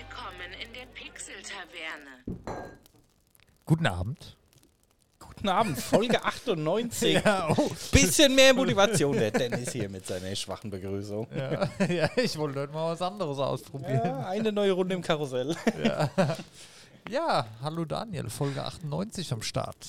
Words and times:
Willkommen 0.00 0.50
in 0.66 0.72
der 0.72 0.86
Pixel-Taverne. 0.94 2.64
Guten 3.66 3.86
Abend. 3.86 4.34
Guten 5.18 5.48
Abend, 5.48 5.78
Folge 5.78 6.24
98. 6.24 7.22
Ja, 7.22 7.50
oh. 7.54 7.70
Bisschen 7.92 8.34
mehr 8.34 8.54
Motivation, 8.54 9.14
der 9.18 9.30
Dennis 9.30 9.72
hier 9.72 9.90
mit 9.90 10.06
seiner 10.06 10.34
schwachen 10.34 10.70
Begrüßung. 10.70 11.26
Ja, 11.36 11.68
ja, 11.86 12.08
ich 12.16 12.38
wollte 12.38 12.60
heute 12.60 12.72
mal 12.72 12.92
was 12.92 13.02
anderes 13.02 13.38
ausprobieren. 13.38 14.00
Ja, 14.02 14.26
eine 14.26 14.50
neue 14.50 14.72
Runde 14.72 14.94
im 14.94 15.02
Karussell. 15.02 15.54
Ja, 17.10 17.46
hallo 17.62 17.84
Daniel, 17.84 18.30
Folge 18.30 18.64
98 18.64 19.30
am 19.34 19.42
Start. 19.42 19.86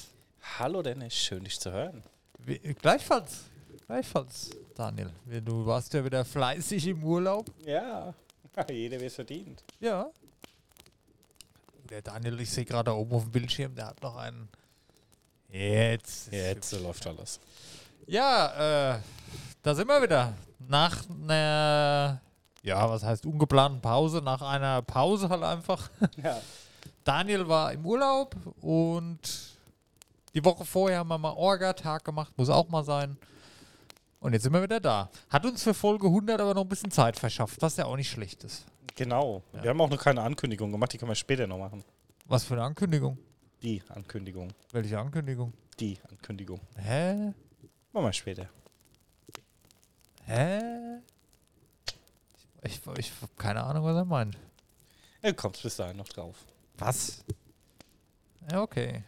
Hallo 0.59 0.82
Dennis, 0.82 1.16
schön 1.16 1.46
dich 1.46 1.57
zu 1.57 1.71
hören. 1.71 2.04
Wie, 2.38 2.57
gleichfalls, 2.57 3.46
gleichfalls, 3.88 4.50
Daniel. 4.75 5.12
Du 5.46 5.66
warst 5.66 5.93
ja 5.93 6.04
wieder 6.04 6.25
fleißig 6.25 6.86
im 6.88 7.02
Urlaub. 7.02 7.46
Ja, 7.66 8.14
jeder 8.70 8.99
wie 8.99 9.05
es 9.05 9.15
verdient. 9.15 9.63
Ja. 9.79 10.10
Der 11.89 12.01
Daniel, 12.01 12.39
ich 12.39 12.50
sehe 12.50 12.65
gerade 12.65 12.96
oben 12.96 13.14
auf 13.14 13.24
dem 13.24 13.32
Bildschirm, 13.32 13.75
der 13.75 13.87
hat 13.87 14.01
noch 14.01 14.15
einen. 14.15 14.47
Jetzt. 15.50 16.32
Jetzt 16.32 16.71
läuft 16.79 17.05
alles. 17.07 17.39
Ja, 18.07 18.93
äh, 18.96 19.00
da 19.61 19.75
sind 19.75 19.87
wir 19.87 20.01
wieder. 20.01 20.33
Nach 20.68 21.04
einer, 21.10 22.21
ja, 22.64 22.89
was 22.89 23.04
heißt 23.04 23.25
ungeplanten 23.25 23.82
Pause, 23.82 24.21
nach 24.21 24.41
einer 24.41 24.82
Pause 24.82 25.29
halt 25.29 25.43
einfach. 25.43 25.89
Ja. 26.24 26.39
Daniel 27.04 27.47
war 27.47 27.74
im 27.74 27.83
Urlaub 27.83 28.36
und 28.61 29.19
die 30.36 30.46
Woche 30.46 30.63
vorher 30.65 30.99
haben 30.99 31.07
wir 31.07 31.18
mal 31.18 31.33
Orga-Tag 31.33 32.03
gemacht, 32.05 32.31
muss 32.38 32.49
auch 32.49 32.69
mal 32.69 32.83
sein. 32.83 33.17
Und 34.22 34.34
jetzt 34.34 34.44
sind 34.44 34.53
wir 34.53 34.61
wieder 34.61 34.80
da. 34.80 35.09
Hat 35.30 35.45
uns 35.45 35.64
für 35.64 35.73
Folge 35.73 36.06
100 36.08 36.39
aber 36.39 36.53
noch 36.53 36.61
ein 36.61 36.70
bisschen 36.70 36.92
Zeit 36.92 37.17
verschafft, 37.17 37.61
was 37.61 37.75
ja 37.78 37.86
auch 37.86 37.95
nicht 37.98 38.09
schlecht 38.09 38.44
ist. 38.44 38.66
Genau. 38.95 39.42
Wir 39.52 39.72
haben 39.72 39.81
auch 39.81 39.89
noch 39.89 39.97
keine 40.02 40.22
Ankündigung 40.22 40.72
gemacht, 40.72 40.94
die 40.94 40.97
können 41.00 41.09
wir 41.09 41.16
später 41.16 41.47
noch 41.47 41.58
machen. 41.58 41.84
Was 42.25 42.44
für 42.44 42.53
eine 42.53 42.63
Ankündigung? 42.63 43.17
Die 43.63 43.81
Ankündigung. 43.89 44.53
Welche 44.72 45.00
Ankündigung? 45.00 45.53
Die 45.80 45.97
Ankündigung. 46.09 46.59
Hä? 46.78 47.33
Machen 47.91 48.05
wir 48.05 48.13
später. 48.13 48.47
Hä? 50.25 50.59
Ich, 52.63 52.80
ich, 52.85 53.00
ich 53.00 53.11
habe 53.22 53.31
keine 53.38 53.63
Ahnung, 53.63 53.83
was 53.85 53.95
er 53.95 54.06
meint. 54.06 54.38
Du 55.23 55.33
kommst 55.33 55.63
bis 55.63 55.75
dahin 55.78 55.97
noch 55.97 56.08
drauf. 56.08 56.35
Was? 56.78 57.23
Ja, 58.52 58.61
okay. 58.61 59.03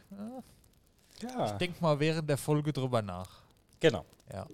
Ja, 1.21 1.51
Denk 1.57 1.79
mal 1.81 1.99
während 1.99 2.27
der 2.27 2.37
Folge 2.37 2.73
drüber 2.73 3.01
nach. 3.03 3.43
genau. 3.79 4.05
Ja. 4.31 4.47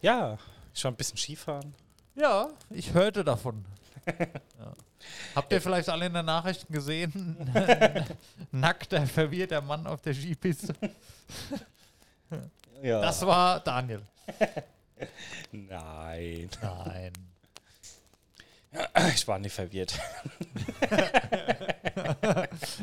Ja, 0.00 0.38
ich 0.74 0.84
war 0.84 0.92
ein 0.92 0.96
bisschen 0.96 1.16
Skifahren. 1.16 1.74
Ja, 2.14 2.48
ich 2.70 2.92
hörte 2.94 3.24
davon. 3.24 3.64
ja. 4.06 4.72
Habt 5.34 5.52
ihr 5.52 5.60
vielleicht 5.60 5.88
alle 5.88 6.06
in 6.06 6.14
den 6.14 6.26
Nachrichten 6.26 6.72
gesehen? 6.72 7.36
Nackter, 8.52 9.06
verwirrter 9.06 9.60
Mann 9.60 9.86
auf 9.86 10.00
der 10.02 10.14
Skipiste. 10.14 10.74
Ja. 12.82 13.00
Das 13.00 13.24
war 13.24 13.60
Daniel. 13.60 14.02
Nein. 15.52 16.48
Nein. 16.60 17.12
Ich 19.14 19.26
war 19.26 19.38
nicht 19.38 19.54
verwirrt. 19.54 19.98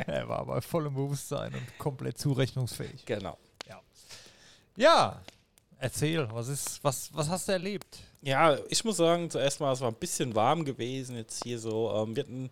Er 0.08 0.28
war 0.28 0.46
bei 0.46 0.62
vollem 0.62 0.94
Bewusstsein 0.94 1.54
und 1.54 1.78
komplett 1.78 2.18
zurechnungsfähig. 2.18 3.06
Genau. 3.06 3.38
Ja, 4.78 5.22
erzähl, 5.80 6.28
was 6.32 6.48
ist, 6.48 6.84
was, 6.84 7.10
was 7.14 7.30
hast 7.30 7.48
du 7.48 7.52
erlebt? 7.54 8.00
Ja, 8.22 8.58
ich 8.70 8.84
muss 8.84 8.98
sagen, 8.98 9.30
zuerst 9.30 9.60
mal, 9.60 9.72
es 9.72 9.82
war 9.82 9.90
ein 9.90 9.96
bisschen 9.96 10.34
warm 10.34 10.66
gewesen 10.66 11.16
jetzt 11.16 11.44
hier 11.44 11.60
so. 11.60 11.92
Ähm, 11.96 12.16
wir 12.16 12.24
hatten 12.24 12.50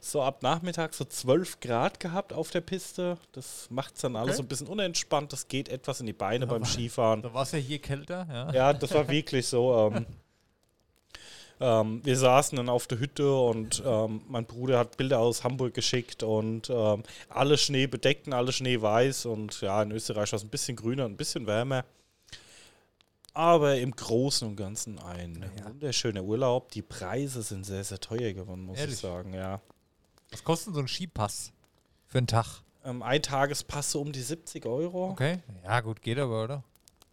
so 0.00 0.20
ab 0.22 0.42
Nachmittag 0.42 0.92
so 0.92 1.04
12 1.04 1.60
Grad 1.60 1.98
gehabt 1.98 2.34
auf 2.34 2.50
der 2.50 2.60
Piste. 2.60 3.16
Das 3.32 3.68
macht 3.70 3.94
es 3.94 4.02
dann 4.02 4.16
alles 4.16 4.32
Okay. 4.32 4.36
so 4.36 4.42
ein 4.42 4.48
bisschen 4.48 4.66
unentspannt. 4.66 5.32
Das 5.32 5.48
geht 5.48 5.70
etwas 5.70 6.00
in 6.00 6.06
die 6.06 6.12
Beine 6.12 6.46
beim 6.46 6.64
Skifahren. 6.66 7.22
Da 7.22 7.32
war 7.32 7.44
es 7.44 7.52
ja 7.52 7.58
hier 7.58 7.78
kälter, 7.78 8.26
ja. 8.30 8.52
Ja, 8.52 8.72
das 8.74 8.92
war 8.92 9.08
wirklich 9.08 9.46
so. 9.46 9.92
Ähm, 9.94 10.06
ähm, 11.60 12.00
wir 12.04 12.18
saßen 12.18 12.56
dann 12.56 12.68
auf 12.68 12.86
der 12.86 12.98
Hütte 12.98 13.34
und 13.34 13.82
ähm, 13.86 14.20
mein 14.28 14.44
Bruder 14.44 14.78
hat 14.78 14.98
Bilder 14.98 15.20
aus 15.20 15.42
Hamburg 15.42 15.72
geschickt 15.72 16.22
und 16.22 16.68
ähm, 16.68 17.02
alle 17.30 17.56
Schnee 17.56 17.86
bedeckt 17.86 18.26
und 18.26 18.34
alle 18.34 18.52
Schnee 18.52 18.82
weiß. 18.82 19.24
Und 19.24 19.58
ja, 19.62 19.82
in 19.82 19.90
Österreich 19.92 20.32
war 20.32 20.36
es 20.36 20.42
ein 20.44 20.50
bisschen 20.50 20.76
grüner 20.76 21.06
und 21.06 21.12
ein 21.12 21.16
bisschen 21.16 21.46
wärmer. 21.46 21.86
Aber 23.34 23.76
im 23.78 23.94
Großen 23.94 24.46
und 24.46 24.56
Ganzen 24.56 24.98
ein 25.00 25.42
Ja. 25.58 25.64
wunderschöner 25.66 26.22
Urlaub. 26.22 26.70
Die 26.70 26.82
Preise 26.82 27.42
sind 27.42 27.64
sehr, 27.64 27.82
sehr 27.82 27.98
teuer 27.98 28.32
geworden, 28.32 28.62
muss 28.64 28.78
Ehrlich? 28.78 28.94
ich 28.94 29.00
sagen. 29.00 29.34
Ja. 29.34 29.60
Was 30.30 30.44
kostet 30.44 30.68
denn 30.68 30.74
so 30.74 30.80
ein 30.80 30.88
Skipass 30.88 31.52
für 32.06 32.18
einen 32.18 32.26
Tag? 32.28 32.46
Ähm, 32.84 33.02
ein 33.02 33.22
Tagespass 33.22 33.90
so 33.90 34.00
um 34.00 34.12
die 34.12 34.22
70 34.22 34.64
Euro. 34.66 35.10
Okay. 35.10 35.40
Ja, 35.64 35.80
gut, 35.80 36.00
geht 36.00 36.18
aber, 36.18 36.44
oder? 36.44 36.62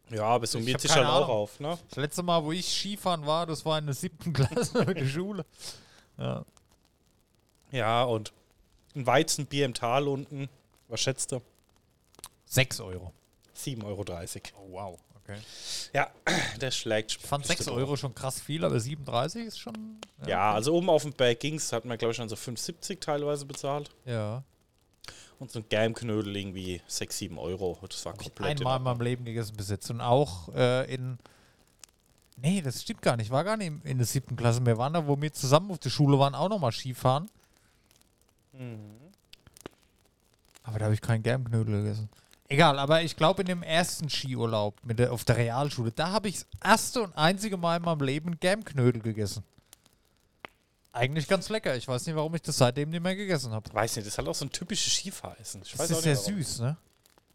Ja, 0.09 0.23
aber 0.25 0.43
es 0.43 0.51
summiert 0.51 0.81
sich 0.81 0.93
halt 0.93 1.07
auch 1.07 1.29
auf. 1.29 1.59
Ne? 1.59 1.77
Das 1.89 1.97
letzte 1.97 2.21
Mal, 2.21 2.43
wo 2.43 2.51
ich 2.51 2.67
Skifahren 2.69 3.25
war, 3.25 3.45
das 3.47 3.65
war 3.65 3.79
in 3.79 3.85
der 3.85 3.95
siebten 3.95 4.33
Klasse 4.33 4.85
mit 4.85 4.97
der 4.97 5.05
Schule. 5.07 5.45
Ja. 6.17 6.45
Ja, 7.71 8.03
und 8.03 8.33
ein 8.95 9.07
Weizenbier 9.07 9.65
im 9.65 9.73
Tal 9.73 10.07
unten. 10.07 10.49
Was 10.89 10.99
schätzt 10.99 11.31
du? 11.31 11.41
Sechs 12.45 12.81
Euro. 12.81 13.13
7,30 13.55 13.85
Euro. 13.85 14.03
Oh, 14.59 14.71
wow. 14.71 14.99
Okay. 15.33 15.41
Ja, 15.93 16.09
der 16.61 16.71
schlägt. 16.71 17.11
Ich 17.11 17.17
fand 17.19 17.45
6 17.45 17.67
Euro 17.69 17.95
schon 17.97 18.13
krass 18.15 18.39
viel, 18.41 18.63
aber 18.65 18.79
37 18.79 19.45
ist 19.47 19.59
schon. 19.59 19.99
Ja, 20.27 20.53
also 20.53 20.73
oben 20.73 20.89
auf 20.89 21.03
dem 21.03 21.13
Berg 21.13 21.39
ging's, 21.39 21.71
hat 21.73 21.85
man 21.85 21.97
glaube 21.97 22.11
ich 22.11 22.17
schon 22.17 22.29
so 22.29 22.35
5,70 22.35 22.99
teilweise 22.99 23.45
bezahlt. 23.45 23.89
Ja. 24.05 24.43
Und 25.39 25.51
so 25.51 25.59
ein 25.59 25.65
Gamknödel 25.69 26.35
irgendwie 26.37 26.81
6, 26.87 27.17
7 27.17 27.37
Euro. 27.39 27.77
Das 27.89 28.05
war 28.05 28.13
komplett. 28.13 28.51
in 28.61 28.67
Einmal 28.67 28.77
in 28.77 28.83
meinem 28.83 29.01
Leben 29.01 29.25
gegessen 29.25 29.55
bis 29.57 29.69
jetzt. 29.69 29.89
Und 29.89 29.99
auch 30.01 30.49
äh, 30.53 30.93
in. 30.93 31.17
Nee, 32.37 32.61
das 32.61 32.81
stimmt 32.81 33.01
gar 33.01 33.17
nicht. 33.17 33.27
Ich 33.27 33.31
war 33.31 33.43
gar 33.43 33.57
nicht 33.57 33.67
in- 33.67 33.81
in 33.83 33.97
der 33.97 34.07
siebten 34.07 34.35
Klasse. 34.35 34.65
Wir 34.65 34.77
waren 34.77 34.93
da, 34.93 35.05
wo 35.07 35.19
wir 35.19 35.33
zusammen 35.33 35.71
auf 35.71 35.79
der 35.79 35.89
Schule 35.89 36.17
waren, 36.19 36.33
auch 36.35 36.49
nochmal 36.49 36.71
Skifahren. 36.71 37.29
Mhm. 38.53 38.79
Aber 40.63 40.77
da 40.79 40.85
habe 40.85 40.93
ich 40.93 41.01
keinen 41.01 41.23
Germknödel 41.23 41.81
gegessen. 41.83 42.09
Egal, 42.51 42.79
aber 42.79 43.01
ich 43.01 43.15
glaube 43.15 43.43
in 43.43 43.47
dem 43.47 43.63
ersten 43.63 44.09
Skiurlaub 44.09 44.75
mit 44.83 44.99
der, 44.99 45.13
auf 45.13 45.23
der 45.23 45.37
Realschule, 45.37 45.93
da 45.93 46.09
habe 46.09 46.27
ich 46.27 46.35
das 46.39 46.47
erste 46.61 47.03
und 47.03 47.17
einzige 47.17 47.55
Mal 47.55 47.77
in 47.77 47.83
meinem 47.83 48.01
Leben 48.01 48.37
Germknödel 48.41 49.01
gegessen. 49.01 49.45
Eigentlich 50.91 51.29
ganz 51.29 51.47
lecker. 51.47 51.77
Ich 51.77 51.87
weiß 51.87 52.05
nicht, 52.05 52.15
warum 52.17 52.35
ich 52.35 52.41
das 52.41 52.57
seitdem 52.57 52.89
nicht 52.89 53.01
mehr 53.01 53.15
gegessen 53.15 53.53
habe. 53.53 53.73
Weiß 53.73 53.95
nicht, 53.95 54.05
das 54.05 54.15
ist 54.15 54.17
halt 54.17 54.27
auch 54.27 54.35
so 54.35 54.43
ein 54.43 54.51
typisches 54.51 54.91
Skifahressen. 54.95 55.61
Ich 55.63 55.71
Das 55.71 55.89
ist 55.89 56.01
sehr 56.01 56.17
warum. 56.17 56.33
süß, 56.43 56.59
ne? 56.59 56.75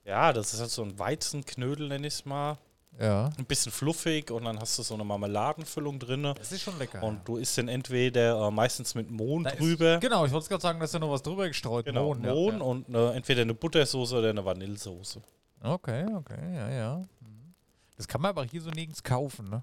Ja, 0.05 0.35
das 0.35 0.53
ist 0.53 0.61
halt 0.61 0.71
so 0.71 0.83
ein 0.83 0.99
Weizenknödel, 0.99 1.89
nenn 1.89 2.05
ich 2.05 2.13
es 2.13 2.25
mal. 2.27 2.59
Ja. 2.99 3.31
Ein 3.37 3.45
bisschen 3.45 3.71
fluffig 3.73 4.31
und 4.31 4.45
dann 4.45 4.59
hast 4.59 4.79
du 4.79 4.83
so 4.83 4.95
eine 4.95 5.05
Marmeladenfüllung 5.05 5.99
drin. 5.99 6.23
Das 6.37 6.51
ist 6.53 6.63
schon 6.63 6.79
lecker. 6.79 7.03
Und 7.03 7.27
du 7.29 7.37
isst 7.37 7.59
dann 7.59 7.69
entweder 7.69 8.47
äh, 8.49 8.51
meistens 8.51 8.95
mit 8.95 9.11
Mohn 9.11 9.45
Da 9.45 9.51
ist- 9.51 9.61
drüber. 9.61 9.99
Genau, 9.99 10.25
ich 10.25 10.33
wollte 10.33 10.49
gerade 10.49 10.63
sagen, 10.63 10.79
da 10.79 10.87
ist 10.87 10.95
ja 10.95 11.01
noch 11.01 11.11
was 11.11 11.23
drüber 11.23 11.47
gestreut. 11.49 11.85
Genau, 11.85 12.15
Mohn, 12.15 12.23
Mohn, 12.23 12.53
ja, 12.55 12.59
ja. 12.59 12.65
und 12.65 12.95
äh, 12.95 13.11
entweder 13.17 13.43
eine 13.43 13.53
Buttersoße 13.55 14.17
oder 14.19 14.31
eine 14.31 14.45
Vanillesoße. 14.45 15.21
Okay, 15.63 16.07
okay, 16.15 16.55
ja, 16.55 16.71
ja. 16.71 16.97
Mhm. 17.21 17.55
Das 17.97 18.09
kann 18.09 18.21
man 18.23 18.31
aber 18.31 18.45
hier 18.45 18.61
so 18.63 18.71
nirgends 18.71 19.03
kaufen, 19.03 19.51
ne? 19.51 19.63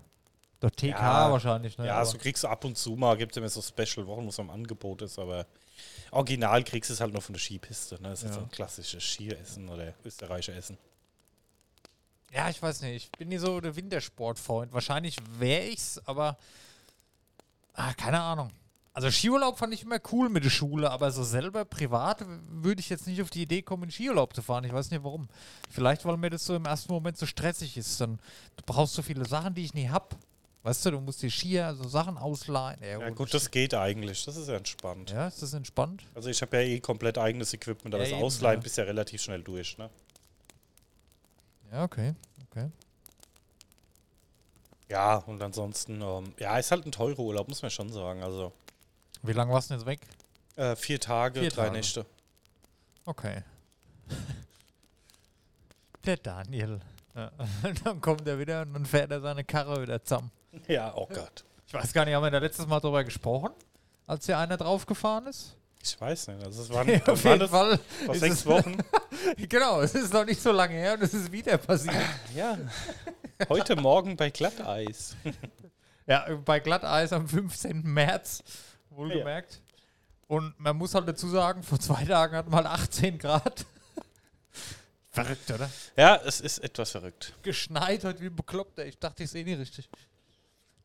Doch 0.59 0.69
TK 0.72 0.89
Ja. 0.89 1.31
wahrscheinlich, 1.31 1.77
ne? 1.77 1.88
Ja, 1.88 1.95
Aber- 1.97 2.05
so 2.05 2.17
kriegst 2.17 2.43
du 2.43 2.47
ab 2.47 2.63
und 2.66 2.77
zu 2.77 2.95
mal, 2.95 3.17
gibt 3.17 3.31
es 3.33 3.38
immer 3.38 3.49
so 3.49 3.61
Special-Wochen, 3.61 4.25
wo 4.25 4.29
es 4.29 4.39
am 4.39 4.49
Angebot 4.49 5.01
ist, 5.01 5.17
aber 5.19 5.45
original 6.11 6.63
kriegst 6.63 6.89
du 6.89 6.93
es 6.93 7.01
halt 7.01 7.11
nur 7.13 7.22
von 7.22 7.33
der 7.33 7.39
Skipiste. 7.41 7.95
Ne? 8.01 8.09
Das 8.09 8.22
ist 8.23 8.29
Ja. 8.29 8.33
so 8.35 8.39
ein 8.41 8.49
klassisches 8.49 9.03
Skieressen 9.03 9.67
oder 9.69 9.93
Österreicher 10.05 10.55
Essen. 10.55 10.77
Ja, 12.33 12.49
ich 12.49 12.61
weiß 12.61 12.81
nicht. 12.81 13.05
Ich 13.05 13.11
bin 13.11 13.29
nie 13.29 13.38
so 13.38 13.59
der 13.61 13.75
Wintersportfreund. 13.75 14.73
Wahrscheinlich 14.73 15.17
wäre 15.38 15.66
ich's, 15.66 16.01
aber 16.05 16.38
ah, 17.73 17.94
keine 17.94 18.19
Ahnung. 18.19 18.49
Also 18.95 19.09
Skiurlaub 19.09 19.57
fand 19.57 19.73
ich 19.73 19.81
immer 19.84 19.99
cool 20.11 20.29
mit 20.29 20.43
der 20.46 20.52
Schule, 20.52 20.90
aber 20.91 21.11
so 21.11 21.23
selber 21.23 21.66
privat 21.66 22.23
würde 22.49 22.79
ich 22.79 22.90
jetzt 22.90 23.08
nicht 23.08 23.22
auf 23.23 23.31
die 23.31 23.41
Idee 23.41 23.63
kommen, 23.63 23.84
in 23.84 23.91
Skiurlaub 23.91 24.35
zu 24.35 24.43
fahren. 24.43 24.63
Ich 24.66 24.73
weiß 24.73 24.91
nicht 24.91 25.03
warum. 25.03 25.28
Vielleicht, 25.69 26.05
weil 26.05 26.17
mir 26.17 26.29
das 26.29 26.46
so 26.46 26.55
im 26.55 26.66
ersten 26.66 26.93
Moment 26.93 27.17
so 27.17 27.25
stressig 27.25 27.75
ist. 27.75 27.99
Dann 27.99 28.19
du 28.55 28.63
brauchst 28.66 28.93
so 28.93 29.02
viele 29.02 29.25
Sachen, 29.25 29.55
die 29.55 29.66
ich 29.66 29.73
nie 29.73 29.90
hab. 29.90 30.16
Weißt 30.61 30.85
du, 30.85 30.91
du 30.91 31.02
musst 31.02 31.22
dir 31.23 31.29
Skier, 31.31 31.73
so 31.75 31.87
Sachen 31.90 32.17
ausleihen. 32.17 32.79
Ja, 32.81 32.99
Ja 32.99 33.09
gut, 33.09 33.34
das 33.34 33.49
geht 33.52 33.73
eigentlich. 33.73 34.25
Das 34.25 34.37
ist 34.37 34.47
ja 34.47 34.55
entspannt. 34.55 35.09
ja, 35.09 35.28
ist 35.28 35.41
das 35.41 35.53
entspannt? 35.53 36.03
Also 36.13 36.29
ich 36.29 36.41
habe 36.41 36.55
ja 36.58 36.63
eh 36.63 36.79
komplett 36.79 37.17
eigenes 37.17 37.53
Equipment, 37.53 37.93
aber 37.96 38.05
Ja, 38.05 38.11
das 38.11 38.22
Ausleihen 38.22 38.59
ja. 38.59 38.63
bist 38.63 38.78
ja 38.78 38.84
relativ 38.85 39.22
schnell 39.22 39.41
durch. 39.41 39.78
Ne? 39.78 39.90
Ja, 41.73 41.84
okay, 41.84 42.14
okay. 42.52 42.70
Ja, 44.90 45.16
und 45.16 45.41
ansonsten, 45.41 46.02
ähm, 46.03 46.35
ja, 46.37 46.59
ist 46.59 46.70
halt 46.70 46.85
ein 46.85 46.91
teurer 46.91 47.17
Urlaub, 47.17 47.47
muss 47.47 47.64
man 47.64 47.72
schon 47.72 47.91
sagen. 47.91 48.22
Also 48.22 48.53
Wie 49.23 49.34
lange 49.34 49.52
warst 49.52 49.72
du 49.72 49.73
denn 49.73 49.79
jetzt 49.79 49.87
weg? 49.87 50.02
äh, 50.55 50.75
vier 50.75 50.99
Tage, 50.99 51.40
Vier 51.40 51.49
drei 51.49 51.64
Tage. 51.64 51.78
Nächte. 51.78 52.05
Okay. 53.05 53.41
Der 56.05 56.17
Daniel. 56.17 56.79
Ja. 57.16 57.31
Dann 57.84 57.99
kommt 58.02 58.28
er 58.28 58.37
wieder 58.37 58.61
und 58.61 58.73
dann 58.73 58.85
fährt 58.85 59.09
er 59.11 59.22
seine 59.22 59.43
Karre 59.43 59.81
wieder 59.81 60.03
zusammen. 60.03 60.31
Ja, 60.67 60.93
oh 60.96 61.08
Gott. 61.08 61.43
Ich 61.66 61.73
weiß 61.73 61.93
gar 61.93 62.05
nicht, 62.05 62.14
haben 62.14 62.23
wir 62.23 62.29
da 62.31 62.40
letztes 62.40 62.67
Mal 62.67 62.79
drüber 62.79 63.03
gesprochen, 63.03 63.52
als 64.05 64.25
hier 64.25 64.37
einer 64.37 64.58
draufgefahren 64.58 65.28
ist? 65.28 65.55
Ich 65.85 66.00
weiß 66.00 66.28
nicht. 66.30 66.44
Also 66.46 66.62
es 66.64 66.70
waren, 66.74 66.88
Ja, 66.88 67.06
auf 67.06 67.24
war 67.26 67.34
jeden? 67.34 67.50
Fall. 67.50 67.80
vor 68.06 68.16
sechs 68.16 68.46
Wochen. 68.46 68.78
Genau, 69.38 69.82
es 69.82 69.94
ist 69.96 70.12
noch 70.14 70.26
nicht 70.26 70.41
so 70.41 70.52
lange 70.52 70.74
her 70.74 70.94
und 70.96 71.03
es 71.03 71.14
ist 71.14 71.32
wieder 71.32 71.58
passiert. 71.58 71.96
ja. 72.35 72.58
Heute 73.47 73.76
Morgen 73.76 74.16
bei 74.18 74.30
Glatteis. 74.32 75.16
Ja, 76.08 76.26
bei 76.44 76.59
Glatteis 76.59 77.14
am 77.14 77.28
15. 77.28 77.84
März, 77.84 78.44
wohlgemerkt. 78.90 79.62
Und 80.28 80.59
man 80.59 80.76
muss 80.78 80.94
halt 80.96 81.08
dazu 81.08 81.30
sagen, 81.30 81.64
vor 81.64 81.80
zwei 81.80 82.03
Tagen 82.06 82.35
hatten 82.35 82.52
wir 82.52 82.58
halt 82.58 82.68
18 82.68 83.18
Grad. 83.18 83.66
Verrückt, 85.12 85.52
oder? 85.52 85.70
Ja, 85.96 86.16
es 86.26 86.41
ist 86.41 86.58
etwas 86.59 86.91
verrückt. 86.91 87.34
Geschneit 87.44 88.03
heute 88.03 88.20
wie 88.22 88.28
ein 88.28 88.35
Bekloppter. 88.35 88.85
Ich 88.85 88.97
dachte, 88.97 89.24
ich 89.24 89.30
sehe 89.30 89.44
nicht 89.46 89.59
richtig. 89.59 89.90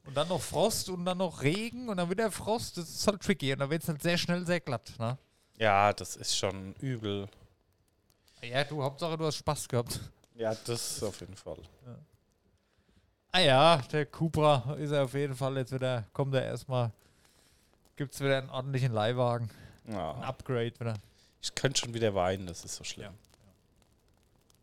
Und 0.09 0.15
dann 0.15 0.29
noch 0.29 0.41
Frost 0.41 0.89
und 0.89 1.05
dann 1.05 1.19
noch 1.19 1.43
Regen 1.43 1.91
und 1.91 1.99
dann 1.99 2.09
wieder 2.09 2.31
Frost. 2.31 2.79
Das 2.79 2.89
ist 2.89 3.07
halt 3.07 3.21
tricky. 3.23 3.53
Und 3.53 3.59
dann 3.59 3.69
wird 3.69 3.83
es 3.83 3.89
halt 3.91 4.03
sehr 4.03 4.17
schnell 4.17 4.47
sehr 4.47 4.59
glatt. 4.59 4.91
Ne? 4.99 5.19
Ja, 5.59 5.93
das 5.93 6.17
ist 6.17 6.35
schon 6.35 6.75
übel. 6.81 7.29
Ja, 8.43 8.65
du, 8.65 8.83
Hauptsache, 8.83 9.19
du 9.19 9.27
hast 9.27 9.37
Spaß 9.37 9.69
gehabt. 9.69 10.01
Ja, 10.35 10.55
das 10.65 11.03
auf 11.03 11.21
jeden 11.21 11.37
Fall. 11.37 11.59
Ah 13.33 13.41
ja, 13.41 13.77
der 13.93 14.07
Cupra 14.07 14.77
ist 14.79 14.93
er 14.93 15.05
auf 15.05 15.13
jeden 15.13 15.35
Fall 15.35 15.59
jetzt 15.59 15.73
wieder, 15.73 16.05
kommt 16.15 16.35
er 16.35 16.43
erstmal, 16.47 16.91
gibt 17.97 18.15
es 18.15 18.21
wieder 18.21 18.39
einen 18.39 18.49
ordentlichen 18.49 18.93
Leihwagen, 18.95 19.51
ein 19.87 19.93
Ja. 19.93 20.13
Upgrade 20.21 20.73
wieder. 20.81 20.95
Ich 21.43 21.55
könnte 21.55 21.81
schon 21.81 21.93
wieder 21.93 22.15
weinen, 22.15 22.47
das 22.47 22.65
ist 22.65 22.77
so 22.77 22.85
schlimm. 22.85 23.13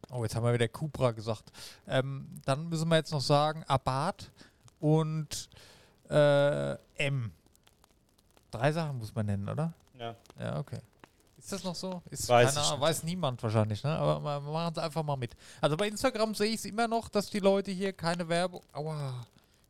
Oh, 0.10 0.24
jetzt 0.24 0.36
haben 0.36 0.44
wir 0.44 0.54
wieder 0.54 0.68
Cupra 0.68 1.12
gesagt. 1.12 1.52
Ähm, 1.88 2.28
dann 2.46 2.68
müssen 2.70 2.88
wir 2.90 2.96
jetzt 2.96 3.12
noch 3.12 3.22
sagen, 3.22 3.64
Abarth 3.68 4.32
und 4.80 5.50
äh, 6.10 6.74
M. 6.98 7.32
Drei 8.52 8.72
Sachen 8.72 8.98
muss 8.98 9.14
man 9.14 9.26
nennen, 9.26 9.50
oder? 9.50 9.74
Ja. 10.00 10.16
Ja, 10.40 10.60
okay. 10.60 10.80
Ist 11.38 11.52
das 11.52 11.64
noch 11.64 11.76
so? 11.76 12.02
Ist 12.10 12.28
Weiß 12.28 12.54
keine 12.56 12.66
ich 12.66 12.72
Ahnung, 12.72 12.82
weiß 12.82 13.04
niemand 13.04 13.44
wahrscheinlich, 13.44 13.84
ne? 13.84 13.92
Aber 13.96 14.42
wir 14.42 14.52
machen 14.52 14.74
es 14.76 14.84
einfach 14.84 15.04
mal 15.04 15.16
mit. 15.16 15.36
Also 15.62 15.78
bei 15.78 15.88
Instagram 15.88 16.34
sehe 16.34 16.48
ich 16.48 16.56
es 16.56 16.66
immer 16.66 16.88
noch, 16.88 17.08
dass 17.10 17.30
die 17.30 17.40
Leute 17.40 17.72
hier 17.72 17.94
keine 17.94 18.28
Werbung, 18.28 18.62
aua, 18.74 19.26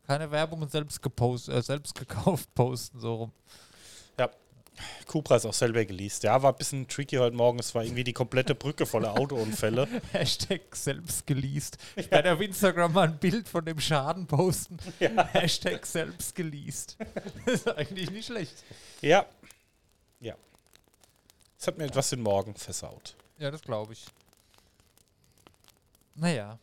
keine 0.06 0.30
Werbung 0.30 0.66
selbst 0.68 1.02
gepost, 1.02 1.48
äh, 1.48 1.60
selbst 1.60 1.94
gekauft 1.94 2.48
posten, 2.54 2.98
so 2.98 3.14
rum. 3.14 3.32
Cupra 5.06 5.36
ist 5.36 5.46
auch 5.46 5.54
selber 5.54 5.84
geleast. 5.84 6.22
Ja, 6.22 6.42
war 6.42 6.52
ein 6.52 6.56
bisschen 6.58 6.88
tricky 6.88 7.16
heute 7.16 7.36
Morgen. 7.36 7.58
Es 7.58 7.74
war 7.74 7.84
irgendwie 7.84 8.04
die 8.04 8.12
komplette 8.12 8.54
Brücke 8.54 8.86
voller 8.86 9.12
Autounfälle. 9.18 9.88
Hashtag 10.12 10.62
selbst 10.74 11.26
geleast. 11.26 11.78
Ich 11.96 12.10
werde 12.10 12.32
auf 12.32 12.40
Instagram 12.40 12.92
mal 12.92 13.08
ein 13.08 13.18
Bild 13.18 13.48
von 13.48 13.64
dem 13.64 13.80
Schaden 13.80 14.26
posten. 14.26 14.78
Hashtag 14.98 15.86
selbst 15.86 16.34
geleast. 16.34 16.96
Das 17.44 17.54
ist 17.54 17.68
eigentlich 17.68 18.10
nicht 18.10 18.26
schlecht. 18.26 18.54
Ja. 19.00 19.26
Ja. 20.20 20.34
Es 21.58 21.66
hat 21.66 21.78
mir 21.78 21.84
etwas 21.84 22.10
den 22.10 22.22
Morgen 22.22 22.54
versaut. 22.54 23.16
Ja, 23.38 23.50
das 23.50 23.62
glaube 23.62 23.92
ich. 23.92 24.06
Naja. 26.14 26.58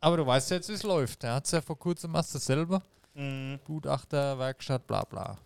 Aber 0.00 0.16
du 0.18 0.26
weißt 0.26 0.50
ja 0.50 0.56
jetzt, 0.56 0.68
wie 0.68 0.74
es 0.74 0.82
läuft. 0.82 1.24
Er 1.24 1.34
hat 1.34 1.46
es 1.46 1.50
ja 1.52 1.60
vor 1.60 1.78
kurzem 1.78 2.14
erst 2.14 2.34
dasselbe. 2.34 2.82
Mhm. 3.14 3.58
Gutachter, 3.64 4.38
Werkstatt, 4.38 4.86
bla 4.86 5.02
bla. 5.04 5.38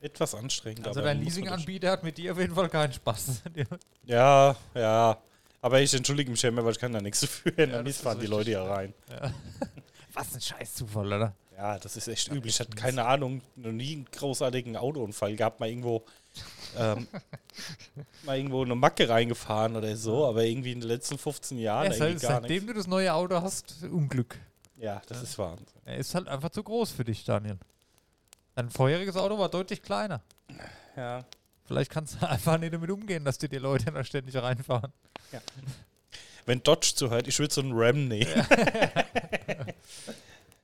Etwas 0.00 0.34
anstrengend. 0.34 0.86
Also 0.86 1.00
dein. 1.00 1.20
Leasinganbieter 1.20 1.90
hat 1.90 2.04
mit 2.04 2.18
dir 2.18 2.32
auf 2.32 2.38
jeden 2.38 2.54
Fall 2.54 2.68
keinen 2.68 2.92
Spaß. 2.92 3.42
Ja, 4.04 4.56
ja. 4.74 5.18
Aber 5.60 5.80
ich 5.80 5.92
entschuldige 5.92 6.30
mich 6.30 6.40
ja 6.40 6.48
immer, 6.48 6.64
weil 6.64 6.72
ich 6.72 6.78
kann 6.78 6.92
da 6.92 7.00
nichts 7.00 7.20
dafür. 7.20 7.52
das 7.52 7.70
Dann 7.70 7.92
fahren 7.92 8.20
die 8.20 8.26
Leute 8.26 8.52
ja 8.52 8.64
rein. 8.64 8.94
Was 10.14 10.34
ein 10.34 10.40
Scheißzufall, 10.40 11.06
oder? 11.06 11.34
Ja, 11.56 11.78
das 11.78 11.96
ist 11.96 12.06
echt 12.06 12.28
übel. 12.28 12.48
Ich 12.48 12.60
hatte 12.60 12.76
keine 12.76 13.04
Ahnung, 13.04 13.42
noch 13.56 13.72
nie 13.72 13.96
einen 13.96 14.04
großartigen 14.04 14.76
Autounfall 14.76 15.34
gehabt, 15.34 15.58
mal 15.58 15.68
irgendwo, 15.68 16.04
ähm, 16.76 17.08
mal 18.24 18.36
irgendwo 18.36 18.62
eine 18.62 18.76
Macke 18.76 19.08
reingefahren 19.08 19.74
oder 19.74 19.96
so, 19.96 20.24
aber 20.26 20.44
irgendwie 20.44 20.72
in 20.72 20.80
den 20.80 20.88
letzten 20.88 21.18
15 21.18 21.58
Jahren 21.58 21.92
Ja, 21.92 21.98
gar 21.98 22.18
seitdem 22.18 22.48
nichts. 22.48 22.66
du 22.66 22.74
das 22.74 22.86
neue 22.86 23.12
Auto 23.12 23.42
hast, 23.42 23.82
Unglück. 23.82 24.38
Ja, 24.76 25.02
das 25.08 25.22
ist 25.22 25.36
Wahnsinn. 25.38 25.66
Er 25.84 25.96
ist 25.96 26.14
halt 26.14 26.28
einfach 26.28 26.50
zu 26.50 26.62
groß 26.62 26.92
für 26.92 27.04
dich, 27.04 27.24
Daniel. 27.24 27.58
Dein 28.58 28.70
vorheriges 28.70 29.16
Auto 29.16 29.38
war 29.38 29.48
deutlich 29.48 29.82
kleiner. 29.82 30.20
Ja. 30.96 31.24
Vielleicht 31.64 31.92
kannst 31.92 32.20
du 32.20 32.26
einfach 32.28 32.58
nicht 32.58 32.74
damit 32.74 32.90
umgehen, 32.90 33.24
dass 33.24 33.38
dir 33.38 33.48
die 33.48 33.58
Leute 33.58 33.92
da 33.92 34.02
ständig 34.02 34.34
reinfahren. 34.34 34.92
Wenn 36.44 36.60
Dodge 36.64 36.92
zuhört, 36.96 37.28
ich 37.28 37.38
würde 37.38 37.54
so 37.54 37.60
einen 37.60 37.70
Ram 37.74 38.08
nehmen. 38.08 38.26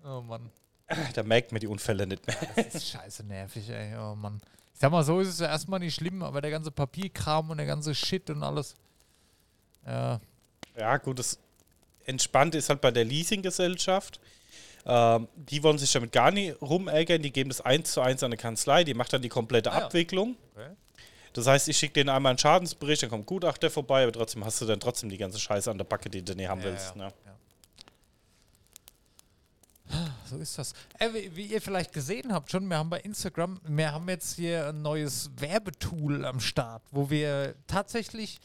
Oh 0.06 0.20
Mann. 0.20 0.50
Da 1.14 1.22
merkt 1.22 1.52
man 1.52 1.60
die 1.60 1.66
Unfälle 1.66 2.06
nicht 2.06 2.26
mehr. 2.26 2.36
Das 2.56 2.74
ist 2.74 2.88
scheiße 2.90 3.22
nervig, 3.24 3.70
ey. 3.70 3.96
Oh 3.96 4.14
Mann. 4.14 4.42
Ich 4.74 4.80
sag 4.80 4.90
mal, 4.90 5.02
so 5.02 5.20
ist 5.20 5.28
es 5.28 5.38
ja 5.38 5.46
erstmal 5.46 5.80
nicht 5.80 5.94
schlimm, 5.94 6.22
aber 6.22 6.42
der 6.42 6.50
ganze 6.50 6.70
Papierkram 6.70 7.48
und 7.48 7.56
der 7.56 7.66
ganze 7.66 7.94
Shit 7.94 8.28
und 8.28 8.42
alles. 8.42 8.74
Ja, 9.86 10.20
Ja, 10.76 10.96
gut, 10.98 11.20
das 11.20 11.38
Entspannte 12.04 12.58
ist 12.58 12.68
halt 12.68 12.82
bei 12.82 12.90
der 12.90 13.04
Leasinggesellschaft. 13.04 14.20
Ähm, 14.86 15.28
die 15.36 15.62
wollen 15.62 15.78
sich 15.78 15.92
damit 15.92 16.12
gar 16.12 16.30
nicht 16.30 16.60
rumärgern. 16.60 17.22
Die 17.22 17.32
geben 17.32 17.48
das 17.50 17.60
eins 17.60 17.92
zu 17.92 18.00
eins 18.00 18.22
an 18.22 18.26
eine 18.28 18.36
Kanzlei. 18.36 18.84
Die 18.84 18.94
macht 18.94 19.12
dann 19.12 19.22
die 19.22 19.28
komplette 19.28 19.72
Ah 19.72 19.78
ja. 19.80 19.84
Abwicklung. 19.86 20.36
Okay. 20.54 20.70
Das 21.32 21.46
heißt, 21.46 21.68
ich 21.68 21.76
schicke 21.76 21.94
denen 21.94 22.10
einmal 22.10 22.30
einen 22.30 22.38
Schadensbericht, 22.38 23.02
dann 23.02 23.10
kommt 23.10 23.26
Gutachter 23.26 23.68
vorbei, 23.68 24.04
aber 24.04 24.12
trotzdem 24.12 24.44
hast 24.44 24.60
du 24.60 24.66
dann 24.66 24.78
trotzdem 24.78 25.08
die 25.08 25.18
ganze 25.18 25.40
Scheiße 25.40 25.68
an 25.70 25.78
der 25.78 25.84
Backe, 25.84 26.08
die 26.08 26.22
du 26.24 26.34
nicht 26.36 26.48
haben 26.48 26.60
Ja, 26.60 26.66
willst. 26.66 26.94
ja. 26.94 27.06
Ne? 27.06 27.12
so 30.26 30.36
ist 30.38 30.56
das. 30.58 30.72
Äh, 30.98 31.12
wie, 31.12 31.36
wie 31.36 31.46
ihr 31.46 31.60
vielleicht 31.60 31.92
gesehen 31.92 32.32
habt 32.32 32.50
schon, 32.50 32.66
wir 32.68 32.78
haben 32.78 32.90
bei 32.90 33.00
Instagram, 33.00 33.60
wir 33.64 33.92
haben 33.92 34.08
jetzt 34.08 34.36
hier 34.36 34.68
ein 34.68 34.82
neues 34.82 35.30
Werbetool 35.36 36.24
am 36.24 36.40
Start, 36.40 36.82
wo 36.90 37.10
wir 37.10 37.54
tatsächlich, 37.66 38.40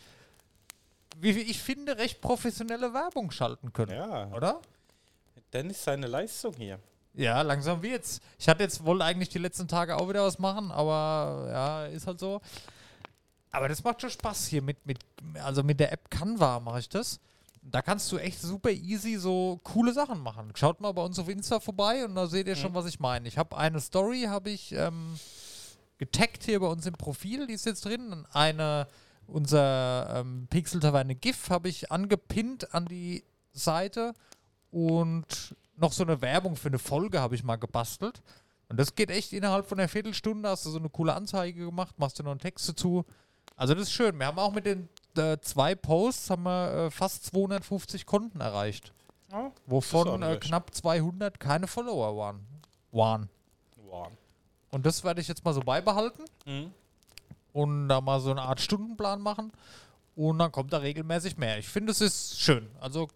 wie 1.18 1.30
ich 1.31 1.62
finde, 1.62 1.97
recht 1.97 2.21
professionelle 2.21 2.94
Werbung 2.94 3.31
schalten 3.31 3.71
können. 3.74 3.92
Ja. 3.95 4.27
Oder? 4.31 4.59
Dennis, 5.53 5.83
seine 5.83 6.07
Leistung 6.07 6.53
hier. 6.55 6.79
Ja, 7.13 7.41
langsam 7.41 7.81
wird's. 7.81 8.21
Ich 8.37 8.47
hatte 8.47 8.63
jetzt 8.63 8.85
wohl 8.85 9.01
eigentlich 9.01 9.29
die 9.29 9.39
letzten 9.39 9.67
Tage 9.67 9.97
auch 9.97 10.07
wieder 10.09 10.23
was 10.23 10.39
machen, 10.39 10.71
aber 10.71 11.49
ja, 11.51 11.85
ist 11.87 12.07
halt 12.07 12.19
so. 12.19 12.41
Aber 13.51 13.67
das 13.67 13.83
macht 13.83 14.01
schon 14.01 14.11
Spaß 14.11 14.47
hier 14.47 14.61
mit, 14.61 14.85
mit 14.85 14.99
also 15.43 15.63
mit 15.63 15.79
der 15.79 15.91
App 15.91 16.11
Canva 16.11 16.59
mache 16.59 16.79
ich 16.79 16.89
das. 16.89 17.19
Da 17.61 17.81
kannst 17.81 18.11
du 18.11 18.17
echt 18.17 18.39
super 18.39 18.69
easy 18.71 19.15
so 19.15 19.59
coole 19.63 19.91
Sachen 19.91 20.21
machen. 20.21 20.51
Schaut 20.55 20.79
mal 20.81 20.93
bei 20.93 21.01
uns 21.03 21.19
auf 21.19 21.27
Insta 21.27 21.59
vorbei 21.59 22.05
und 22.05 22.15
da 22.15 22.27
seht 22.27 22.47
ihr 22.47 22.55
schon, 22.55 22.73
was 22.73 22.85
ich 22.85 22.99
meine. 22.99 23.27
Ich 23.27 23.37
habe 23.37 23.57
eine 23.57 23.79
Story, 23.79 24.23
habe 24.27 24.49
ich 24.49 24.71
ähm, 24.71 25.19
getaggt 25.97 26.43
hier 26.43 26.59
bei 26.59 26.67
uns 26.67 26.85
im 26.85 26.93
Profil, 26.93 27.47
die 27.47 27.53
ist 27.53 27.65
jetzt 27.65 27.85
drin. 27.85 28.13
Und 28.13 28.25
eine, 28.33 28.87
unser 29.27 30.21
ähm, 30.21 30.47
Pixel 30.49 30.79
Taverne 30.79 31.15
GIF 31.15 31.49
habe 31.49 31.69
ich 31.69 31.91
angepinnt 31.91 32.73
an 32.73 32.85
die 32.85 33.23
Seite 33.51 34.13
und 34.71 35.56
noch 35.78 35.94
so 35.94 36.04
eine 36.04 36.21
Werbung 36.21 36.56
für 36.56 36.68
eine 36.69 36.80
Folge 36.80 37.19
habe 37.21 37.35
ich 37.35 37.44
mal 37.44 37.56
gebastelt. 37.56 38.21
Und 38.68 38.78
das 38.80 38.94
geht 38.95 39.09
echt 39.09 39.33
innerhalb 39.33 39.66
von 39.68 39.80
einer 39.80 39.88
Viertelstunde. 39.90 40.47
Hast 40.49 40.66
du 40.66 40.69
so 40.69 40.78
eine 40.78 40.90
coole 40.90 41.14
Anzeige 41.14 41.66
gemacht, 41.66 41.97
machst 41.97 42.19
du 42.19 42.23
noch 42.23 42.31
einen 42.31 42.40
Text 42.40 42.68
dazu. 42.69 43.06
Also 43.56 43.73
das 43.73 43.83
ist 43.83 43.94
schön. 43.94 44.18
Wir 44.19 44.28
haben 44.28 44.38
auch 44.40 44.52
mit 44.54 44.66
den 44.66 44.90
äh, 45.18 45.38
zwei 45.42 45.73
Posts 45.76 46.30
haben 46.30 46.44
wir 46.44 46.73
äh, 46.85 46.92
fast 46.92 47.26
250 47.26 48.06
Konten 48.06 48.40
erreicht, 48.42 48.94
auch 49.31 49.52
wovon 49.66 50.21
äh, 50.21 50.38
knapp 50.38 50.73
200 50.73 51.40
keine 51.40 51.68
Follower 51.68 52.16
waren. 52.16 52.45
waren. 52.92 53.30
wow. 53.88 54.09
Und 54.71 54.85
das 54.85 55.04
werde 55.04 55.19
ich 55.19 55.28
jetzt 55.28 55.44
mal 55.44 55.54
so 55.54 55.61
beibehalten 55.61 56.23
Mhm. 56.45 56.71
und 57.54 57.90
da 57.90 58.02
mal 58.02 58.19
so 58.21 58.30
eine 58.31 58.44
Art 58.44 58.61
Stundenplan 58.61 59.19
machen. 59.21 59.52
Und 60.16 60.38
dann 60.38 60.52
kommt 60.52 60.71
da 60.73 60.78
regelmäßig 60.78 61.38
mehr. 61.38 61.57
Ich 61.57 61.68
finde, 61.68 61.92
es 61.92 62.02
ist 62.02 62.40
schön. 62.40 62.69
Also 62.80 63.07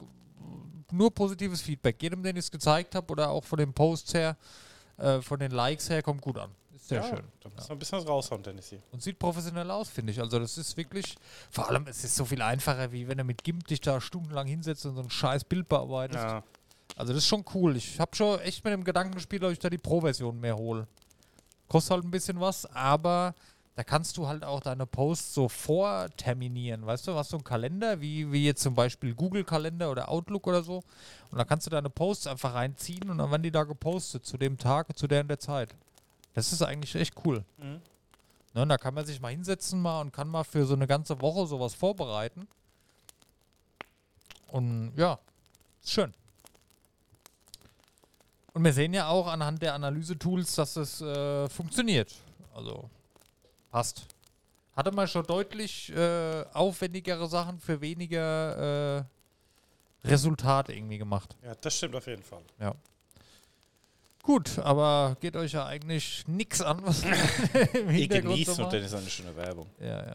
nur 0.93 1.13
positives 1.13 1.62
Feedback. 1.62 2.01
Jedem, 2.01 2.23
den 2.23 2.35
ich 2.35 2.45
es 2.45 2.51
gezeigt 2.51 2.95
habe 2.95 3.12
oder 3.12 3.29
auch 3.29 3.43
von 3.43 3.59
den 3.59 3.73
Posts 3.73 4.13
her, 4.13 4.38
äh, 4.97 5.21
von 5.21 5.39
den 5.39 5.51
Likes 5.51 5.89
her, 5.89 6.01
kommt 6.01 6.21
gut 6.21 6.38
an. 6.38 6.51
Ist 6.73 6.88
sehr 6.88 7.01
ja, 7.01 7.07
schön. 7.07 7.23
Da 7.41 7.50
müssen 7.50 7.69
wir 7.69 7.75
ein 7.75 7.79
bisschen 7.79 7.97
was 8.00 8.07
raushauen, 8.07 8.43
Dennis 8.43 8.69
hier. 8.69 8.81
Und 8.91 9.01
sieht 9.01 9.19
professionell 9.19 9.69
aus, 9.71 9.89
finde 9.89 10.12
ich. 10.12 10.19
Also 10.19 10.39
das 10.39 10.57
ist 10.57 10.75
wirklich, 10.77 11.15
vor 11.50 11.69
allem, 11.69 11.88
es 11.88 12.03
ist 12.03 12.15
so 12.15 12.25
viel 12.25 12.41
einfacher, 12.41 12.91
wie 12.91 13.07
wenn 13.07 13.17
du 13.17 13.23
mit 13.23 13.43
GIMP 13.43 13.67
dich 13.67 13.81
da 13.81 14.00
stundenlang 14.01 14.47
hinsetzt 14.47 14.85
und 14.85 14.95
so 14.95 15.01
ein 15.01 15.09
scheiß 15.09 15.45
Bild 15.45 15.67
bearbeitest. 15.69 16.23
Ja. 16.23 16.43
Also 16.95 17.13
das 17.13 17.23
ist 17.23 17.27
schon 17.27 17.43
cool. 17.53 17.75
Ich 17.75 18.00
habe 18.00 18.15
schon 18.15 18.39
echt 18.41 18.63
mit 18.63 18.73
dem 18.73 18.83
Gedanken 18.83 19.15
gespielt, 19.15 19.43
ob 19.43 19.51
ich 19.51 19.59
da 19.59 19.69
die 19.69 19.77
Pro-Version 19.77 20.39
mehr 20.39 20.55
hole. 20.55 20.88
Kostet 21.67 21.91
halt 21.91 22.03
ein 22.03 22.12
bisschen 22.12 22.39
was, 22.39 22.65
aber 22.67 23.33
da 23.75 23.83
kannst 23.83 24.17
du 24.17 24.27
halt 24.27 24.43
auch 24.43 24.59
deine 24.59 24.85
Posts 24.85 25.33
so 25.33 25.49
vorterminieren. 25.49 26.85
Weißt 26.85 27.07
du, 27.07 27.15
was 27.15 27.29
so 27.29 27.37
ein 27.37 27.43
Kalender, 27.43 28.01
wie, 28.01 28.31
wie 28.31 28.45
jetzt 28.45 28.61
zum 28.61 28.75
Beispiel 28.75 29.15
Google-Kalender 29.15 29.89
oder 29.89 30.09
Outlook 30.09 30.45
oder 30.45 30.61
so. 30.61 30.83
Und 31.31 31.37
da 31.37 31.43
kannst 31.43 31.65
du 31.65 31.71
deine 31.71 31.89
Posts 31.89 32.27
einfach 32.27 32.53
reinziehen 32.53 33.09
und 33.09 33.17
dann 33.17 33.31
werden 33.31 33.41
die 33.41 33.51
da 33.51 33.63
gepostet 33.63 34.25
zu 34.25 34.37
dem 34.37 34.57
Tag, 34.59 34.95
zu 34.95 35.07
der 35.07 35.21
und 35.21 35.27
der 35.27 35.39
Zeit. 35.39 35.69
Das 36.35 36.53
ist 36.53 36.61
eigentlich 36.61 36.93
echt 36.95 37.15
cool. 37.25 37.43
Mhm. 37.57 37.81
Ne, 38.53 38.61
und 38.61 38.69
da 38.69 38.77
kann 38.77 38.93
man 38.93 39.05
sich 39.05 39.19
mal 39.19 39.31
hinsetzen 39.31 39.81
mal 39.81 40.01
und 40.01 40.13
kann 40.13 40.27
mal 40.27 40.43
für 40.43 40.65
so 40.65 40.75
eine 40.75 40.85
ganze 40.85 41.19
Woche 41.21 41.47
sowas 41.47 41.73
vorbereiten. 41.73 42.47
Und 44.49 44.93
ja, 44.95 45.17
ist 45.81 45.91
schön. 45.91 46.13
Und 48.53 48.63
wir 48.63 48.73
sehen 48.73 48.93
ja 48.93 49.07
auch 49.07 49.25
anhand 49.25 49.63
der 49.63 49.73
Analyse-Tools, 49.73 50.53
dass 50.53 50.75
es 50.75 51.01
äh, 51.01 51.49
funktioniert. 51.49 52.13
Also 52.53 52.87
passt. 53.73 54.05
Hatte 54.75 54.91
man 54.91 55.07
schon 55.07 55.25
deutlich 55.25 55.91
äh, 55.95 56.45
aufwendigere 56.53 57.27
Sachen 57.27 57.59
für 57.59 57.81
weniger 57.81 58.99
äh, 58.99 60.07
Resultat 60.07 60.69
irgendwie 60.69 60.97
gemacht. 60.99 61.35
Ja, 61.43 61.55
das 61.55 61.75
stimmt 61.77 61.95
auf 61.95 62.05
jeden 62.07 62.23
Fall. 62.23 62.41
Gut, 64.21 64.57
aber 64.59 65.17
geht 65.19 65.35
euch 65.35 65.51
ja 65.51 65.65
eigentlich 65.65 66.25
nichts 66.27 66.61
an, 66.61 66.79
was 66.85 67.03
im 67.73 67.87
genieße 68.07 68.53
so 68.53 68.63
und 68.63 68.73
dann 68.73 68.81
ist 68.83 68.93
eine 68.93 69.09
schöne 69.09 69.35
Werbung. 69.35 69.67
Ja, 69.79 69.87
ja. 69.87 70.05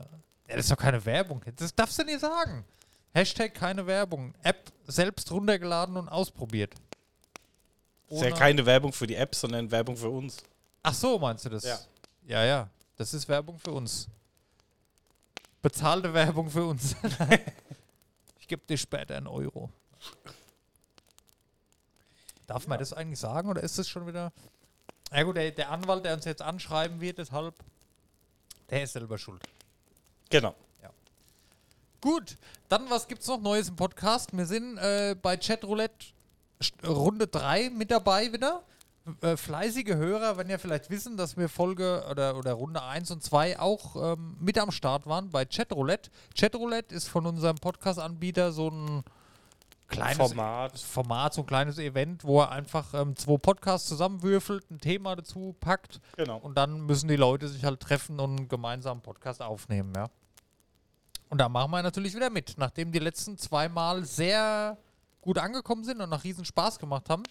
Ja, 0.49 0.57
das 0.57 0.61
ist 0.65 0.71
doch 0.71 0.77
keine 0.79 1.05
Werbung. 1.05 1.43
Das 1.57 1.75
darfst 1.75 1.99
du 1.99 2.05
nicht 2.05 2.21
sagen. 2.21 2.65
Hashtag 3.13 3.53
keine 3.55 3.87
Werbung. 3.87 4.35
App 4.43 4.73
selbst 4.87 5.31
runtergeladen 5.31 5.97
und 5.97 6.09
ausprobiert. 6.09 6.73
Ist 8.09 8.23
ja 8.23 8.29
Ohne- 8.29 8.35
keine 8.37 8.65
Werbung 8.65 8.93
für 8.93 9.07
die 9.07 9.17
App, 9.17 9.35
sondern 9.35 9.71
Werbung 9.71 9.97
für 9.97 10.09
uns. 10.09 10.39
Ach 10.83 10.95
so, 10.95 11.19
meinst 11.19 11.45
du 11.45 11.51
das? 11.51 11.65
Ja. 11.65 11.79
Ja, 12.27 12.45
ja. 12.45 12.71
Das 12.99 13.15
ist 13.15 13.29
Werbung 13.29 13.59
für 13.59 13.73
uns. 13.73 14.09
Bezahlte 15.63 16.13
Werbung 16.13 16.51
für 16.51 16.67
uns. 16.67 16.95
ich 18.39 18.47
gebe 18.47 18.63
dir 18.67 18.77
später 18.77 19.17
einen 19.17 19.27
Euro. 19.27 19.71
Darf 22.47 22.67
man 22.67 22.79
das 22.79 22.93
eigentlich 22.93 23.19
sagen 23.19 23.49
oder 23.49 23.63
ist 23.63 23.79
das 23.79 23.89
schon 23.89 24.07
wieder. 24.07 24.33
Ja 25.11 25.23
gut, 25.23 25.37
der, 25.37 25.51
der 25.51 25.71
Anwalt, 25.71 26.05
der 26.05 26.15
uns 26.15 26.27
jetzt 26.27 26.43
anschreiben 26.43 27.01
wird, 27.01 27.19
deshalb, 27.19 27.55
der 28.69 28.83
ist 28.83 28.93
selber 28.93 29.17
schuld. 29.17 29.43
Genau. 30.29 30.55
Gut, 32.01 32.37
dann 32.69 32.89
was 32.91 33.09
gibt's 33.09 33.27
noch 33.27 33.41
Neues 33.41 33.71
im 33.71 33.77
Podcast? 33.77 34.37
Wir 34.37 34.47
sind 34.47 34.79
äh, 34.79 35.17
bei 35.21 35.37
Chatroulette 35.37 36.07
Runde 36.87 37.27
3 37.27 37.71
mit 37.71 37.91
dabei 37.91 38.33
wieder. 38.33 38.63
Äh, 39.21 39.37
fleißige 39.37 39.95
Hörer, 39.95 40.37
wenn 40.37 40.49
ihr 40.51 40.59
vielleicht 40.59 40.91
wissen, 40.91 41.17
dass 41.17 41.37
wir 41.37 41.49
Folge 41.49 42.05
oder, 42.11 42.37
oder 42.37 42.53
Runde 42.53 42.83
1 42.83 43.11
und 43.11 43.23
2 43.23 43.59
auch 43.59 44.15
ähm, 44.15 44.37
mit 44.41 44.59
am 44.59 44.71
Start 44.71 45.07
waren 45.07 45.31
bei 45.31 45.45
Chatroulette. 45.45 46.11
Chatroulette 46.39 46.95
ist 46.95 47.09
von 47.09 47.27
unserem 47.27 47.57
Podcast-Anbieter 47.57 48.53
so 48.53 48.71
ein 48.71 49.03
kleines 49.89 50.17
Format. 50.19 50.79
Format, 50.79 51.35
so 51.35 51.43
ein 51.43 51.47
kleines 51.47 51.79
Event, 51.79 52.25
wo 52.25 52.41
er 52.41 52.51
einfach 52.53 52.93
ähm, 52.95 53.17
zwei 53.17 53.37
Podcasts 53.39 53.89
zusammenwürfelt, 53.89 54.71
ein 54.71 54.81
Thema 54.81 55.17
dazu 55.17 55.57
packt 55.61 56.01
Genau. 56.17 56.39
und 56.39 56.57
dann 56.57 56.81
müssen 56.83 57.09
die 57.09 57.17
Leute 57.17 57.49
sich 57.49 57.65
halt 57.65 57.81
treffen 57.81 58.21
und 58.21 58.49
gemeinsam 58.49 58.99
einen 58.99 59.03
Podcast 59.03 59.41
aufnehmen, 59.43 59.93
ja. 59.97 60.07
Und 61.31 61.39
da 61.39 61.49
machen 61.49 61.71
wir 61.71 61.83
natürlich 61.83 62.15
wieder 62.15 62.31
mit, 62.31 62.55
nachdem 62.57 62.91
die 62.91 62.99
letzten 62.99 63.37
zwei 63.37 63.69
Mal 63.69 64.05
sehr 64.05 64.79
gut 65.21 65.37
angekommen 65.39 65.85
sind 65.85 66.01
und 66.01 66.09
noch 66.09 66.25
riesen 66.25 66.45
Spaß 66.47 66.79
gemacht 66.79 67.11
haben. 67.11 67.23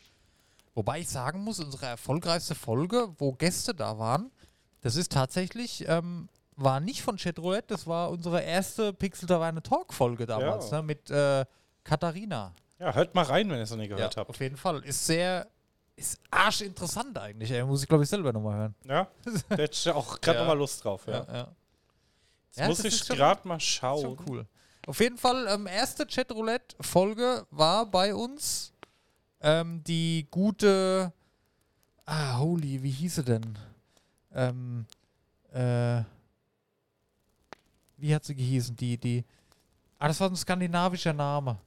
Wobei 0.78 1.00
ich 1.00 1.10
sagen 1.10 1.44
muss, 1.44 1.60
unsere 1.60 1.88
erfolgreichste 1.88 2.54
Folge, 2.54 3.08
wo 3.18 3.32
Gäste 3.34 3.74
da 3.74 3.98
waren, 3.98 4.30
das 4.82 4.96
ist 4.96 5.12
tatsächlich, 5.12 5.84
ähm, 5.88 6.30
war 6.56 6.80
nicht 6.80 7.02
von 7.02 7.18
Chatroulette, 7.18 7.70
das 7.70 7.88
war 7.88 8.12
unsere 8.12 8.44
erste 8.44 8.94
Pixel 8.94 9.28
Taverne 9.28 9.64
Talk 9.64 9.92
Folge 9.92 10.28
damals, 10.28 10.70
Ja. 10.70 10.78
ne, 10.78 10.84
mit 10.84 11.10
äh, 11.10 11.46
Katharina. 11.84 12.54
Ja, 12.78 12.94
hört 12.94 13.16
mal 13.16 13.24
rein, 13.24 13.50
wenn 13.50 13.58
ihr 13.58 13.64
es 13.64 13.72
noch 13.72 13.78
nicht 13.78 13.90
gehört 13.90 14.14
ja, 14.14 14.20
habt. 14.20 14.30
auf 14.30 14.40
jeden 14.40 14.56
Fall. 14.56 14.84
Ist 14.84 15.04
sehr, 15.04 15.48
ist 15.96 16.20
arschinteressant 16.30 17.18
eigentlich. 17.18 17.50
Ey. 17.50 17.64
Muss 17.64 17.82
ich, 17.82 17.90
glaube 17.90 18.04
ich, 18.04 18.10
selber 18.10 18.32
nochmal 18.32 18.58
hören. 18.60 18.76
Ja, 18.86 19.08
da 19.50 19.56
hätte 19.56 19.74
ich 19.74 19.90
auch 19.90 20.22
gerade 20.22 20.38
Ja. 20.38 20.44
noch 20.44 20.52
mal 20.54 20.58
Lust 20.60 20.86
drauf. 20.86 21.08
Ja. 21.08 21.14
ja. 21.14 21.34
ja. 21.34 21.48
Jetzt 22.50 22.58
Ja, 22.60 22.68
muss 22.68 22.84
ich 22.84 23.08
gerade 23.08 23.48
mal 23.48 23.60
schauen. 23.60 24.02
Schon 24.04 24.18
cool. 24.30 24.46
Auf 24.86 25.00
jeden 25.00 25.18
Fall, 25.18 25.48
ähm, 25.50 25.66
erste 25.66 26.06
Chatroulette-Folge 26.06 27.48
war 27.50 27.88
bei 27.88 28.14
uns 28.14 28.74
ähm, 29.48 29.84
die 29.84 30.28
gute. 30.30 31.12
Ah, 32.06 32.38
holy, 32.38 32.82
wie 32.84 32.90
hieß 32.92 33.16
sie 33.16 33.24
denn? 33.24 33.58
Ähm, 34.34 34.86
äh, 35.54 36.02
wie 37.98 38.14
hat 38.14 38.24
sie 38.26 38.36
gehießen? 38.36 38.76
Die, 38.76 38.98
die. 38.98 39.24
Ah, 40.00 40.08
das 40.08 40.20
war 40.20 40.30
ein 40.30 40.36
skandinavischer 40.36 41.14
Name. 41.14 41.58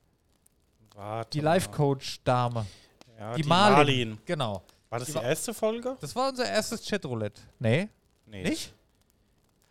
Warte 0.94 1.30
Die 1.30 1.42
mal. 1.42 1.54
Life-Coach-Dame. 1.54 2.66
Ja, 3.18 3.34
die, 3.34 3.42
die, 3.42 3.49
Marlin. 3.49 3.76
Marlin. 3.76 4.18
Genau. 4.25 4.62
War 4.88 4.99
das 4.99 5.08
Die 5.08 5.14
die, 5.14 5.25
erste 5.25 5.54
Folge? 5.54 5.96
Das 6.00 6.14
war 6.14 6.28
unser 6.30 6.49
erstes 6.49 6.87
Chatroulette. 6.87 7.40
Nee, 7.58 7.88
Nee. 8.26 8.42
nicht? 8.42 8.72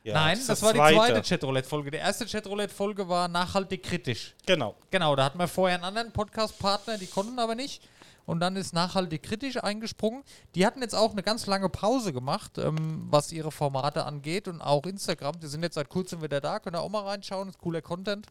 Ja, 0.04 0.14
Nein, 0.14 0.40
das, 0.48 0.60
die 0.60 0.66
war 0.66 0.74
die 0.74 0.80
zweite 0.80 1.22
Chatroulette-Folge. 1.22 1.92
Die 1.92 1.98
erste 1.98 2.26
Chatroulette-Folge 2.26 3.08
war 3.08 3.28
nachhaltig 3.28 3.84
kritisch. 3.84 4.34
Genau. 4.46 4.76
Genau, 4.92 5.16
da 5.16 5.26
hatten 5.26 5.38
wir 5.38 5.48
vorher 5.48 5.76
einen 5.76 5.84
anderen 5.84 6.12
Podcast-Partner, 6.12 6.98
die 6.98 7.08
konnten 7.08 7.38
aber 7.38 7.54
nicht. 7.56 7.82
Und 8.30 8.42
dann 8.42 8.56
ist 8.56 8.74
nachhaltig 8.74 9.24
kritisch 9.24 9.58
eingesprungen. 9.58 10.24
Die 10.54 10.64
hatten 10.64 10.84
jetzt 10.84 10.94
auch 10.94 11.14
eine 11.14 11.24
ganz 11.24 11.48
lange 11.48 11.68
Pause 11.68 12.14
gemacht, 12.14 12.60
ähm, 12.60 13.08
was 13.10 13.32
ihre 13.32 13.52
Formate 13.52 14.06
angeht 14.06 14.48
und 14.48 14.62
auch 14.62 14.86
Instagram. 14.86 15.40
Die 15.40 15.48
sind 15.48 15.64
jetzt 15.64 15.74
seit 15.74 15.90
kurzem 15.90 16.22
wieder 16.22 16.40
da, 16.40 16.60
könnt 16.60 16.76
ihr 16.76 16.82
auch 16.82 16.90
mal 16.90 17.06
reinschauen, 17.06 17.50
ist 17.50 17.58
cooler 17.58 17.82
Content. 17.82 18.28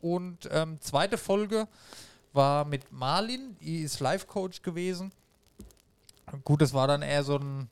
Und 0.00 0.48
ähm, 0.50 0.78
zweite 0.80 1.18
Folge 1.18 1.68
war 2.32 2.64
mit 2.64 2.90
Marlin, 2.92 3.58
die 3.60 3.82
ist 3.82 4.00
Life-Coach 4.00 4.62
gewesen. 4.62 5.12
Gut, 6.42 6.62
es 6.62 6.72
war 6.72 6.88
dann 6.88 7.02
eher 7.02 7.22
so 7.22 7.36
ein. 7.36 7.68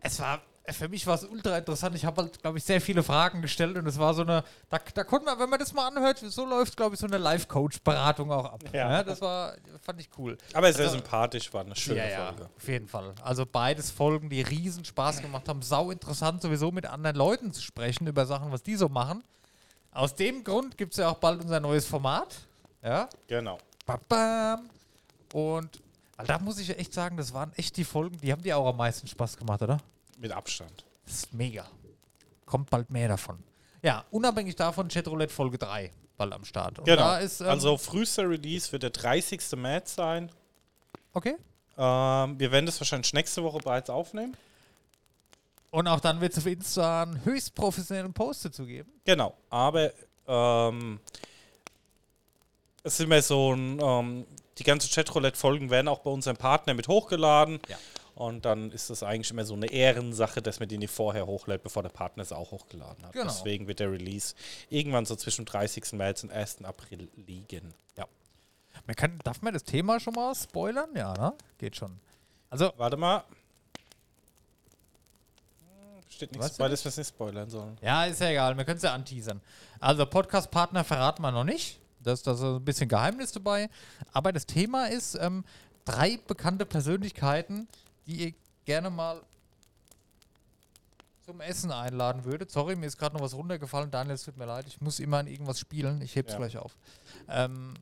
Es 0.00 0.20
war. 0.20 0.40
Für 0.68 0.88
mich 0.88 1.04
war 1.08 1.16
es 1.16 1.24
ultra 1.24 1.58
interessant. 1.58 1.96
Ich 1.96 2.04
habe 2.04 2.22
halt, 2.22 2.40
glaube 2.40 2.56
ich, 2.56 2.62
sehr 2.64 2.80
viele 2.80 3.02
Fragen 3.02 3.42
gestellt 3.42 3.76
und 3.76 3.84
es 3.86 3.98
war 3.98 4.14
so 4.14 4.22
eine. 4.22 4.44
Da, 4.70 4.78
da 4.94 5.02
konnte 5.02 5.26
man, 5.26 5.38
wenn 5.40 5.50
man 5.50 5.58
das 5.58 5.72
mal 5.72 5.88
anhört, 5.88 6.18
so 6.18 6.46
läuft, 6.46 6.76
glaube 6.76 6.94
ich, 6.94 7.00
so 7.00 7.06
eine 7.06 7.18
Life-Coach-Beratung 7.18 8.30
auch 8.30 8.44
ab. 8.44 8.60
Ja. 8.72 8.90
Ja. 8.90 9.02
das 9.02 9.20
war, 9.20 9.54
fand 9.82 10.00
ich 10.00 10.08
cool. 10.18 10.38
Aber 10.54 10.72
sehr 10.72 10.84
Also- 10.84 10.98
sympathisch, 10.98 11.52
war 11.52 11.62
eine 11.64 11.74
schöne 11.74 11.98
ja, 11.98 12.06
ja, 12.08 12.26
Folge. 12.26 12.48
auf 12.56 12.68
jeden 12.68 12.86
Fall. 12.86 13.12
Also 13.24 13.44
beides 13.44 13.90
Folgen, 13.90 14.30
die 14.30 14.42
riesen 14.42 14.84
Spaß 14.84 15.20
gemacht 15.20 15.48
haben. 15.48 15.62
Sau 15.62 15.90
interessant, 15.90 16.40
sowieso 16.42 16.70
mit 16.70 16.86
anderen 16.86 17.16
Leuten 17.16 17.52
zu 17.52 17.60
sprechen 17.60 18.06
über 18.06 18.24
Sachen, 18.24 18.52
was 18.52 18.62
die 18.62 18.76
so 18.76 18.88
machen. 18.88 19.24
Aus 19.90 20.14
dem 20.14 20.44
Grund 20.44 20.78
gibt 20.78 20.92
es 20.92 20.98
ja 20.98 21.08
auch 21.08 21.18
bald 21.18 21.42
unser 21.42 21.58
neues 21.58 21.86
Format. 21.86 22.36
Ja. 22.84 23.08
Genau. 23.26 23.58
Bam, 23.84 24.00
bam. 24.08 24.70
Und 25.32 25.82
da 26.24 26.38
muss 26.38 26.58
ich 26.60 26.78
echt 26.78 26.94
sagen, 26.94 27.16
das 27.16 27.34
waren 27.34 27.52
echt 27.56 27.76
die 27.76 27.84
Folgen, 27.84 28.16
die 28.20 28.30
haben 28.30 28.42
dir 28.42 28.56
auch 28.56 28.68
am 28.68 28.76
meisten 28.76 29.08
Spaß 29.08 29.36
gemacht, 29.36 29.60
oder? 29.62 29.78
Mit 30.22 30.30
Abstand. 30.32 30.84
Das 31.04 31.14
ist 31.14 31.34
mega. 31.34 31.66
Kommt 32.46 32.70
bald 32.70 32.90
mehr 32.90 33.08
davon. 33.08 33.42
Ja, 33.82 34.04
unabhängig 34.12 34.54
davon, 34.54 34.86
Chatroulette 34.88 35.34
Folge 35.34 35.58
3 35.58 35.90
bald 36.16 36.32
am 36.32 36.44
Start. 36.44 36.78
Und 36.78 36.84
Genau. 36.84 37.16
ist, 37.18 37.40
ähm, 37.40 37.48
also 37.48 37.76
frühester 37.76 38.28
Release 38.30 38.70
wird 38.70 38.84
der 38.84 38.90
30. 38.90 39.56
März 39.56 39.96
sein. 39.96 40.30
okay. 41.12 41.34
Ähm, 41.76 42.38
wir 42.38 42.52
werden 42.52 42.66
das 42.66 42.78
wahrscheinlich 42.80 43.12
nächste 43.14 43.42
Woche 43.42 43.58
bereits 43.58 43.90
aufnehmen. 43.90 44.36
Und 45.70 45.88
auch 45.88 46.00
dann 46.00 46.20
wird 46.20 46.32
es 46.32 46.38
auf 46.38 46.46
Insta 46.46 47.02
einen 47.02 47.24
höchst 47.24 47.54
professionellen 47.54 48.12
Post 48.12 48.44
dazu 48.44 48.64
geben. 48.66 48.92
Genau. 49.04 49.34
Aber 49.50 49.90
ähm, 50.28 51.00
es 52.84 52.92
ist 52.94 53.00
immer 53.00 53.22
so 53.22 53.54
ein, 53.54 53.80
ähm, 53.80 54.26
die 54.58 54.64
ganzen 54.64 54.90
Chatroulette-Folgen 54.92 55.70
werden 55.70 55.88
auch 55.88 56.00
bei 56.00 56.10
unserem 56.10 56.36
Partner 56.36 56.74
mit 56.74 56.86
hochgeladen. 56.88 57.58
Ja. 57.68 57.78
Und 58.14 58.44
dann 58.44 58.70
ist 58.72 58.90
das 58.90 59.02
eigentlich 59.02 59.30
immer 59.30 59.44
so 59.44 59.54
eine 59.54 59.66
Ehrensache, 59.66 60.42
dass 60.42 60.60
man 60.60 60.68
die 60.68 60.78
nicht 60.78 60.92
vorher 60.92 61.26
hochlädt, 61.26 61.62
bevor 61.62 61.82
der 61.82 61.90
Partner 61.90 62.22
es 62.22 62.32
auch 62.32 62.50
hochgeladen 62.50 63.04
hat. 63.06 63.12
Genau. 63.12 63.24
Deswegen 63.24 63.66
wird 63.66 63.80
der 63.80 63.90
Release 63.90 64.34
irgendwann 64.68 65.06
so 65.06 65.16
zwischen 65.16 65.44
30. 65.44 65.92
März 65.92 66.22
und 66.22 66.30
1. 66.30 66.64
April 66.64 67.08
liegen. 67.16 67.72
Ja. 67.96 68.06
Man 68.86 68.96
kann, 68.96 69.18
darf 69.24 69.40
man 69.40 69.54
das 69.54 69.64
Thema 69.64 69.98
schon 69.98 70.14
mal 70.14 70.34
spoilern? 70.34 70.90
Ja, 70.94 71.14
ne? 71.14 71.32
Geht 71.58 71.76
schon. 71.76 71.98
Also, 72.50 72.72
Warte 72.76 72.96
mal. 72.98 73.24
Steht 76.08 76.32
nichts 76.32 76.58
bei, 76.58 76.68
dass 76.68 76.84
wir 76.84 76.90
es 76.90 76.98
nicht 76.98 77.08
spoilern 77.08 77.48
sollen. 77.48 77.78
ja, 77.80 78.04
ist 78.04 78.20
ja 78.20 78.28
egal. 78.28 78.56
Wir 78.56 78.64
können 78.66 78.76
es 78.76 78.82
ja 78.82 78.92
anteasern. 78.92 79.40
Also, 79.80 80.04
Podcast-Partner 80.04 80.84
verraten 80.84 81.22
wir 81.22 81.32
noch 81.32 81.44
nicht. 81.44 81.80
Da 82.00 82.12
ist 82.12 82.28
ein 82.28 82.64
bisschen 82.64 82.88
Geheimnis 82.88 83.32
dabei. 83.32 83.70
Aber 84.12 84.32
das 84.32 84.44
Thema 84.44 84.86
ist 84.86 85.14
ähm, 85.14 85.44
drei 85.84 86.18
bekannte 86.26 86.66
Persönlichkeiten, 86.66 87.68
die 88.06 88.26
ihr 88.28 88.34
gerne 88.64 88.90
mal 88.90 89.20
zum 91.24 91.40
Essen 91.40 91.70
einladen 91.70 92.24
würdet. 92.24 92.50
Sorry, 92.50 92.74
mir 92.74 92.86
ist 92.86 92.98
gerade 92.98 93.14
noch 93.16 93.22
was 93.22 93.34
runtergefallen. 93.34 93.90
Daniel, 93.90 94.14
es 94.16 94.24
tut 94.24 94.36
mir 94.36 94.44
leid. 94.46 94.66
Ich 94.66 94.80
muss 94.80 94.98
immer 94.98 95.18
an 95.18 95.26
irgendwas 95.28 95.58
spielen. 95.60 96.02
Ich 96.02 96.16
heb's 96.16 96.32
Ja. 96.32 96.38
gleich 96.38 96.56
auf. 96.58 96.74
Ähm, 97.28 97.74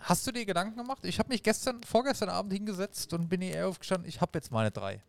hast 0.00 0.26
du 0.26 0.32
dir 0.32 0.46
Gedanken 0.46 0.76
gemacht? 0.78 1.04
Ich 1.04 1.18
habe 1.18 1.28
mich 1.28 1.42
gestern, 1.42 1.82
vorgestern 1.82 2.30
Abend 2.30 2.52
hingesetzt 2.52 3.12
und 3.12 3.28
bin 3.28 3.42
eher 3.42 3.68
aufgestanden. 3.68 4.08
Ich 4.08 4.20
habe 4.20 4.30
jetzt 4.34 4.50
meine 4.50 4.70
drei. 4.70 5.00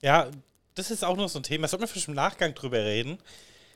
Ja, 0.00 0.28
das 0.76 0.90
ist 0.92 1.04
auch 1.04 1.16
noch 1.16 1.28
so 1.28 1.40
ein 1.40 1.42
Thema. 1.42 1.66
Sollten 1.66 1.82
wir 1.82 1.88
vielleicht 1.88 2.08
im 2.08 2.14
Nachgang 2.14 2.54
drüber 2.54 2.78
reden. 2.78 3.18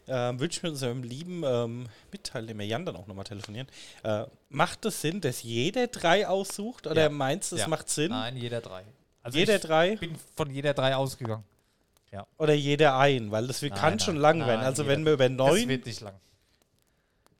Ähm, 0.06 0.38
Würde 0.40 0.52
ich 0.52 0.62
mit 0.62 0.70
unserem 0.72 1.02
lieben 1.02 1.42
ähm, 1.44 1.88
Mitteilnehmer 2.12 2.62
Jan 2.62 2.86
dann 2.86 2.96
auch 2.96 3.06
nochmal 3.06 3.24
telefonieren. 3.24 3.68
Äh, 4.02 4.24
macht 4.48 4.84
es 4.84 5.00
Sinn, 5.00 5.20
dass 5.20 5.42
jeder 5.42 5.86
drei 5.88 6.26
aussucht? 6.28 6.86
Oder 6.86 7.02
Ja. 7.02 7.08
meinst 7.08 7.50
du, 7.52 7.56
es 7.56 7.62
Ja. 7.62 7.68
macht 7.68 7.88
Sinn? 7.88 8.10
Nein, 8.10 8.36
jeder 8.36 8.60
drei. 8.60 8.84
Also 9.22 9.38
jeder 9.38 9.56
ich 9.56 9.62
drei 9.62 9.96
bin 9.96 10.16
von 10.34 10.50
jeder 10.50 10.74
drei 10.74 10.96
ausgegangen. 10.96 11.44
oder 12.38 12.54
jeder 12.54 12.98
ein? 12.98 13.30
Weil 13.30 13.46
das 13.46 13.62
Nein, 13.62 13.70
kann 13.72 13.90
nein, 13.90 14.00
schon 14.00 14.16
lang 14.16 14.38
nein, 14.38 14.48
werden. 14.48 14.60
Also 14.62 14.86
wenn 14.86 15.04
wir 15.04 15.12
über 15.12 15.28
Das 15.28 15.36
neun... 15.36 15.68
wird 15.68 15.86
nicht 15.86 16.00
lang. 16.00 16.14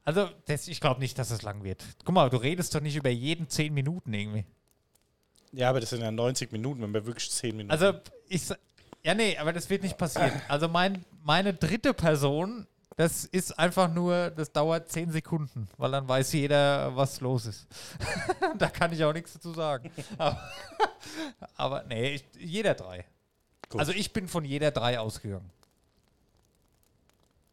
Also, 0.03 0.29
das, 0.45 0.67
ich 0.67 0.81
glaube 0.81 0.99
nicht, 0.99 1.17
dass 1.19 1.29
es 1.29 1.43
lang 1.43 1.63
wird. 1.63 1.83
Guck 2.03 2.15
mal, 2.15 2.29
du 2.29 2.37
redest 2.37 2.73
doch 2.73 2.81
nicht 2.81 2.95
über 2.95 3.09
jeden 3.09 3.47
zehn 3.49 3.73
Minuten 3.73 4.13
irgendwie. 4.13 4.45
Ja, 5.51 5.69
aber 5.69 5.79
das 5.79 5.91
sind 5.91 6.01
ja 6.01 6.11
90 6.11 6.51
Minuten, 6.51 6.81
wenn 6.81 6.93
wir 6.93 7.05
wirklich 7.05 7.29
10 7.29 7.55
Minuten... 7.55 7.71
Also, 7.71 7.99
ich. 8.27 8.41
Ja, 9.03 9.13
nee, 9.13 9.37
aber 9.37 9.53
das 9.53 9.69
wird 9.69 9.83
nicht 9.83 9.97
passieren. 9.97 10.31
Also, 10.47 10.67
mein, 10.67 11.05
meine 11.23 11.53
dritte 11.53 11.93
Person, 11.93 12.65
Das 13.01 13.25
ist 13.25 13.57
einfach 13.57 13.91
nur, 13.91 14.29
das 14.29 14.51
dauert 14.51 14.87
10 14.87 15.09
Sekunden, 15.11 15.67
weil 15.77 15.89
dann 15.89 16.07
weiß 16.07 16.33
jeder, 16.33 16.95
was 16.95 17.19
los 17.19 17.47
ist. 17.47 17.65
da 18.59 18.69
kann 18.69 18.93
ich 18.93 19.03
auch 19.03 19.11
nichts 19.11 19.33
dazu 19.33 19.53
sagen. 19.53 19.89
Aber, 20.19 20.51
aber 21.55 21.83
nee, 21.85 22.11
ich, 22.13 22.25
jeder 22.37 22.75
drei. 22.75 23.03
Gut. 23.69 23.79
Also 23.79 23.91
ich 23.91 24.13
bin 24.13 24.27
von 24.27 24.45
jeder 24.45 24.69
drei 24.69 24.99
ausgegangen. 24.99 25.49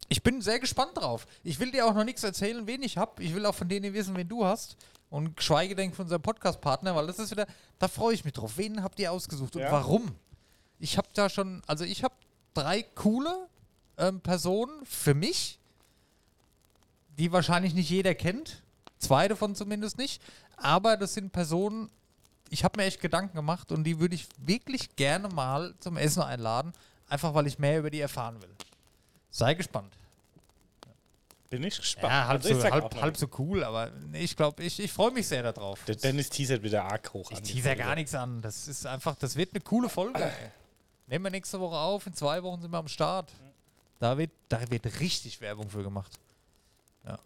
Ich 0.07 0.21
bin 0.21 0.39
sehr 0.39 0.59
gespannt 0.59 0.91
drauf. 0.93 1.25
Ich 1.43 1.59
will 1.59 1.71
dir 1.71 1.87
auch 1.87 1.95
noch 1.95 2.03
nichts 2.03 2.23
erzählen, 2.23 2.67
wen 2.67 2.83
ich 2.83 2.99
habe. 2.99 3.23
Ich 3.23 3.33
will 3.33 3.47
auch 3.47 3.55
von 3.55 3.67
denen 3.67 3.91
wissen, 3.95 4.15
wen 4.15 4.29
du 4.29 4.45
hast. 4.45 4.77
Und 5.09 5.35
geschweige 5.35 5.73
denn 5.75 5.93
von 5.95 6.05
unserem 6.05 6.21
Podcast-Partner, 6.21 6.95
weil 6.95 7.07
das 7.07 7.17
ist 7.17 7.31
wieder, 7.31 7.47
da 7.79 7.87
freue 7.87 8.13
ich 8.13 8.23
mich 8.23 8.33
drauf. 8.33 8.55
Wen 8.57 8.83
habt 8.83 8.99
ihr 8.99 9.11
ausgesucht 9.11 9.55
und 9.55 9.63
Ja. 9.63 9.71
warum? 9.71 10.13
Ich 10.77 10.95
habe 10.99 11.07
da 11.15 11.27
schon, 11.27 11.63
also 11.65 11.85
ich 11.85 12.03
habe 12.03 12.13
drei 12.53 12.83
coole 12.83 13.49
ähm, 13.99 14.21
Personen 14.21 14.85
für 14.85 15.13
mich, 15.13 15.59
die 17.17 17.31
wahrscheinlich 17.31 17.73
nicht 17.73 17.89
jeder 17.89 18.15
kennt. 18.15 18.63
Zwei 18.97 19.27
davon 19.27 19.55
zumindest 19.55 19.97
nicht. 19.97 20.21
Aber 20.57 20.97
das 20.97 21.13
sind 21.13 21.31
Personen, 21.31 21.89
ich 22.49 22.63
habe 22.63 22.79
mir 22.79 22.85
echt 22.85 23.01
Gedanken 23.01 23.35
gemacht 23.35 23.71
und 23.71 23.83
die 23.83 23.99
würde 23.99 24.15
ich 24.15 24.27
wirklich 24.37 24.95
gerne 24.95 25.29
mal 25.29 25.73
zum 25.79 25.97
Essen 25.97 26.21
einladen, 26.21 26.73
einfach 27.07 27.33
weil 27.33 27.47
ich 27.47 27.59
mehr 27.59 27.79
über 27.79 27.89
die 27.89 27.99
erfahren 27.99 28.41
will. 28.41 28.49
Sei 29.31 29.53
gespannt. 29.53 29.93
Bin 31.49 31.63
ich 31.63 31.77
gespannt. 31.77 32.11
Ja, 32.13 32.27
halb, 32.27 32.43
Also 32.43 32.49
ich 32.49 32.61
so, 32.61 32.69
halb, 32.69 33.01
halb 33.01 33.17
so 33.17 33.27
cool, 33.39 33.63
aber 33.63 33.89
nee, 34.11 34.19
ich 34.21 34.35
glaube, 34.35 34.63
ich, 34.63 34.79
ich 34.79 34.91
freue 34.91 35.11
mich 35.11 35.27
sehr 35.27 35.41
darauf. 35.41 35.83
Der 35.85 35.95
Dennis 35.95 36.29
teasert 36.29 36.61
wieder 36.61 36.83
arg 36.85 37.11
hoch 37.13 37.31
Ich 37.31 37.37
an. 37.37 37.43
die 37.43 37.53
teaser 37.53 37.75
gar 37.75 37.95
nichts 37.95 38.13
an. 38.13 38.41
Das 38.41 38.67
ist 38.67 38.85
einfach, 38.85 39.15
das 39.15 39.35
wird 39.35 39.53
eine 39.53 39.61
coole 39.61 39.89
Folge. 39.89 40.31
Nehmen 41.07 41.23
wir 41.25 41.31
nächste 41.31 41.59
Woche 41.59 41.77
auf. 41.77 42.05
In 42.05 42.13
zwei 42.13 42.43
Wochen 42.43 42.61
sind 42.61 42.69
wir 42.71 42.77
am 42.77 42.87
Start. 42.87 43.31
Da 43.99 44.17
wird, 44.17 44.31
da 44.47 44.69
wird 44.71 44.99
richtig 44.99 45.41
Werbung 45.41 45.69
für 45.69 45.83
gemacht. 45.83 46.11
Ja. 47.05 47.19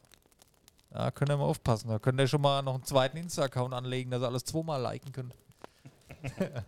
Da 0.89 1.11
könnt 1.11 1.29
ihr 1.31 1.37
mal 1.37 1.45
aufpassen. 1.45 1.89
Da 1.89 1.99
könnt 1.99 2.19
ihr 2.19 2.27
schon 2.27 2.41
mal 2.41 2.61
noch 2.61 2.73
einen 2.75 2.83
zweiten 2.85 3.17
Insta-Account 3.17 3.73
anlegen, 3.73 4.09
dass 4.11 4.21
ihr 4.21 4.27
alles 4.27 4.43
zweimal 4.45 4.81
liken 4.81 5.11
könnt. 5.11 5.33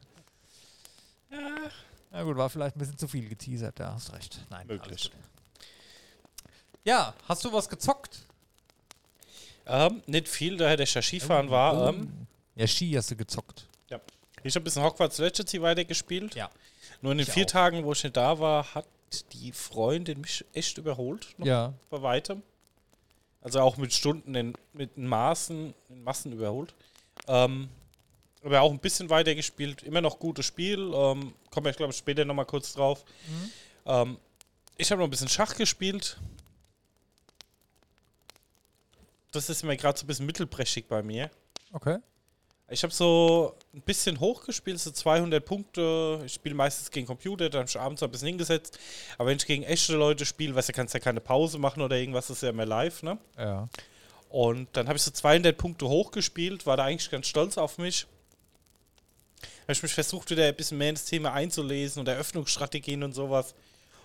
Na 2.12 2.24
gut, 2.24 2.38
war 2.38 2.50
vielleicht 2.50 2.76
ein 2.76 2.80
bisschen 2.80 2.98
zu 2.98 3.08
viel 3.08 3.28
geteasert. 3.28 3.80
Da 3.80 3.94
hast 3.94 4.14
recht. 4.14 4.46
Nein, 4.50 4.68
Möglich. 4.68 5.12
Ja, 6.84 7.14
hast 7.28 7.44
du 7.44 7.52
was 7.52 7.68
gezockt? 7.68 8.20
Ähm, 9.66 10.04
nicht 10.06 10.28
viel, 10.28 10.56
daher 10.58 10.78
der 10.78 10.86
Skifahren 10.86 11.50
war. 11.50 11.90
Ähm, 11.90 12.28
Ja, 12.56 12.68
Ski 12.68 12.92
hast 12.94 13.10
du 13.12 13.16
gezockt. 13.16 13.66
ja. 13.90 14.00
Ich 14.44 14.54
habe 14.56 14.62
ein 14.62 14.66
bisschen 14.66 14.84
Hogwarts 14.84 15.18
Legacy 15.18 15.60
weitergespielt. 15.62 16.36
Ja. 16.36 16.52
Nur 17.02 17.14
in 17.14 17.18
den 17.18 17.28
Ich 17.28 17.34
vier 17.34 17.46
auch. 17.46 17.50
Tagen, 17.52 17.84
wo 17.84 17.92
ich 17.94 18.04
nicht 18.04 18.16
da 18.16 18.38
war, 18.40 18.76
hat 18.76 18.86
die 19.34 19.52
Freundin 19.52 20.22
mich 20.22 20.46
echt 20.54 20.78
überholt. 20.78 21.34
Noch 21.38 21.46
Ja. 21.46 21.74
bei 21.90 22.02
weitem. 22.02 22.42
Also 23.42 23.60
auch 23.60 23.78
mit 23.78 23.94
Stunden 23.94 24.34
in, 24.36 24.54
mit 24.74 24.98
Maßen, 24.98 25.74
in 25.90 26.04
Massen 26.04 26.32
überholt. 26.32 26.74
Ähm, 27.28 27.70
aber 28.44 28.62
auch 28.62 28.72
ein 28.72 28.80
bisschen 28.80 29.10
weiter 29.10 29.34
gespielt. 29.36 29.84
Immer 29.84 30.02
noch 30.02 30.20
gutes 30.20 30.46
Spiel. 30.46 30.80
Ähm, 30.94 31.34
kommen 31.52 31.66
wir, 31.66 31.74
glaube 31.74 31.92
ich, 31.92 31.98
später 31.98 32.26
nochmal 32.26 32.46
kurz 32.46 32.74
drauf. 32.74 33.06
Ähm, 33.86 34.18
ich 34.78 34.92
habe 34.92 35.00
noch 35.00 35.08
ein 35.08 35.12
bisschen 35.12 35.30
Schach 35.30 35.56
gespielt. 35.56 36.18
Das 39.32 39.50
ist 39.50 39.64
mir 39.64 39.76
gerade 39.78 39.98
so 39.98 40.06
ein 40.06 40.08
bisschen 40.08 40.26
mittelbrechig 40.26 40.88
bei 40.88 41.04
mir. 41.04 41.30
Okay. 41.74 41.98
Ich 42.68 42.82
habe 42.82 42.94
so 42.94 43.56
ein 43.76 43.82
bisschen 43.82 44.20
hochgespielt, 44.20 44.80
so 44.80 44.90
200 44.90 45.46
Punkte. 45.46 46.22
Ich 46.26 46.34
spiele 46.34 46.56
meistens 46.56 46.90
gegen 46.90 47.06
Computer, 47.06 47.50
dann 47.50 47.60
habe 47.60 47.70
ich 47.70 47.80
abends 47.80 48.02
ein 48.02 48.10
bisschen 48.10 48.30
hingesetzt. 48.30 48.80
Aber 49.18 49.30
wenn 49.30 49.38
ich 49.38 49.46
gegen 49.46 49.64
echte 49.64 49.96
Leute 49.96 50.26
spiele, 50.26 50.56
weißt 50.56 50.70
du, 50.70 50.74
kannst 50.74 50.96
ja 50.96 51.00
keine 51.00 51.22
Pause 51.22 51.60
machen 51.60 51.84
oder 51.84 51.96
irgendwas, 51.96 52.28
das 52.28 52.38
ist 52.38 52.44
ja 52.44 52.50
immer 52.50 52.66
live, 52.66 53.04
ne? 53.04 53.20
Ja. 53.38 53.70
Und 54.30 54.68
dann 54.74 54.88
habe 54.88 54.98
ich 54.98 55.04
so 55.04 55.12
200 55.12 55.56
Punkte 55.56 55.88
hochgespielt, 55.88 56.66
war 56.66 56.76
da 56.76 56.86
eigentlich 56.86 57.12
ganz 57.12 57.28
stolz 57.28 57.58
auf 57.58 57.78
mich. 57.78 58.08
Habe 59.64 59.74
ich 59.74 59.84
mich 59.84 59.94
versucht, 59.94 60.32
wieder 60.32 60.46
ein 60.46 60.56
bisschen 60.56 60.80
mehr 60.80 60.90
ins 60.90 61.06
Thema 61.06 61.34
einzulesen 61.34 62.00
und 62.00 62.08
Eröffnungsstrategien 62.08 63.04
und 63.04 63.14
sowas. 63.14 63.54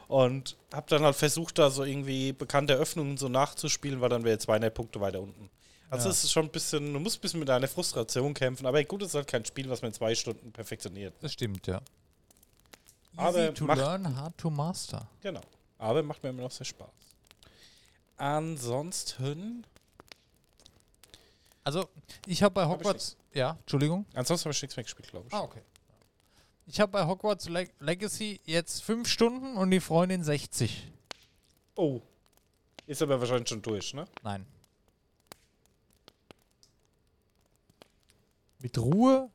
Und 0.06 0.56
habe 0.72 0.86
dann 0.90 1.02
halt 1.02 1.16
versucht, 1.16 1.58
da 1.58 1.70
so 1.70 1.84
irgendwie 1.84 2.32
bekannte 2.32 2.74
Eröffnungen 2.74 3.16
so 3.16 3.28
nachzuspielen, 3.28 4.00
weil 4.00 4.08
dann 4.10 4.24
wäre 4.24 4.38
200 4.38 4.72
Punkte 4.74 5.00
weiter 5.00 5.20
unten. 5.20 5.48
Also 5.90 6.06
Ja. 6.06 6.12
es 6.12 6.22
ist 6.24 6.30
schon 6.32 6.46
ein 6.46 6.50
bisschen, 6.52 6.92
du 6.92 7.00
musst 7.00 7.18
ein 7.18 7.20
bisschen 7.20 7.40
mit 7.40 7.48
deiner 7.48 7.66
Frustration 7.68 8.32
kämpfen. 8.32 8.64
Aber 8.66 8.82
gut, 8.84 9.02
es 9.02 9.08
ist 9.08 9.14
halt 9.16 9.26
kein 9.26 9.44
Spiel, 9.44 9.68
was 9.68 9.82
man 9.82 9.90
in 9.90 9.94
zwei 9.94 10.14
Stunden 10.14 10.52
perfektioniert. 10.52 11.14
Das 11.20 11.32
stimmt, 11.32 11.66
ja. 11.66 11.78
Easy 13.14 13.18
Aber 13.18 13.54
to 13.54 13.64
macht- 13.64 13.78
learn, 13.78 14.16
hard 14.16 14.38
to 14.38 14.50
master. 14.50 15.08
Genau. 15.20 15.40
Aber 15.78 16.02
macht 16.02 16.22
mir 16.22 16.30
immer 16.30 16.42
noch 16.42 16.50
sehr 16.52 16.64
Spaß. 16.64 16.88
Ansonsten. 18.16 19.64
Also, 21.64 21.88
ich 22.26 22.42
habe 22.42 22.54
bei 22.54 22.66
Hogwarts. 22.66 23.16
Ja, 23.32 23.56
Entschuldigung. 23.60 24.06
Ansonsten 24.14 24.44
habe 24.46 24.54
ich 24.54 24.62
nichts 24.62 24.76
mehr 24.76 24.84
gespielt, 24.84 25.08
glaube 25.08 25.26
ich. 25.28 25.34
Ah, 25.34 25.40
okay. 25.42 25.62
Ich 26.66 26.78
habe 26.80 26.92
bei 26.92 27.04
Hogwarts 27.06 27.48
Leg 27.48 27.72
Legacy 27.80 28.40
jetzt 28.44 28.82
5 28.82 29.08
Stunden 29.08 29.56
und 29.56 29.70
die 29.70 29.80
Freundin 29.80 30.22
60. 30.22 30.86
Oh. 31.74 32.00
Ist 32.86 33.02
aber 33.02 33.20
wahrscheinlich 33.20 33.48
schon 33.48 33.62
durch, 33.62 33.92
ne? 33.94 34.04
Nein. 34.22 34.46
Mit 38.60 38.78
Ruhe 38.78 39.30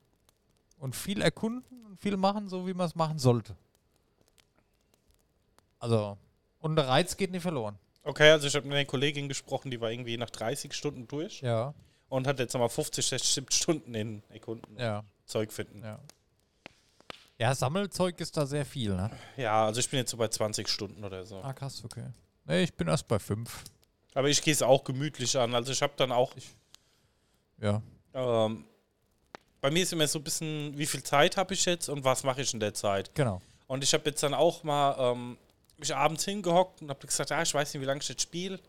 und 0.80 0.96
viel 0.96 1.22
erkunden 1.22 1.86
und 1.86 2.00
viel 2.00 2.18
machen, 2.18 2.48
so 2.50 2.68
wie 2.68 2.74
man 2.74 2.88
es 2.88 2.96
machen 2.96 3.20
sollte. 3.20 3.56
Also, 5.80 6.18
und 6.60 6.76
der 6.76 6.88
Reiz 6.88 7.18
geht 7.18 7.32
nicht 7.32 7.42
verloren. 7.42 7.78
Okay, 8.04 8.30
also 8.32 8.48
ich 8.48 8.56
habe 8.56 8.68
mit 8.68 8.76
einer 8.76 8.86
Kollegin 8.86 9.28
gesprochen, 9.28 9.72
die 9.72 9.82
war 9.82 9.92
irgendwie 9.92 10.18
nach 10.18 10.30
30 10.30 10.74
Stunden 10.74 11.08
durch 11.08 11.42
Ja, 11.42 11.74
und 12.10 12.28
hat 12.28 12.40
jetzt 12.40 12.54
nochmal 12.54 12.70
50, 12.70 13.06
60 13.06 13.34
70 13.34 13.62
Stunden 13.62 13.96
in 13.96 14.24
Erkunden 14.30 14.78
ja, 14.78 15.04
Zeug 15.26 15.52
finden. 15.52 15.82
Ja. 15.82 15.88
ja. 15.94 16.00
Ja, 17.38 17.54
Sammelzeug 17.54 18.20
ist 18.22 18.38
da 18.38 18.46
sehr 18.46 18.66
viel, 18.66 18.96
ne? 18.96 19.12
also 19.50 19.80
ich 19.82 19.90
bin 19.90 20.00
jetzt 20.00 20.12
so 20.12 20.18
bei 20.18 20.30
20 20.30 20.70
Stunden 20.70 21.04
oder 21.04 21.26
so. 21.26 21.42
Ah, 21.42 21.52
krass, 21.52 21.84
okay. 21.84 22.06
Nee, 22.46 22.64
ich 22.64 22.74
bin 22.74 22.88
erst 22.88 23.08
bei 23.10 23.20
5. 23.20 23.64
Aber 24.14 24.30
ich 24.30 24.42
gehe 24.42 24.54
es 24.54 24.62
auch 24.62 24.86
gemütlich 24.86 25.38
an. 25.38 25.54
Also 25.54 25.74
ich 25.74 25.82
habe 25.82 25.94
dann 25.98 26.14
auch, 26.14 26.34
Ja. 27.60 27.82
ähm, 28.14 28.66
bei 29.66 29.72
mir 29.72 29.82
ist 29.82 29.94
immer 29.94 30.08
so 30.08 30.20
ein 30.20 30.24
bisschen, 30.24 30.78
wie 30.78 30.86
viel 30.86 31.02
Zeit 31.02 31.38
habe 31.38 31.56
ich 31.56 31.66
jetzt 31.66 31.90
und 31.90 32.04
was 32.04 32.24
mache 32.24 32.40
ich 32.44 32.54
in 32.54 32.60
der 32.60 32.76
Zeit. 32.76 33.10
Genau. 33.16 33.42
Und 33.66 33.84
ich 33.84 33.92
habe 33.96 34.04
jetzt 34.08 34.22
dann 34.22 34.36
auch 34.36 34.64
mal 34.64 34.96
ähm, 35.00 35.38
mich 35.80 35.96
abends 35.96 36.24
hingehockt 36.24 36.84
und 36.84 36.90
habe 36.92 37.08
gesagt, 37.08 37.32
ja, 37.32 37.42
ich 37.42 37.52
weiß 37.52 37.74
nicht, 37.74 37.82
wie 37.82 37.86
lange 37.88 38.00
ich 38.00 38.08
jetzt 38.08 38.22
spiele. 38.22 38.60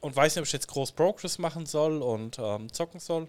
Und 0.00 0.16
weiß 0.16 0.34
nicht, 0.34 0.40
ob 0.42 0.46
ich 0.46 0.52
jetzt 0.52 0.66
groß 0.66 0.90
Progress 0.90 1.38
machen 1.38 1.66
soll 1.66 2.02
und 2.02 2.36
ähm, 2.40 2.72
zocken 2.72 2.98
soll. 2.98 3.28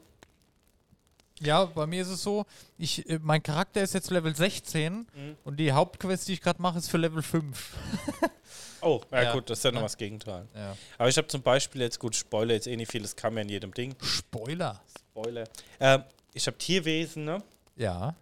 Ja, 1.41 1.65
bei 1.65 1.85
mir 1.85 2.01
ist 2.01 2.07
es 2.07 2.23
so, 2.23 2.47
ich, 2.79 3.07
äh, 3.07 3.19
mein 3.21 3.43
Charakter 3.43 3.83
ist 3.83 3.93
jetzt 3.93 4.09
Level 4.09 4.35
16 4.35 5.05
und 5.43 5.57
die 5.59 5.71
Hauptquest, 5.71 6.27
die 6.27 6.33
ich 6.33 6.41
gerade 6.41 6.59
mache, 6.59 6.79
ist 6.79 6.89
für 6.89 6.97
Level 6.97 7.21
5. 7.21 7.73
Oh, 8.81 9.01
ja, 9.11 9.23
Ja. 9.23 9.33
gut, 9.33 9.49
das 9.49 9.57
ist 9.59 9.63
ja 9.63 9.71
noch 9.71 9.81
was 9.81 9.97
Gegenteil. 9.97 10.47
Ja. 10.55 10.77
Aber 10.99 11.09
ich 11.09 11.17
habe 11.17 11.27
zum 11.27 11.41
Beispiel 11.41 11.81
jetzt, 11.81 11.99
gut, 11.99 12.15
Spoiler 12.15 12.53
jetzt 12.53 12.67
eh 12.67 12.75
nicht 12.75 12.91
viel, 12.91 13.01
das 13.01 13.15
kann 13.15 13.33
man 13.33 13.43
in 13.43 13.49
jedem 13.49 13.73
Ding. 13.73 13.95
Spoiler. 14.01 14.81
Spoiler. 15.11 15.45
Ähm, 15.79 16.03
ich 16.33 16.45
habe 16.47 16.57
Tierwesen, 16.57 17.25
ne? 17.25 17.41
Ja, 17.75 18.15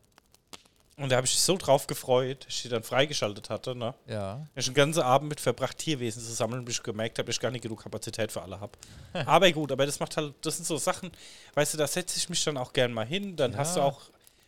Und 0.98 1.10
da 1.12 1.18
habe 1.18 1.26
ich 1.28 1.34
mich 1.34 1.41
so 1.41 1.58
drauf 1.58 1.88
gefreut, 1.88 2.46
dass 2.46 2.56
ich 2.56 2.62
die 2.63 2.70
dann 2.70 2.84
freigeschaltet 2.84 3.50
hatte, 3.50 3.76
ne? 3.76 3.94
ja. 4.08 4.46
Ich 4.56 4.65
den 4.65 4.74
ganzen 4.74 5.02
Abend 5.02 5.28
mit 5.30 5.39
verbracht, 5.41 5.78
Tierwesen 5.78 6.22
zu 6.24 6.32
sammeln, 6.34 6.63
bis 6.63 6.76
ich 6.78 6.84
gemerkt 6.84 7.18
habe, 7.20 7.26
dass 7.28 7.36
ich 7.36 7.41
gar 7.41 7.52
nicht 7.52 7.62
genug 7.63 7.84
Kapazität 7.84 8.32
für 8.32 8.41
alle 8.41 8.60
habe. 8.60 8.72
aber 9.26 9.52
gut, 9.52 9.72
aber 9.72 9.86
das 9.86 10.00
macht 10.00 10.15
halt, 10.18 10.34
das 10.41 10.56
sind 10.58 10.65
so 10.65 10.78
Sachen, 10.78 11.12
weißt 11.54 11.74
du, 11.74 11.78
da 11.78 11.88
setze 11.88 12.18
ich 12.18 12.30
mich 12.30 12.44
dann 12.44 12.58
auch 12.58 12.72
gern 12.74 12.94
mal 12.94 13.06
hin, 13.06 13.36
dann 13.36 13.52
Ja. 13.54 13.58
hast 13.60 13.76
du 13.76 13.82
auch 13.82 14.02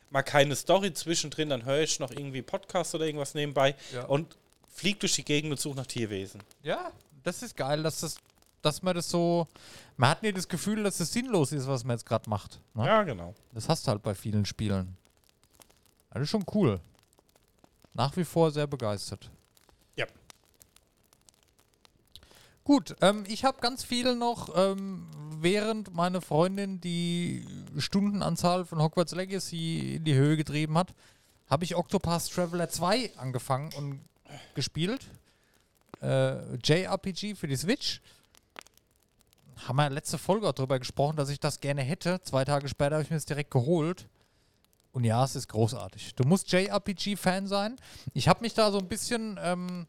mal 0.10 0.24
keine 0.24 0.56
Story 0.56 0.94
zwischendrin, 0.94 1.50
dann 1.50 1.66
höre 1.66 1.82
ich 1.82 2.00
noch 2.00 2.12
irgendwie 2.12 2.42
Podcast 2.42 2.96
oder 2.96 3.06
irgendwas 3.06 3.34
nebenbei 3.34 3.76
Ja. 3.94 4.06
und 4.06 4.38
flieg 4.74 5.00
durch 5.02 5.14
die 5.16 5.26
Gegend 5.26 5.52
und 5.52 5.60
suche 5.60 5.76
nach 5.76 5.88
Tierwesen. 5.88 6.42
Ja, 6.64 6.92
das 7.24 7.42
ist 7.44 7.58
geil, 7.58 7.84
dass, 7.84 8.00
das, 8.00 8.16
dass 8.62 8.82
man 8.82 8.96
das 8.96 9.10
so. 9.10 9.48
Man 9.96 10.10
hat 10.10 10.24
nie 10.24 10.32
das 10.32 10.48
Gefühl, 10.48 10.84
dass 10.84 11.00
es 11.00 11.12
sinnlos 11.12 11.52
ist, 11.52 11.68
was 11.68 11.84
man 11.84 11.96
jetzt 11.96 12.06
gerade 12.06 12.30
macht. 12.30 12.60
Ne? 12.74 12.86
Ja, 12.86 13.04
genau. 13.04 13.34
Das 13.54 13.68
hast 13.68 13.88
du 13.88 13.92
halt 13.92 14.04
bei 14.04 14.14
vielen 14.14 14.46
Spielen. 14.46 14.96
Das 16.12 16.24
ist 16.24 16.30
schon 16.30 16.46
cool. 16.54 16.80
Nach 17.94 18.16
wie 18.16 18.24
vor 18.24 18.52
sehr 18.52 18.68
begeistert. 18.68 19.32
Ja. 19.96 20.06
Gut, 22.64 22.96
ähm, 23.02 23.24
ich 23.28 23.44
habe 23.44 23.60
ganz 23.60 23.84
viel 23.84 24.16
noch, 24.16 24.50
ähm, 24.56 25.08
während 25.40 25.94
meine 25.94 26.22
Freundin 26.22 26.80
die 26.82 27.46
Stundenanzahl 27.78 28.66
von 28.66 28.82
Hogwarts 28.82 29.16
Legacy 29.16 29.96
in 29.96 30.04
die 30.04 30.16
Höhe 30.16 30.38
getrieben 30.38 30.78
hat, 30.78 30.94
habe 31.50 31.64
ich 31.64 31.76
Octopath 31.76 32.30
Traveler 32.30 32.70
2 32.70 33.18
angefangen 33.18 33.72
und 33.78 34.02
gespielt. 34.54 35.08
Äh, 36.02 36.56
JRPG 36.58 37.36
für 37.36 37.48
die 37.48 37.56
Switch. 37.56 38.02
Haben 39.66 39.78
wir 39.78 39.90
letzte 39.90 40.18
Folge 40.18 40.48
auch 40.48 40.54
drüber 40.54 40.80
gesprochen, 40.80 41.16
dass 41.18 41.30
ich 41.30 41.40
das 41.40 41.60
gerne 41.60 41.82
hätte. 41.82 42.22
Zwei 42.22 42.46
Tage 42.46 42.68
später 42.68 42.96
habe 42.96 43.04
ich 43.04 43.10
mir 43.10 43.16
das 43.18 43.26
direkt 43.26 43.52
geholt. 43.52 44.08
Und 44.92 45.04
ja, 45.04 45.24
es 45.24 45.36
ist 45.36 45.48
großartig. 45.50 46.16
Du 46.16 46.24
musst 46.24 46.52
JRPG-Fan 46.52 47.48
sein. 47.48 47.76
Ich 48.14 48.28
habe 48.28 48.42
mich 48.42 48.54
da 48.54 48.72
so 48.72 48.80
ein 48.80 48.88
bisschen, 48.88 49.40
ähm, 49.42 49.86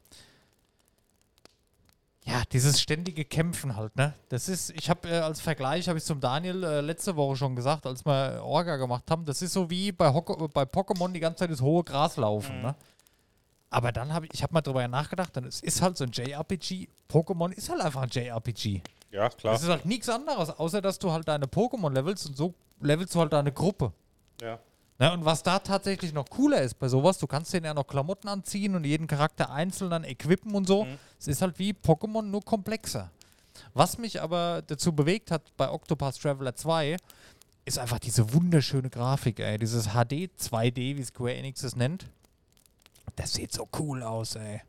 ja, 2.24 2.42
dieses 2.52 2.80
ständige 2.80 3.24
Kämpfen 3.24 3.74
halt, 3.74 3.96
ne? 3.96 4.12
Das 4.28 4.50
ist, 4.50 4.70
ich 4.70 4.90
habe 4.90 5.08
äh, 5.08 5.20
als 5.20 5.40
Vergleich, 5.40 5.88
habe 5.88 5.98
ich 5.98 6.04
zum 6.04 6.20
Daniel 6.20 6.62
äh, 6.62 6.80
letzte 6.82 7.16
Woche 7.16 7.36
schon 7.36 7.56
gesagt, 7.56 7.86
als 7.86 8.04
wir 8.04 8.42
Orga 8.42 8.76
gemacht 8.76 9.10
haben, 9.10 9.24
das 9.24 9.40
ist 9.40 9.54
so 9.54 9.70
wie 9.70 9.92
bei, 9.92 10.12
Hoko 10.12 10.48
bei 10.48 10.64
Pokémon 10.64 11.10
die 11.12 11.20
ganze 11.20 11.38
Zeit 11.38 11.50
das 11.50 11.62
hohe 11.62 11.84
Gras 11.84 12.18
laufen, 12.18 12.60
ne? 12.60 12.74
Aber 13.70 13.92
dann 13.92 14.12
habe 14.12 14.26
ich, 14.26 14.34
ich 14.34 14.42
habe 14.42 14.52
mal 14.54 14.60
drüber 14.60 14.86
nachgedacht, 14.88 15.36
dann 15.36 15.44
es 15.44 15.60
ist 15.60 15.82
halt 15.82 15.96
so 15.96 16.04
ein 16.04 16.12
JRPG. 16.12 16.88
Pokémon 17.10 17.52
ist 17.52 17.68
halt 17.70 17.80
einfach 17.80 18.02
ein 18.02 18.10
JRPG. 18.10 18.82
Ja, 19.10 19.28
klar. 19.30 19.54
Das 19.54 19.62
ist 19.62 19.68
halt 19.68 19.86
nichts 19.86 20.08
anderes, 20.08 20.50
außer 20.50 20.80
dass 20.82 20.98
du 20.98 21.10
halt 21.12 21.26
deine 21.28 21.46
Pokémon 21.46 21.92
levelst 21.92 22.26
und 22.26 22.36
so 22.36 22.54
levelst 22.80 23.14
du 23.14 23.20
halt 23.20 23.32
deine 23.32 23.52
Gruppe. 23.52 23.92
Ja. 24.40 24.58
Ne, 25.00 25.12
und 25.12 25.24
was 25.24 25.44
da 25.44 25.60
tatsächlich 25.60 26.12
noch 26.12 26.28
cooler 26.28 26.60
ist 26.60 26.78
bei 26.78 26.88
sowas, 26.88 27.18
du 27.18 27.28
kannst 27.28 27.52
denen 27.52 27.66
ja 27.66 27.74
noch 27.74 27.86
Klamotten 27.86 28.28
anziehen 28.28 28.74
und 28.74 28.84
jeden 28.84 29.06
Charakter 29.06 29.50
einzeln 29.50 29.90
dann 29.90 30.02
equippen 30.02 30.54
und 30.54 30.66
so. 30.66 30.86
Es 31.18 31.28
ist 31.28 31.40
halt 31.40 31.58
wie 31.60 31.72
Pokémon 31.72 32.22
nur 32.22 32.42
komplexer. 32.42 33.10
Was 33.74 33.98
mich 33.98 34.20
aber 34.20 34.62
dazu 34.66 34.92
bewegt 34.92 35.30
hat 35.30 35.42
bei 35.56 35.70
Octopath 35.70 36.20
Traveler 36.20 36.54
2, 36.54 36.96
ist 37.64 37.78
einfach 37.78 38.00
diese 38.00 38.32
wunderschöne 38.32 38.90
Grafik, 38.90 39.38
ey. 39.38 39.58
Dieses 39.58 39.90
HD 39.90 40.30
2D, 40.36 40.96
wie 40.96 41.04
Square 41.04 41.34
Enix 41.34 41.62
es 41.62 41.76
nennt. 41.76 42.06
Das 43.14 43.34
sieht 43.34 43.52
so 43.52 43.68
cool 43.78 44.02
aus, 44.02 44.34
ey. 44.34 44.62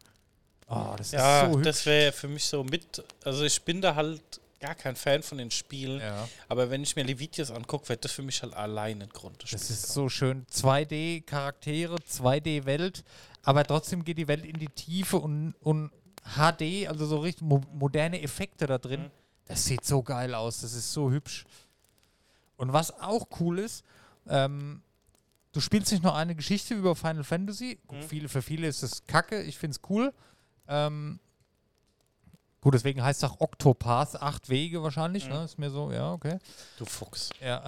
Oh, 0.70 0.94
das 0.98 1.12
Ja, 1.12 1.42
ist 1.42 1.46
so 1.52 1.58
hübsch. 1.58 1.66
das 1.66 1.86
wäre 1.86 2.12
für 2.12 2.28
mich 2.28 2.46
so 2.46 2.64
mit. 2.64 3.04
Also, 3.24 3.44
ich 3.44 3.62
bin 3.64 3.82
da 3.82 3.96
halt 3.96 4.22
gar 4.60 4.76
kein 4.76 4.96
Fan 4.96 5.24
von 5.24 5.38
den 5.38 5.52
Spielen. 5.52 6.00
ja. 6.02 6.28
Aber 6.50 6.70
wenn 6.70 6.84
ich 6.84 6.96
mir 6.96 7.04
Leviticus 7.04 7.50
angucke, 7.50 7.90
wird 7.90 8.04
das 8.04 8.12
für 8.12 8.22
mich 8.24 8.42
halt 8.44 8.54
allein 8.54 9.02
ein 9.02 9.10
Grund. 9.10 9.42
das 9.44 9.52
Das 9.52 9.70
ist 9.70 9.94
so 9.94 10.10
schön. 10.10 10.46
2D-Charaktere, 10.48 11.96
2D-Welt, 11.96 13.04
aber 13.44 13.64
trotzdem 13.64 14.04
geht 14.04 14.18
die 14.18 14.28
Welt 14.28 14.46
in 14.46 14.60
die 14.60 14.68
Tiefe 14.68 15.18
und, 15.18 15.54
und 15.62 15.92
HD, 16.36 16.88
also 16.88 17.06
so 17.06 17.20
richtig 17.20 17.42
mo 17.48 17.62
moderne 17.74 18.22
Effekte 18.22 18.68
da 18.68 18.78
drin. 18.78 19.04
Mhm. 19.04 19.12
Das 19.46 19.66
sieht 19.66 19.86
so 19.86 20.04
geil 20.04 20.36
aus, 20.36 20.62
das 20.62 20.74
ist 20.74 20.92
so 20.92 21.10
hübsch. 21.10 21.46
Und 22.58 22.74
was 22.74 22.92
auch 23.00 23.28
cool 23.40 23.60
ist, 23.60 23.84
ähm, 24.28 24.82
du 25.54 25.62
spielst 25.62 25.92
nicht 25.92 26.04
nur 26.04 26.16
eine 26.16 26.36
Geschichte 26.36 26.74
über 26.76 26.96
Final 26.96 27.24
Fantasy. 27.24 27.80
Mhm. 27.90 28.04
viele, 28.04 28.30
für 28.30 28.42
viele 28.42 28.68
ist 28.68 28.84
es 28.84 29.08
kacke, 29.08 29.42
ich 29.42 29.58
finde 29.58 29.76
es 29.82 29.90
cool. 29.90 30.14
Ähm, 30.70 31.20
gut, 32.62 32.74
deswegen 32.76 33.04
heißt 33.04 33.24
es 33.24 33.30
auch 33.30 33.40
Octopath, 33.42 34.22
acht 34.22 34.48
Wege 34.50 34.82
wahrscheinlich, 34.84 35.26
Mhm. 35.26 35.34
ne? 35.34 35.44
Ist 35.44 35.58
mir 35.60 35.70
so, 35.72 35.92
ja, 35.92 36.14
okay. 36.14 36.38
Du 36.78 36.86
Fuchs. 36.86 37.30
Ja. 37.42 37.64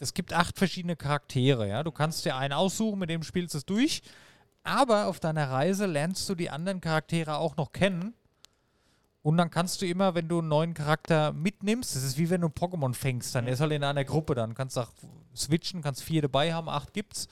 Es 0.00 0.12
gibt 0.14 0.32
acht 0.32 0.58
verschiedene 0.58 0.96
Charaktere, 0.96 1.68
ja. 1.68 1.82
Du 1.82 1.90
kannst 1.92 2.24
dir 2.24 2.36
einen 2.36 2.52
aussuchen, 2.52 2.98
mit 2.98 3.08
dem 3.10 3.22
spielst 3.22 3.54
du 3.54 3.58
es 3.58 3.66
durch. 3.66 4.02
Aber 4.64 5.06
auf 5.06 5.18
deiner 5.20 5.50
Reise 5.50 5.86
lernst 5.86 6.28
du 6.28 6.34
die 6.34 6.50
anderen 6.50 6.80
Charaktere 6.80 7.36
auch 7.38 7.56
noch 7.56 7.72
kennen. 7.72 8.12
Und 9.22 9.36
dann 9.36 9.50
kannst 9.50 9.82
du 9.82 9.86
immer, 9.86 10.14
wenn 10.14 10.28
du 10.28 10.38
einen 10.38 10.48
neuen 10.48 10.74
Charakter 10.74 11.32
mitnimmst, 11.32 11.96
das 11.96 12.02
ist 12.02 12.16
wie 12.18 12.30
wenn 12.30 12.40
du 12.40 12.48
ein 12.48 12.52
Pokémon 12.54 12.94
fängst, 12.94 13.34
dann 13.34 13.46
ist 13.46 13.60
halt 13.60 13.72
in 13.72 13.82
einer 13.84 14.04
Gruppe, 14.04 14.34
dann 14.34 14.54
kannst 14.54 14.76
du 14.76 14.80
auch 14.82 14.92
switchen, 15.34 15.82
kannst 15.82 16.02
vier 16.02 16.22
dabei 16.22 16.52
haben, 16.54 16.68
acht 16.68 16.92
gibt's. 16.94 17.28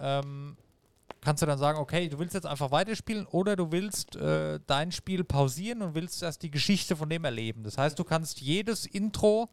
Ähm, 0.00 0.56
kannst 1.20 1.42
du 1.42 1.46
dann 1.46 1.58
sagen, 1.58 1.78
okay, 1.78 2.08
du 2.08 2.18
willst 2.18 2.34
jetzt 2.34 2.46
einfach 2.46 2.70
weiterspielen 2.70 3.26
oder 3.26 3.56
du 3.56 3.70
willst 3.72 4.16
äh, 4.16 4.60
dein 4.66 4.92
Spiel 4.92 5.24
pausieren 5.24 5.82
und 5.82 5.94
willst 5.94 6.22
erst 6.22 6.42
die 6.42 6.50
Geschichte 6.50 6.96
von 6.96 7.08
dem 7.08 7.24
erleben. 7.24 7.62
Das 7.62 7.78
heißt, 7.78 7.98
du 7.98 8.04
kannst 8.04 8.40
jedes 8.40 8.86
Intro 8.86 9.50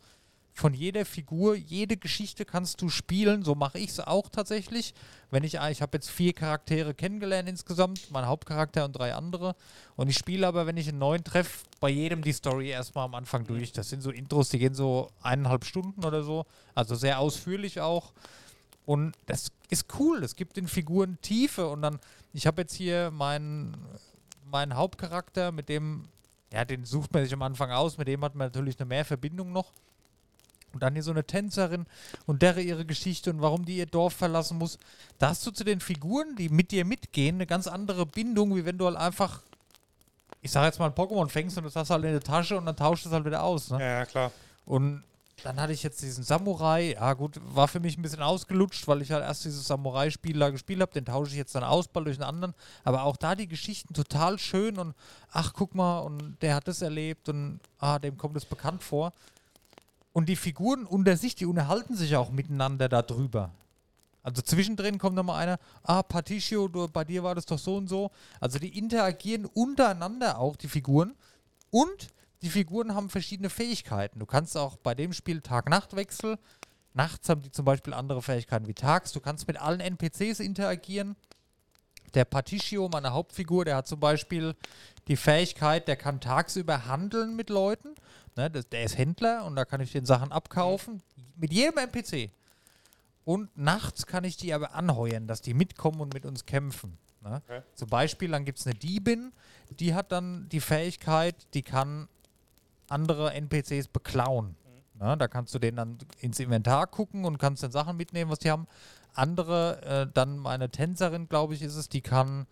von 0.57 0.73
jeder 0.73 1.05
Figur, 1.05 1.55
jede 1.55 1.97
Geschichte 1.97 2.43
kannst 2.43 2.81
du 2.81 2.89
spielen. 2.89 3.43
So 3.43 3.53
mache 3.53 3.77
ich 3.77 3.91
es 3.91 3.99
auch 3.99 4.27
tatsächlich. 4.27 4.95
Wenn 5.29 5.43
ich, 5.43 5.53
ich 5.53 5.81
habe 5.81 5.97
jetzt 5.97 6.09
vier 6.09 6.33
Charaktere 6.33 6.95
kennengelernt 6.95 7.47
insgesamt, 7.47 8.09
mein 8.09 8.25
Hauptcharakter 8.25 8.83
und 8.85 8.93
drei 8.93 9.13
andere. 9.13 9.55
Und 9.95 10.09
ich 10.09 10.17
spiele 10.17 10.47
aber, 10.47 10.65
wenn 10.65 10.77
ich 10.77 10.89
einen 10.89 10.97
neuen 10.97 11.23
treffe, 11.23 11.67
bei 11.79 11.89
jedem 11.89 12.23
die 12.23 12.33
Story 12.33 12.69
erstmal 12.69 13.05
am 13.05 13.13
Anfang 13.13 13.45
durch. 13.45 13.71
Das 13.71 13.89
sind 13.89 14.01
so 14.01 14.09
Intros, 14.09 14.49
die 14.49 14.57
gehen 14.57 14.73
so 14.73 15.11
eineinhalb 15.21 15.63
Stunden 15.63 16.03
oder 16.03 16.23
so. 16.23 16.45
Also 16.73 16.95
sehr 16.95 17.19
ausführlich 17.19 17.79
auch. 17.79 18.13
Und 18.87 19.15
das 19.25 19.51
ist 19.69 19.99
cool. 19.99 20.23
Es 20.23 20.37
gibt 20.37 20.55
den 20.55 20.69
Figuren 20.69 21.17
Tiefe. 21.21 21.67
Und 21.67 21.81
dann, 21.81 21.99
ich 22.31 22.47
habe 22.47 22.61
jetzt 22.61 22.73
hier 22.73 23.11
meinen, 23.11 23.75
meinen 24.49 24.77
Hauptcharakter, 24.77 25.51
mit 25.51 25.67
dem, 25.67 26.05
ja, 26.53 26.63
den 26.63 26.85
sucht 26.85 27.13
man 27.13 27.21
sich 27.21 27.33
am 27.33 27.41
Anfang 27.41 27.69
aus. 27.69 27.97
Mit 27.97 28.07
dem 28.07 28.23
hat 28.23 28.35
man 28.35 28.47
natürlich 28.47 28.79
eine 28.79 28.87
mehr 28.87 29.03
Verbindung 29.03 29.51
noch. 29.51 29.73
Und 30.71 30.83
dann 30.83 30.93
hier 30.93 31.03
so 31.03 31.11
eine 31.11 31.25
Tänzerin 31.25 31.85
und 32.27 32.41
der 32.41 32.57
ihre 32.59 32.85
Geschichte 32.85 33.29
und 33.29 33.41
warum 33.41 33.65
die 33.65 33.77
ihr 33.77 33.87
Dorf 33.87 34.13
verlassen 34.13 34.57
muss. 34.57 34.79
Da 35.17 35.29
hast 35.29 35.45
du 35.45 35.51
zu 35.51 35.65
den 35.65 35.81
Figuren, 35.81 36.37
die 36.37 36.47
mit 36.47 36.71
dir 36.71 36.85
mitgehen, 36.85 37.35
eine 37.35 37.45
ganz 37.45 37.67
andere 37.67 38.05
Bindung, 38.05 38.55
wie 38.55 38.63
wenn 38.63 38.77
du 38.77 38.85
halt 38.85 38.95
einfach, 38.95 39.41
ich 40.41 40.51
sag 40.51 40.63
jetzt 40.63 40.79
mal, 40.79 40.85
ein 40.85 40.93
Pokémon 40.93 41.27
fängst 41.27 41.57
und 41.57 41.65
das 41.65 41.75
hast 41.75 41.89
du 41.89 41.93
halt 41.95 42.05
in 42.05 42.11
der 42.11 42.21
Tasche 42.21 42.57
und 42.57 42.65
dann 42.65 42.75
tauscht 42.77 43.05
es 43.05 43.11
halt 43.11 43.25
wieder 43.25 43.43
aus. 43.43 43.69
Ne? 43.69 43.79
Ja, 43.79 43.87
ja, 43.99 44.05
klar. 44.05 44.31
Und 44.65 45.03
dann 45.43 45.61
hatte 45.61 45.73
ich 45.73 45.83
jetzt 45.83 46.01
diesen 46.01 46.23
Samurai. 46.23 46.93
Ja, 46.93 47.13
gut, 47.13 47.39
war 47.43 47.67
für 47.67 47.79
mich 47.79 47.97
ein 47.97 48.01
bisschen 48.01 48.23
ausgelutscht, 48.23 48.87
weil 48.87 49.01
ich 49.01 49.11
halt 49.11 49.23
erst 49.23 49.45
dieses 49.45 49.67
Samurai-Spiel 49.67 50.39
da 50.39 50.49
gespielt 50.49 50.81
habe. 50.81 50.91
Den 50.91 51.05
tausche 51.05 51.31
ich 51.31 51.37
jetzt 51.37 51.53
dann 51.53 51.63
aus, 51.63 51.87
bald 51.87 52.07
durch 52.07 52.17
einen 52.17 52.27
anderen. 52.27 52.53
Aber 52.83 53.03
auch 53.03 53.17
da 53.17 53.35
die 53.35 53.47
Geschichten 53.47 53.93
total 53.93 54.39
schön 54.39 54.77
und 54.77 54.95
ach, 55.31 55.53
guck 55.53 55.75
mal, 55.75 55.99
und 55.99 56.37
der 56.41 56.55
hat 56.55 56.67
das 56.67 56.81
erlebt 56.81 57.29
und 57.29 57.59
ah, 57.79 57.99
dem 57.99 58.17
kommt 58.17 58.35
es 58.35 58.45
bekannt 58.45 58.83
vor. 58.83 59.13
Und 60.11 60.27
die 60.27 60.35
Figuren 60.35 60.85
unter 60.85 61.15
sich, 61.15 61.35
die 61.35 61.45
unterhalten 61.45 61.95
sich 61.95 62.15
auch 62.15 62.31
miteinander 62.31 62.89
darüber. 62.89 63.51
Also 64.23 64.41
zwischendrin 64.41 64.97
kommt 64.97 65.15
nochmal 65.15 65.43
einer, 65.43 65.59
ah, 65.83 66.01
Patricio, 66.01 66.67
du, 66.67 66.87
bei 66.87 67.05
dir 67.05 67.23
war 67.23 67.35
das 67.35 67.45
doch 67.45 67.59
so 67.59 67.77
und 67.77 67.87
so. 67.87 68.09
Also 68.41 68.57
die 68.57 68.77
interagieren 68.77 69.45
untereinander 69.45 70.39
auch, 70.39 70.55
die 70.55 70.67
Figuren. 70.67 71.13
Und 71.69 72.09
die 72.41 72.49
Figuren 72.49 72.93
haben 72.93 73.09
verschiedene 73.09 73.49
Fähigkeiten. 73.49 74.19
Du 74.19 74.25
kannst 74.25 74.55
auch 74.57 74.77
bei 74.77 74.93
dem 74.93 75.13
Spiel 75.13 75.41
Tag-Nacht-Wechsel. 75.41 76.37
Nachts 76.93 77.29
haben 77.29 77.41
die 77.41 77.51
zum 77.51 77.65
Beispiel 77.65 77.93
andere 77.93 78.21
Fähigkeiten 78.21 78.67
wie 78.67 78.73
tags. 78.73 79.11
Du 79.11 79.19
kannst 79.19 79.47
mit 79.47 79.59
allen 79.59 79.79
NPCs 79.79 80.39
interagieren. 80.39 81.15
Der 82.13 82.25
Patricio, 82.25 82.87
meine 82.89 83.13
Hauptfigur, 83.13 83.65
der 83.65 83.75
hat 83.77 83.87
zum 83.87 83.99
Beispiel 83.99 84.55
die 85.07 85.17
Fähigkeit, 85.17 85.87
der 85.87 85.95
kann 85.95 86.21
tagsüber 86.21 86.85
handeln 86.87 87.35
mit 87.35 87.49
Leuten. 87.49 87.95
Ne, 88.35 88.49
das, 88.49 88.69
der 88.69 88.83
ist 88.83 88.97
Händler 88.97 89.45
und 89.45 89.55
da 89.55 89.65
kann 89.65 89.81
ich 89.81 89.91
den 89.91 90.05
Sachen 90.05 90.31
abkaufen. 90.31 91.01
Mit 91.35 91.51
jedem 91.51 91.77
NPC. 91.77 92.31
Und 93.25 93.55
nachts 93.57 94.05
kann 94.05 94.23
ich 94.23 94.37
die 94.37 94.53
aber 94.53 94.73
anheuern, 94.73 95.27
dass 95.27 95.41
die 95.41 95.53
mitkommen 95.53 95.99
und 95.99 96.13
mit 96.13 96.25
uns 96.25 96.45
kämpfen. 96.45 96.97
Ne? 97.21 97.41
Okay. 97.43 97.61
Zum 97.75 97.89
Beispiel, 97.89 98.31
dann 98.31 98.45
gibt 98.45 98.59
es 98.59 98.65
eine 98.65 98.75
Diebin, 98.75 99.33
die 99.69 99.93
hat 99.93 100.11
dann 100.11 100.47
die 100.49 100.61
Fähigkeit, 100.61 101.35
die 101.53 101.63
kann 101.63 102.07
andere 102.89 103.33
NPCs 103.33 103.87
beklauen. 103.87 104.55
Ne? 104.99 105.17
Da 105.17 105.27
kannst 105.27 105.53
du 105.53 105.59
denen 105.59 105.77
dann 105.77 105.97
ins 106.19 106.39
Inventar 106.39 106.87
gucken 106.87 107.25
und 107.25 107.37
kannst 107.37 107.63
dann 107.63 107.71
Sachen 107.71 107.97
mitnehmen, 107.97 108.31
was 108.31 108.39
die 108.39 108.51
haben. 108.51 108.67
Andere, 109.13 109.81
äh, 109.83 110.07
dann 110.13 110.37
meine 110.37 110.69
Tänzerin, 110.69 111.27
glaube 111.27 111.53
ich, 111.53 111.61
ist 111.61 111.75
es, 111.75 111.89
die 111.89 112.01
kann 112.01 112.45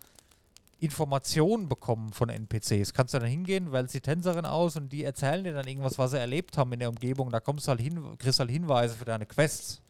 Informationen 0.78 1.68
bekommen 1.68 2.12
von 2.12 2.28
NPCs. 2.28 2.92
Kannst 2.92 3.14
du 3.14 3.18
dann 3.18 3.28
hingehen, 3.28 3.72
wählst 3.72 3.94
die 3.94 4.00
Tänzerin 4.00 4.44
aus 4.44 4.76
und 4.76 4.92
die 4.92 5.04
erzählen 5.04 5.42
dir 5.44 5.54
dann 5.54 5.66
irgendwas, 5.66 5.98
was 5.98 6.10
sie 6.10 6.18
erlebt 6.18 6.58
haben 6.58 6.72
in 6.72 6.80
der 6.80 6.90
Umgebung. 6.90 7.30
Da 7.30 7.40
kommst 7.40 7.66
du 7.66 7.70
halt 7.70 7.80
hin, 7.80 8.18
kriegst 8.18 8.40
halt 8.40 8.50
Hinweise 8.50 8.94
für 8.94 9.06
deine 9.06 9.26
Quests. 9.26 9.80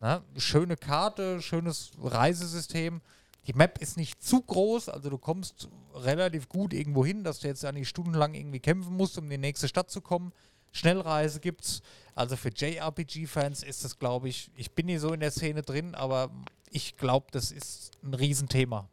Na, 0.00 0.22
schöne 0.36 0.76
Karte, 0.76 1.42
schönes 1.42 1.92
Reisesystem. 2.02 3.00
Die 3.46 3.52
Map 3.52 3.78
ist 3.80 3.96
nicht 3.96 4.22
zu 4.22 4.42
groß, 4.42 4.88
also 4.88 5.08
du 5.08 5.18
kommst 5.18 5.68
relativ 5.94 6.48
gut 6.48 6.72
irgendwo 6.72 7.04
hin, 7.04 7.22
dass 7.22 7.40
du 7.40 7.48
jetzt 7.48 7.62
ja 7.62 7.70
nicht 7.72 7.88
stundenlang 7.88 8.34
irgendwie 8.34 8.60
kämpfen 8.60 8.96
musst, 8.96 9.16
um 9.18 9.24
in 9.24 9.30
die 9.30 9.38
nächste 9.38 9.68
Stadt 9.68 9.90
zu 9.90 10.00
kommen. 10.00 10.32
Schnellreise 10.72 11.40
gibt's. 11.40 11.80
Also 12.14 12.36
für 12.36 12.50
JRPG-Fans 12.50 13.62
ist 13.62 13.84
das, 13.84 13.98
glaube 13.98 14.28
ich, 14.28 14.50
ich 14.56 14.72
bin 14.72 14.86
nie 14.86 14.98
so 14.98 15.12
in 15.12 15.20
der 15.20 15.30
Szene 15.30 15.62
drin, 15.62 15.94
aber 15.94 16.30
ich 16.70 16.96
glaube, 16.96 17.26
das 17.30 17.52
ist 17.52 17.92
ein 18.02 18.14
Riesenthema 18.14 18.88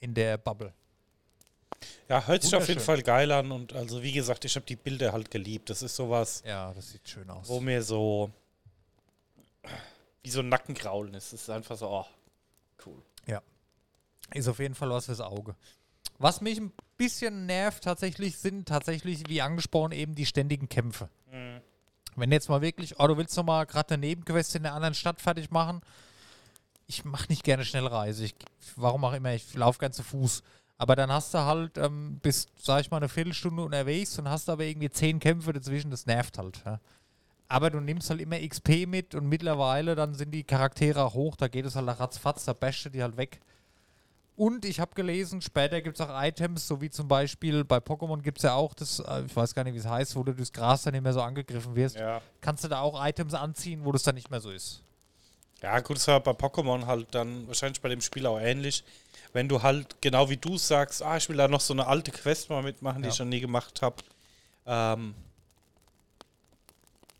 in 0.00 0.14
der 0.14 0.36
Bubble. 0.36 0.72
Ja, 2.08 2.26
hört 2.26 2.42
sich 2.42 2.54
auf 2.54 2.68
jeden. 2.68 2.80
Fall 2.80 3.02
geil 3.02 3.32
an 3.32 3.50
und 3.50 3.72
also 3.72 4.02
wie 4.02 4.12
gesagt, 4.12 4.44
ich 4.44 4.54
habe 4.56 4.66
die 4.66 4.76
Bilder 4.76 5.12
halt 5.12 5.30
geliebt. 5.30 5.70
Das 5.70 5.82
ist 5.82 5.96
sowas, 5.96 6.42
Ja, 6.46 6.72
das 6.74 6.90
sieht 6.92 7.08
schön 7.08 7.28
aus. 7.30 7.48
wo 7.48 7.60
mir 7.60 7.82
so 7.82 8.30
wie 10.22 10.30
so 10.30 10.40
ein 10.40 10.48
Nackenkraulen 10.48 11.14
ist. 11.14 11.32
Es 11.32 11.42
ist 11.42 11.50
einfach 11.50 11.76
so, 11.76 11.88
oh, 11.88 12.06
cool. 12.84 13.02
Ist 14.34 14.48
auf 14.48 14.58
jeden 14.58 14.74
Fall 14.74 14.90
was 14.90 15.06
fürs 15.06 15.20
Auge. 15.20 15.54
Was 16.18 16.40
mich 16.40 16.58
ein 16.58 16.72
bisschen 16.96 17.46
nervt 17.46 17.84
tatsächlich, 17.84 18.38
sind 18.38 18.66
tatsächlich, 18.66 19.28
wie 19.28 19.42
angesprochen, 19.42 19.92
eben 19.92 20.14
die 20.14 20.26
ständigen 20.26 20.68
Kämpfe. 20.68 21.08
Wenn 22.16 22.32
jetzt 22.32 22.48
mal 22.48 22.62
wirklich, 22.62 22.98
oh, 22.98 23.06
du 23.06 23.16
willst 23.16 23.36
noch 23.36 23.44
mal 23.44 23.64
gerade 23.64 23.94
eine 23.94 24.06
Nebenquest 24.06 24.56
in 24.56 24.64
einer 24.64 24.74
anderen 24.74 24.94
Stadt 24.94 25.20
fertig 25.20 25.50
machen. 25.50 25.82
Ich 26.86 27.04
mache 27.04 27.26
nicht 27.28 27.44
gerne 27.44 27.64
Schnellreise. 27.64 28.24
Ich, 28.24 28.34
warum 28.76 29.04
auch 29.04 29.12
immer, 29.12 29.34
ich 29.34 29.54
laufe 29.54 29.78
gern 29.78 29.92
zu 29.92 30.02
Fuß. 30.02 30.42
Aber 30.78 30.96
dann 30.96 31.10
hast 31.10 31.34
du 31.34 31.38
halt, 31.38 31.78
ähm, 31.78 32.18
bis, 32.22 32.48
sag 32.56 32.80
ich 32.80 32.90
mal, 32.90 32.98
eine 32.98 33.08
Viertelstunde 33.08 33.62
unterwegs 33.62 34.18
und 34.18 34.28
hast 34.28 34.48
aber 34.48 34.64
irgendwie 34.64 34.90
zehn 34.90 35.20
Kämpfe 35.20 35.52
dazwischen, 35.52 35.90
das 35.90 36.06
nervt 36.06 36.38
halt. 36.38 36.62
Ja. 36.64 36.80
Aber 37.48 37.70
du 37.70 37.80
nimmst 37.80 38.10
halt 38.10 38.20
immer 38.20 38.38
XP 38.38 38.86
mit 38.86 39.14
und 39.14 39.26
mittlerweile 39.26 39.94
dann 39.94 40.14
sind 40.14 40.32
die 40.32 40.44
Charaktere 40.44 41.04
auch 41.04 41.14
hoch, 41.14 41.36
da 41.36 41.48
geht 41.48 41.64
es 41.64 41.76
halt 41.76 41.88
ratzfatz, 41.88 42.44
da 42.44 42.52
basht 42.52 42.84
du 42.84 42.90
die 42.90 43.02
halt 43.02 43.16
weg. 43.16 43.40
Und 44.36 44.66
ich 44.66 44.80
habe 44.80 44.94
gelesen, 44.94 45.40
später 45.40 45.80
gibt 45.80 45.98
es 45.98 46.06
auch 46.06 46.10
Items, 46.22 46.68
so 46.68 46.80
wie 46.82 46.90
zum 46.90 47.08
Beispiel 47.08 47.64
bei 47.64 47.78
Pokémon 47.78 48.20
gibt 48.20 48.36
es 48.38 48.42
ja 48.44 48.52
auch 48.54 48.74
das, 48.74 48.98
äh, 49.00 49.22
ich 49.26 49.34
weiß 49.34 49.54
gar 49.54 49.64
nicht, 49.64 49.72
wie 49.72 49.78
es 49.78 49.86
heißt, 49.86 50.14
wo 50.14 50.22
du 50.22 50.34
durchs 50.34 50.52
Gras 50.52 50.82
dann 50.82 50.92
nicht 50.92 51.02
mehr 51.02 51.14
so 51.14 51.22
angegriffen 51.22 51.74
wirst. 51.74 51.96
Ja. 51.96 52.20
Kannst 52.42 52.62
du 52.62 52.68
da 52.68 52.80
auch 52.80 53.02
Items 53.04 53.32
anziehen, 53.32 53.84
wo 53.84 53.92
das 53.92 54.02
dann 54.02 54.14
nicht 54.14 54.30
mehr 54.30 54.40
so 54.42 54.50
ist. 54.50 54.82
Ja, 55.62 55.80
gut, 55.80 55.96
das 55.96 56.06
war 56.08 56.20
bei 56.20 56.32
Pokémon 56.32 56.84
halt 56.84 57.06
dann 57.14 57.46
wahrscheinlich 57.48 57.80
bei 57.80 57.88
dem 57.88 58.02
Spiel 58.02 58.26
auch 58.26 58.38
ähnlich. 58.38 58.84
Wenn 59.32 59.48
du 59.48 59.62
halt, 59.62 60.02
genau 60.02 60.28
wie 60.28 60.36
du 60.36 60.58
sagst, 60.58 61.02
ah, 61.02 61.16
ich 61.16 61.28
will 61.30 61.36
da 61.38 61.48
noch 61.48 61.60
so 61.62 61.72
eine 61.72 61.86
alte 61.86 62.10
Quest 62.10 62.50
mal 62.50 62.62
mitmachen, 62.62 63.00
die 63.02 63.08
Ja. 63.08 63.12
ich 63.14 63.18
noch 63.18 63.26
nie 63.26 63.40
gemacht 63.40 63.80
habe. 63.80 63.96
Ähm, 64.66 65.14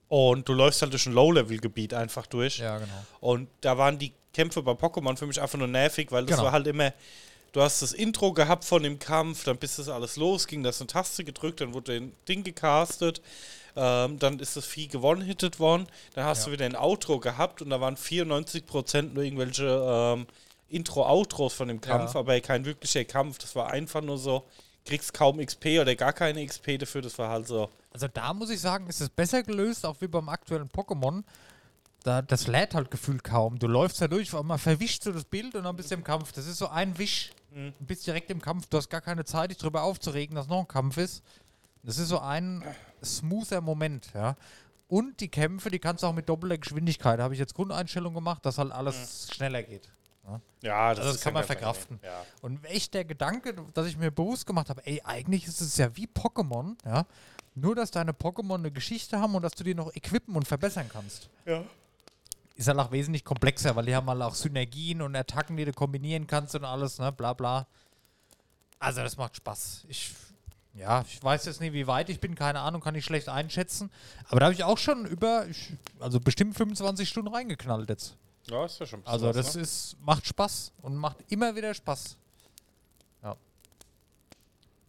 und 0.09 0.49
du 0.49 0.53
läufst 0.53 0.83
halt 0.83 0.93
durch 0.93 1.07
ein 1.07 1.15
Low-Level-Gebiet 1.15 1.95
einfach 1.95 2.27
durch. 2.27 2.59
Ja, 2.59 2.79
genau. 2.79 2.93
Und 3.21 3.49
da 3.63 3.77
waren 3.79 3.99
die 3.99 4.13
Kämpfe 4.37 4.63
bei 4.63 4.73
Pokémon 4.73 5.17
für 5.17 5.27
mich 5.27 5.41
einfach 5.41 5.59
nur 5.59 5.67
nervig, 5.69 6.13
weil 6.13 6.27
das 6.27 6.37
Genau. 6.37 6.45
war 6.47 6.53
halt 6.53 6.67
immer, 6.67 6.93
du 7.53 7.63
hast 7.63 7.81
das 7.81 7.93
Intro 7.93 8.33
gehabt 8.35 8.65
von 8.67 8.83
dem 8.83 8.99
Kampf, 8.99 9.45
dann 9.45 9.57
bis 9.57 9.77
das 9.77 9.89
alles 9.89 10.17
losging, 10.17 10.63
da 10.63 10.69
ist 10.69 10.81
eine 10.83 10.89
Taste 10.89 11.25
gedrückt, 11.25 11.63
dann 11.63 11.73
wurde 11.73 11.95
ein 11.97 12.13
Ding 12.29 12.45
gecastet, 12.45 13.23
ähm, 13.77 14.19
dann 14.19 14.39
ist 14.39 14.57
das 14.57 14.67
Vieh 14.67 14.89
gewonnen-hittet 14.89 15.59
worden, 15.59 15.87
dann 16.15 16.25
hast 16.27 16.41
Ja. 16.41 16.45
du 16.47 16.53
wieder 16.53 16.67
ein 16.67 16.77
Outro 16.77 17.19
gehabt 17.19 17.63
und 17.63 17.71
da 17.71 17.81
waren 17.81 17.97
94% 17.97 19.15
nur 19.15 19.25
irgendwelche 19.25 19.65
ähm, 19.67 20.27
Intro-Outros 20.69 21.55
von 21.55 21.69
dem 21.69 21.81
Kampf, 21.81 22.15
Ja. 22.15 22.21
aber 22.21 22.39
kein 22.41 22.65
wirklicher 22.65 23.05
Kampf, 23.05 23.39
das 23.39 23.55
war 23.57 23.71
einfach 23.71 24.03
nur 24.03 24.19
so, 24.19 24.45
kriegst 24.85 25.15
kaum 25.15 25.39
XP 25.45 25.81
oder 25.81 25.95
gar 25.97 26.13
keine 26.13 26.45
XP 26.47 26.79
dafür, 26.79 27.03
das 27.03 27.19
war 27.19 27.31
halt 27.31 27.47
so, 27.47 27.71
Also 27.93 28.09
da 28.09 28.35
muss 28.35 28.51
ich 28.51 28.61
sagen, 28.61 28.87
ist 28.89 29.01
es 29.01 29.09
besser 29.09 29.43
gelöst, 29.43 29.87
auch 29.87 29.97
wie 30.01 30.07
beim 30.09 30.29
aktuellen 30.29 30.69
Pokémon. 30.69 31.23
Da, 32.07 32.23
das 32.23 32.47
lädt 32.47 32.75
halt 32.75 32.93
gefühlt 32.93 33.25
kaum. 33.25 33.59
Du 33.59 33.67
läufst 33.67 34.01
da 34.01 34.07
durch, 34.07 34.33
einmal 34.33 34.59
verwischst 34.59 35.05
du 35.07 35.11
das 35.11 35.25
Bild 35.25 35.57
und 35.57 35.65
dann 35.65 35.75
bist 35.75 35.91
du 35.91 35.97
im 35.97 36.05
Kampf. 36.05 36.31
Das 36.31 36.47
ist 36.47 36.59
so 36.59 36.69
ein 36.69 36.97
Wisch. 36.99 37.33
Mhm. 37.51 37.75
Du 37.81 37.85
bist 37.85 38.07
direkt 38.07 38.31
im 38.31 38.41
Kampf. 38.41 38.67
Du 38.69 38.77
hast 38.77 38.89
gar 38.89 39.01
keine 39.01 39.25
Zeit, 39.25 39.51
dich 39.51 39.59
darüber 39.59 39.83
aufzuregen, 39.83 40.37
dass 40.37 40.47
noch 40.47 40.61
ein 40.61 40.69
Kampf 40.69 40.99
ist. 40.99 41.25
Das 41.83 41.99
ist 41.99 42.07
so 42.07 42.21
ein 42.21 42.63
smoother 43.03 43.61
Moment, 43.61 44.07
ja. 44.15 44.37
Und 44.87 45.19
die 45.19 45.27
Kämpfe, 45.27 45.69
die 45.69 45.81
kannst 45.81 46.05
du 46.05 46.07
auch 46.07 46.13
mit 46.13 46.29
doppelter 46.29 46.59
Geschwindigkeit. 46.59 47.19
Da 47.19 47.25
habe 47.25 47.35
ich 47.35 47.41
jetzt 47.41 47.55
Grundeinstellung 47.55 48.15
gemacht, 48.15 48.47
dass 48.47 48.59
halt 48.59 48.71
alles 48.71 49.29
schneller 49.35 49.65
geht. 49.65 49.91
ja, 50.61 50.87
Also 50.87 51.03
das 51.03 51.17
ist 51.17 51.23
kann 51.25 51.33
man 51.33 51.43
ja 51.43 51.47
verkraften. 51.49 51.99
Ja. 52.05 52.25
Und 52.41 52.65
echt 52.67 52.95
der 52.95 53.05
Gedanke, 53.05 53.53
dass 53.75 53.89
ich 53.89 53.97
mir 53.97 54.13
bewusst 54.13 54.47
gemacht 54.47 54.71
habe, 54.71 54.87
ey, 54.87 55.03
eigentlich 55.05 55.49
ist 55.49 55.61
es 55.61 55.77
ja 55.77 55.97
wie 55.97 56.07
Pokémon, 56.07 56.77
ja. 56.85 57.05
Nur, 57.57 57.75
dass 57.75 57.91
deine 57.91 58.13
Pokémon 58.13 58.59
eine 58.59 58.71
Geschichte 58.71 59.19
haben 59.19 59.35
und 59.35 59.43
dass 59.43 59.53
du 59.55 59.65
die 59.65 59.75
noch 59.75 59.93
equippen 59.97 60.37
und 60.37 60.47
verbessern 60.47 60.89
kannst. 60.93 61.31
Ja. 61.47 61.65
Ist 62.57 62.69
halt 62.69 62.79
auch 62.79 62.91
wesentlich 62.91 63.25
komplexer, 63.25 63.77
weil 63.77 63.85
die 63.85 63.95
haben 63.95 64.09
halt 64.09 64.23
auch 64.23 64.35
Synergien 64.35 65.03
und 65.03 65.15
Attacken, 65.15 65.57
die 65.57 65.67
du 65.67 65.73
kombinieren 65.73 66.27
kannst 66.27 66.55
und 66.55 66.65
alles, 66.65 66.99
ne, 66.99 67.13
bla 67.13 67.35
bla. 67.35 67.67
Also 68.79 69.03
das 69.03 69.17
macht 69.19 69.37
Spaß. 69.37 69.85
Ich, 69.89 70.13
ja, 70.75 71.03
ich 71.07 71.23
weiß 71.23 71.45
jetzt 71.45 71.61
nicht, 71.61 71.75
wie 71.75 71.87
weit 71.87 72.09
ich 72.09 72.19
bin, 72.19 72.35
keine 72.35 72.61
Ahnung, 72.61 72.81
kann 72.81 72.95
ich 72.95 73.05
schlecht 73.05 73.29
einschätzen. 73.29 73.91
Aber 74.29 74.41
da 74.41 74.47
habe 74.47 74.55
ich 74.55 74.65
auch 74.65 74.79
schon 74.79 75.05
über, 75.05 75.47
ich, 75.47 75.75
also 76.01 76.19
bestimmt 76.19 76.57
25 76.57 77.09
Stunden 77.09 77.33
reingeknallt 77.33 77.89
jetzt. 77.91 78.17
ja, 78.49 78.65
ist 78.65 78.81
ja 78.81 78.87
schon 78.87 79.07
Also 79.07 79.29
was, 79.29 79.37
das 79.37 79.55
ne? 79.55 79.63
ist, 79.63 79.97
macht 80.01 80.27
Spaß 80.27 80.73
und 80.81 80.97
macht 80.97 81.19
immer 81.29 81.55
wieder 81.57 81.75
Spaß. 81.75 82.17
Ja. 83.23 83.37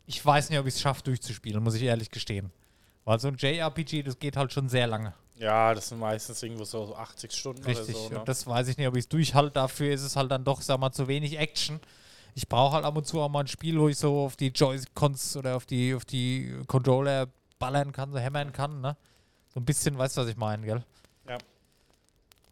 Ich 0.06 0.25
weiß 0.25 0.49
nicht, 0.49 0.60
ob 0.60 0.67
ich 0.67 0.75
es 0.75 0.82
schaffe, 0.82 1.03
durchzuspielen, 1.03 1.62
muss 1.62 1.75
ich 1.75 1.84
ehrlich 1.84 2.12
gestehen. 2.12 2.49
Weil 3.03 3.19
so 3.19 3.27
ein 3.27 3.36
JRPG, 3.36 4.03
das 4.03 4.19
geht 4.19 4.38
halt 4.38 4.53
schon 4.53 4.69
sehr 4.69 4.88
lange. 4.88 5.13
Ja, 5.39 5.73
das 5.73 5.89
sind 5.89 6.00
meistens 6.00 6.41
irgendwo 6.41 6.63
so 6.63 6.95
80 6.95 7.32
Stunden 7.32 7.63
Richtig. 7.63 7.95
oder 7.95 8.04
so. 8.04 8.10
Ne? 8.10 8.19
Und 8.19 8.28
das 8.28 8.47
weiß 8.47 8.67
ich 8.69 8.78
nicht, 8.78 8.88
ob 8.88 8.95
ich 8.95 9.06
es 9.06 9.10
durchhalte. 9.10 9.52
Dafür 9.52 9.93
ist 9.93 10.02
es 10.02 10.15
halt 10.15 10.32
dann 10.32 10.43
doch, 10.43 10.62
sag 10.62 10.80
mal, 10.80 10.91
zu 10.91 11.08
wenig 11.08 11.38
Action. 11.38 11.80
Ich 12.34 12.47
brauche 12.47 12.76
halt 12.76 12.86
ab 12.86 12.97
und 12.97 13.06
zu 13.06 13.21
auch 13.21 13.30
mal 13.30 13.41
ein 13.41 13.47
Spiel, 13.47 13.80
wo 13.80 13.88
ich 13.88 13.97
so 13.97 14.26
auf 14.26 14.36
die 14.36 14.47
Joy-Cons 14.47 15.38
oder 15.38 15.56
auf 15.56 15.65
die, 15.65 15.93
auf 15.93 16.06
die 16.06 16.56
Controller 16.67 17.28
ballern 17.60 17.91
kann, 17.91 18.12
so 18.12 18.19
hämmern 18.19 18.52
kann, 18.52 18.82
ne? 18.82 18.95
So 19.54 19.60
ein 19.60 19.65
bisschen, 19.65 19.97
weißt 19.97 20.17
du, 20.17 20.21
was 20.21 20.28
ich 20.28 20.38
meine, 20.38 20.65
gell? 20.65 20.84
Ja. 21.28 21.38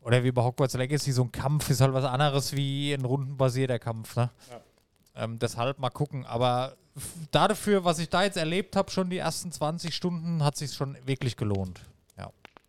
Oder 0.02 0.24
wie 0.24 0.32
bei 0.32 0.44
Hogwarts 0.44 0.76
Legacy, 0.76 1.12
so 1.12 1.24
ein 1.24 1.32
Kampf 1.32 1.70
ist 1.70 1.82
halt 1.82 1.94
was 1.94 2.06
anderes 2.06 2.54
wie 2.54 2.94
ein 2.94 3.06
rundenbasierter 3.06 3.80
Kampf, 3.80 4.16
ne? 4.16 4.30
Ja. 4.50 5.24
Ähm, 5.24 5.40
deshalb 5.40 5.80
mal 5.80 5.90
gucken. 5.90 6.26
Aber 6.26 6.76
dafür, 7.32 7.84
was 7.84 8.00
ich 8.00 8.10
da 8.10 8.24
jetzt 8.24 8.38
erlebt 8.38 8.76
habe, 8.76 8.92
schon 8.92 9.10
die 9.10 9.18
ersten 9.18 9.52
20 9.52 9.96
Stunden, 9.96 10.44
hat 10.44 10.58
sich 10.58 10.74
schon 10.74 10.98
wirklich 11.06 11.38
gelohnt. 11.38 11.82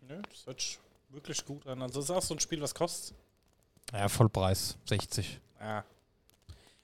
Ja. 0.08 0.16
Nö, 0.16 0.22
das 0.30 0.46
hört 0.46 0.78
wirklich 1.10 1.44
gut 1.44 1.66
an. 1.66 1.82
Also 1.82 2.00
das 2.00 2.10
ist 2.10 2.16
auch 2.16 2.22
so 2.22 2.34
ein 2.34 2.40
Spiel, 2.40 2.60
was 2.60 2.74
kostet. 2.74 3.16
Ja, 3.92 4.08
Vollpreis, 4.08 4.76
60. 4.86 5.40
Ja. 5.60 5.84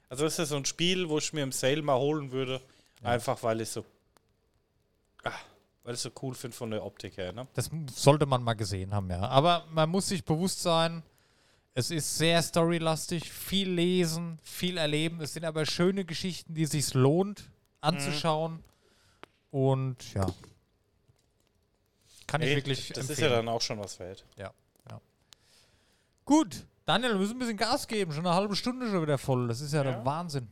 Also 0.08 0.24
das 0.24 0.34
ist 0.34 0.38
ja 0.38 0.44
so 0.46 0.56
ein 0.56 0.64
Spiel, 0.64 1.08
wo 1.08 1.18
ich 1.18 1.32
mir 1.32 1.42
im 1.42 1.52
Sale 1.52 1.82
mal 1.82 1.98
holen 1.98 2.30
würde. 2.30 2.60
Einfach 3.02 3.42
weil 3.42 3.60
ich 3.60 3.70
so. 3.70 3.84
Ah, 5.24 5.32
weil 5.82 5.94
ich 5.94 6.00
so 6.00 6.10
cool 6.22 6.34
finde 6.34 6.56
von 6.56 6.70
der 6.70 6.84
Optik 6.84 7.16
her, 7.16 7.32
ne? 7.32 7.46
Das 7.54 7.70
sollte 7.92 8.26
man 8.26 8.42
mal 8.42 8.54
gesehen 8.54 8.94
haben, 8.94 9.10
ja. 9.10 9.20
Aber 9.22 9.64
man 9.70 9.88
muss 9.88 10.08
sich 10.08 10.24
bewusst 10.24 10.62
sein, 10.62 11.02
es 11.74 11.90
ist 11.90 12.18
sehr 12.18 12.40
storylastig, 12.42 13.32
viel 13.32 13.70
lesen, 13.70 14.38
viel 14.42 14.76
erleben. 14.76 15.20
Es 15.20 15.32
sind 15.32 15.44
aber 15.44 15.66
schöne 15.66 16.04
Geschichten, 16.04 16.54
die 16.54 16.64
es 16.64 16.70
sich 16.70 16.94
lohnt 16.94 17.50
anzuschauen. 17.80 18.62
Und 19.50 20.14
ja. 20.14 20.26
Kann 22.32 22.40
ich 22.40 22.48
Nee, 22.48 22.56
wirklich 22.56 22.88
das 22.88 23.04
ist 23.04 23.10
empfehlen. 23.10 23.30
ja 23.30 23.36
dann 23.36 23.48
auch 23.48 23.60
schon 23.60 23.78
was 23.78 23.98
wert. 24.00 24.24
Ja, 24.36 24.50
ja. 24.90 25.00
Gut, 26.24 26.66
Daniel, 26.86 27.10
wir 27.12 27.18
müssen 27.18 27.34
ein 27.34 27.38
bisschen 27.40 27.56
Gas 27.58 27.86
geben. 27.86 28.10
Schon 28.12 28.26
eine 28.26 28.34
halbe 28.34 28.56
Stunde 28.56 28.88
schon 28.90 29.02
wieder 29.02 29.18
voll. 29.18 29.48
Das 29.48 29.60
ist 29.60 29.72
ja, 29.74 29.82
der 29.82 29.92
Ja. 29.92 30.04
Wahnsinn. 30.04 30.48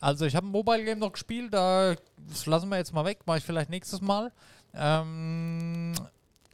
Also 0.00 0.26
ich 0.26 0.34
habe 0.34 0.46
ein 0.46 0.50
Mobile 0.50 0.84
Game 0.84 0.98
noch 0.98 1.12
gespielt, 1.12 1.54
da 1.54 1.94
das 2.28 2.46
lassen 2.46 2.68
wir 2.68 2.78
jetzt 2.78 2.92
mal 2.92 3.04
weg, 3.04 3.20
mache 3.26 3.38
ich 3.38 3.44
vielleicht 3.44 3.70
nächstes 3.70 4.00
Mal. 4.00 4.32
Ähm, 4.74 5.94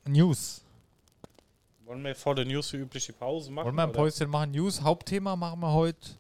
News. 0.05 0.63
Wollen 1.87 2.05
wir 2.05 2.15
vor 2.15 2.35
der 2.35 2.45
News 2.45 2.73
wie 2.73 2.79
üblich 2.79 3.07
die 3.07 3.13
Pause 3.13 3.51
machen? 3.51 3.67
Wollen 3.67 3.77
wir 3.77 3.83
ein 3.85 3.89
oder? 3.91 3.99
Päuschen 3.99 4.29
machen? 4.29 4.51
News, 4.51 4.83
Hauptthema 4.83 5.37
machen 5.37 5.61
wir 5.61 5.73
heute. 5.73 6.11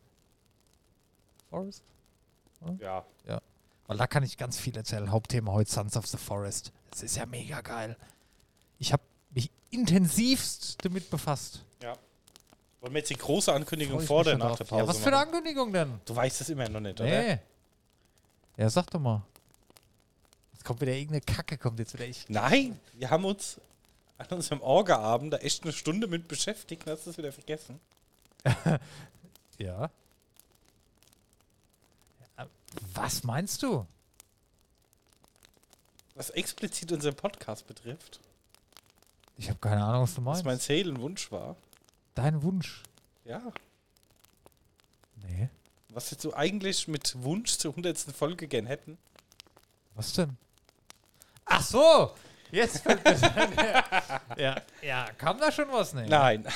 Forest? 1.51 1.83
Ja. 2.81 3.05
Weil 3.88 3.99
da 3.99 4.07
kann 4.09 4.23
ich 4.25 4.37
ganz 4.37 4.59
viel 4.59 4.77
erzählen. 4.77 5.11
Hauptthema 5.12 5.53
heute 5.53 5.71
Sons 5.71 5.97
of 5.97 6.07
the 6.07 6.16
Forest. 6.16 6.73
Das 6.90 7.03
ist 7.05 7.16
ja 7.16 7.27
mega 7.27 7.61
geil. 7.61 7.97
Ich 8.79 8.93
habe 8.93 9.03
mich 9.31 9.51
intensivst 9.71 10.85
damit 10.85 11.11
befasst. 11.11 11.62
ja. 11.83 11.97
Wollen 12.81 12.93
wir 12.93 12.99
jetzt 13.01 13.11
die 13.11 13.17
große 13.17 13.53
Ankündigung 13.53 14.01
vor 14.01 14.23
der 14.23 14.37
nach 14.39 14.57
der 14.57 14.65
Pause 14.65 14.83
Ja, 14.83 14.89
was 14.89 14.99
für 14.99 15.07
eine? 15.09 15.17
Ankündigung 15.19 15.73
denn? 15.73 15.99
Du 16.05 16.15
weißt 16.15 16.41
es 16.43 16.49
immer 16.51 16.69
noch 16.69 16.79
nicht, 16.81 17.01
oder? 17.01 17.09
Nee. 17.09 17.39
Ja, 18.59 18.71
sag 18.71 18.91
doch 18.91 19.01
mal. 19.01 19.23
Jetzt 20.53 20.65
kommt 20.65 20.81
wieder 20.83 20.93
irgendeine 20.93 21.23
Kacke, 21.23 21.59
kommt 21.59 21.79
jetzt 21.81 21.95
wieder 21.95 22.07
ich. 22.07 22.29
Nein, 22.29 22.79
wir 22.93 23.11
haben 23.11 23.25
uns 23.25 23.61
an 24.19 24.27
unserem 24.29 24.61
Orga-Abend 24.61 25.33
da 25.33 25.39
echt 25.39 25.65
eine 25.65 25.73
Stunde 25.73 26.07
mit 26.07 26.29
beschäftigt 26.29 26.87
und 26.87 26.93
hast 26.93 27.07
es 27.07 27.19
wieder 27.19 27.33
vergessen. 27.33 27.81
Ja, 29.59 29.91
Was 32.93 33.25
meinst 33.25 33.62
du? 33.62 33.87
Was 36.15 36.31
explizit 36.31 36.93
unseren 36.93 37.15
Podcast 37.15 37.67
betrifft, 37.67 38.21
Ich 39.37 39.49
habe 39.49 39.59
keine 39.59 39.85
Ahnung, 39.85 40.03
was 40.03 40.14
du 40.14 40.20
was 40.20 40.25
meinst. 40.25 40.44
mein 40.44 40.59
Seelenwunsch 40.59 41.31
war. 41.31 41.57
Dein 42.14 42.42
Wunsch. 42.42 42.83
Ja. 43.25 43.42
Nee. 45.27 45.49
Was 45.90 46.11
jetzt 46.11 46.22
so 46.22 46.35
eigentlich 46.35 46.88
mit 46.88 47.22
Wunsch 47.22 47.57
zur 47.59 47.72
100. 47.72 47.99
Folge 47.99 48.49
gern 48.49 48.66
hätten. 48.66 48.99
Was 49.94 50.12
denn? 50.14 50.37
Ach 51.44 51.62
so! 51.62 52.14
Jetzt 52.51 52.81
fällt 52.81 53.05
mir 53.05 53.16
ja, 54.37 54.62
ja, 54.83 55.07
kam 55.18 55.38
da 55.38 55.51
schon 55.51 55.70
was? 55.70 55.92
Nee. 55.94 56.07
Nein. 56.07 56.46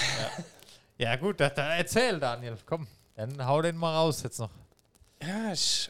Ja, 0.99 1.17
gut, 1.17 1.41
da, 1.41 1.49
da 1.51 1.75
erzähl, 1.75 2.21
Daniel. 2.21 2.57
Komm, 2.65 2.87
dann 3.17 3.45
hau 3.45 3.61
den 3.63 3.77
mal 3.77 3.95
raus 3.95 4.23
jetzt 4.23 4.39
noch. 4.39 4.51
Ja, 5.23 5.53
ich 5.53 5.89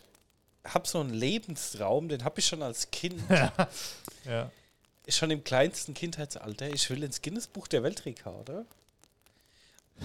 habe 0.66 0.86
so 0.88 1.00
einen 1.00 1.10
Lebenstraum, 1.10 2.08
den 2.08 2.24
habe 2.24 2.40
ich 2.40 2.46
schon 2.46 2.62
als 2.62 2.90
Kind. 2.90 3.22
Ja. 4.24 4.50
Schon 5.08 5.30
im 5.30 5.42
kleinsten 5.44 5.94
Kindheitsalter. 5.94 6.68
Ich 6.72 6.88
will 6.90 7.02
ins 7.02 7.20
Guinness-Buch 7.22 7.66
der 7.68 7.82
Weltrekorde. 7.82 8.64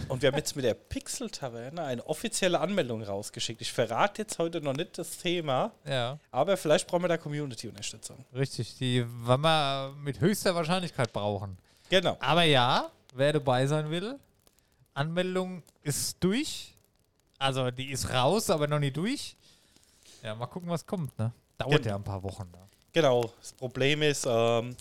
Und 0.10 0.22
wir 0.22 0.28
haben 0.30 0.38
jetzt 0.38 0.56
mit 0.58 0.66
der 0.66 0.74
Pixel-Taverne 0.74 1.82
eine 1.82 2.06
offizielle 2.06 2.60
Anmeldung 2.60 3.02
rausgeschickt. 3.02 3.62
Ich 3.62 3.72
verrate 3.72 4.24
jetzt 4.24 4.40
heute 4.40 4.60
noch 4.60 4.74
nicht 4.74 4.98
das 4.98 5.18
Thema, 5.20 5.72
Ja, 5.86 6.20
aber 6.32 6.58
vielleicht 6.58 6.88
brauchen 6.88 7.04
wir 7.04 7.08
da 7.08 7.18
Community-Unterstützung. 7.18 8.26
richtig. 8.34 8.76
Die 8.78 9.06
werden 9.26 9.42
wir 9.42 9.94
mit 10.04 10.20
höchster 10.20 10.54
Wahrscheinlichkeit 10.54 11.14
brauchen. 11.14 11.58
Genau. 11.90 12.18
Aber 12.20 12.44
ja, 12.44 12.92
wer 13.14 13.32
dabei 13.32 13.68
sein 13.68 13.90
will, 13.90 14.20
Anmeldung 14.94 15.64
ist 15.84 16.18
durch. 16.22 16.74
Also 17.38 17.72
die 17.72 17.92
ist 17.92 18.10
raus, 18.10 18.50
aber 18.50 18.68
noch 18.68 18.80
nicht 18.80 18.98
durch. 18.98 19.38
Ja, 20.24 20.36
mal 20.36 20.48
gucken, 20.48 20.70
was 20.70 20.86
kommt, 20.86 21.18
ne? 21.18 21.32
Dauert 21.58 21.78
Genau. 21.78 21.88
ja 21.90 21.96
ein 21.96 22.04
paar 22.04 22.22
Wochen. 22.24 22.50
Ne? 22.52 22.58
Genau. 22.96 23.30
Das 23.42 23.52
Problem 23.52 24.02
ist, 24.04 24.26
ähm, 24.26 24.74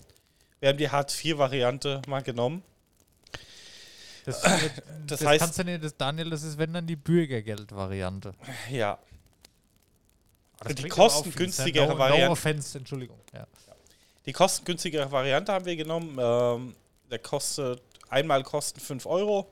wir 0.61 0.69
haben 0.69 0.77
die 0.77 0.89
Hartz-IV-Variante 0.89 2.01
mal 2.07 2.23
genommen. 2.23 2.63
Das, 4.23 4.41
das, 5.05 5.21
heißt- 5.21 5.37
kannst 5.39 5.59
du 5.59 5.65
nicht, 5.65 5.83
das, 5.83 5.97
Daniel, 5.97 6.29
das 6.29 6.43
ist 6.43 6.57
wenn 6.57 6.71
dann 6.71 6.87
die 6.87 6.95
Bürgergeld-Variante. 6.95 8.33
Ja. 8.71 8.97
Das 10.59 10.75
Die 10.75 10.87
kostengünstigere 10.87 11.89
no, 11.89 11.97
Variante- 11.97 12.25
No 12.27 12.31
offense, 12.31 12.77
Entschuldigung. 12.77 13.19
Ja. 13.33 13.45
Die 14.25 14.31
kostengünstigere 14.31 15.11
Variante 15.11 15.51
haben 15.51 15.65
wir 15.65 15.75
genommen. 15.75 16.17
Ähm, 16.17 16.73
der 17.11 17.19
kostet 17.19 17.81
einmal 18.07 18.43
kosten 18.43 18.79
5 18.79 19.05
Euro 19.07 19.51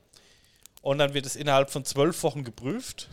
und 0.80 0.96
dann 0.96 1.12
wird 1.12 1.26
es 1.26 1.36
innerhalb 1.36 1.70
von 1.70 1.84
12 1.84 2.22
Wochen 2.22 2.44
geprüft. 2.44 3.08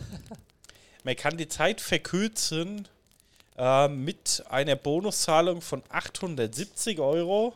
Man 1.03 1.17
kann 1.17 1.35
die 1.35 1.49
Zeit 1.49 1.81
verkürzen 1.81 2.87
äh, 3.57 3.87
mit 3.87 4.43
einer 4.49 4.75
Bonuszahlung 4.75 5.61
von 5.61 5.83
870 5.89 6.99
Euro. 6.99 7.55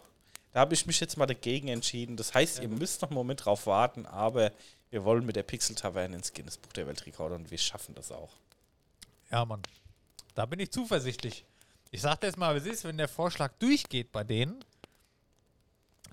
Da 0.54 0.62
habe 0.62 0.74
ich 0.74 0.86
mich 0.86 1.00
jetzt 1.00 1.18
mal 1.18 1.26
dagegen 1.26 1.68
entschieden. 1.68 2.16
Das 2.16 2.34
heißt, 2.34 2.62
ihr 2.62 2.70
müsst 2.70 3.02
noch 3.02 3.10
einen 3.10 3.16
Moment 3.18 3.46
drauf 3.46 3.68
warten, 3.68 4.06
aber 4.06 4.52
wir 4.90 5.04
wollen 5.04 5.26
mit 5.26 5.36
der 5.36 5.44
Pixel 5.44 5.76
Taverne 5.76 6.16
ins 6.16 6.34
Guinness 6.34 6.58
Buch 6.58 6.72
der 6.74 6.88
Weltrekorde 6.88 7.36
und 7.36 7.52
wir 7.52 7.58
schaffen 7.58 7.94
das 7.96 8.12
auch. 8.12 8.32
ja, 9.32 9.44
Mann. 9.44 9.62
Da 10.36 10.46
bin 10.46 10.60
ich 10.60 10.72
zuversichtlich. 10.72 11.46
Ich 11.92 12.02
sag 12.02 12.20
dir 12.20 12.28
jetzt 12.28 12.38
mal, 12.38 12.54
wie 12.56 12.60
es 12.60 12.66
ist, 12.66 12.84
wenn 12.84 12.98
der 12.98 13.08
Vorschlag 13.08 13.54
durchgeht 13.60 14.12
bei 14.12 14.24
denen, 14.24 14.64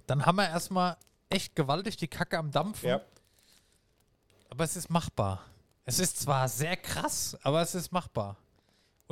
dann 0.06 0.24
haben 0.24 0.36
wir 0.36 0.48
erstmal 0.48 0.96
echt 1.28 1.56
gewaltig 1.56 1.96
die 1.96 2.08
Kacke 2.08 2.38
am 2.38 2.50
Dampfen. 2.50 2.88
Ja. 2.88 3.00
Aber 4.50 4.64
es 4.64 4.76
ist 4.76 4.90
machbar. 4.90 5.44
Es 5.84 5.98
ist 5.98 6.20
zwar 6.20 6.48
sehr 6.48 6.76
krass, 6.76 7.36
aber 7.42 7.62
es 7.62 7.74
ist 7.74 7.90
machbar. 7.90 8.36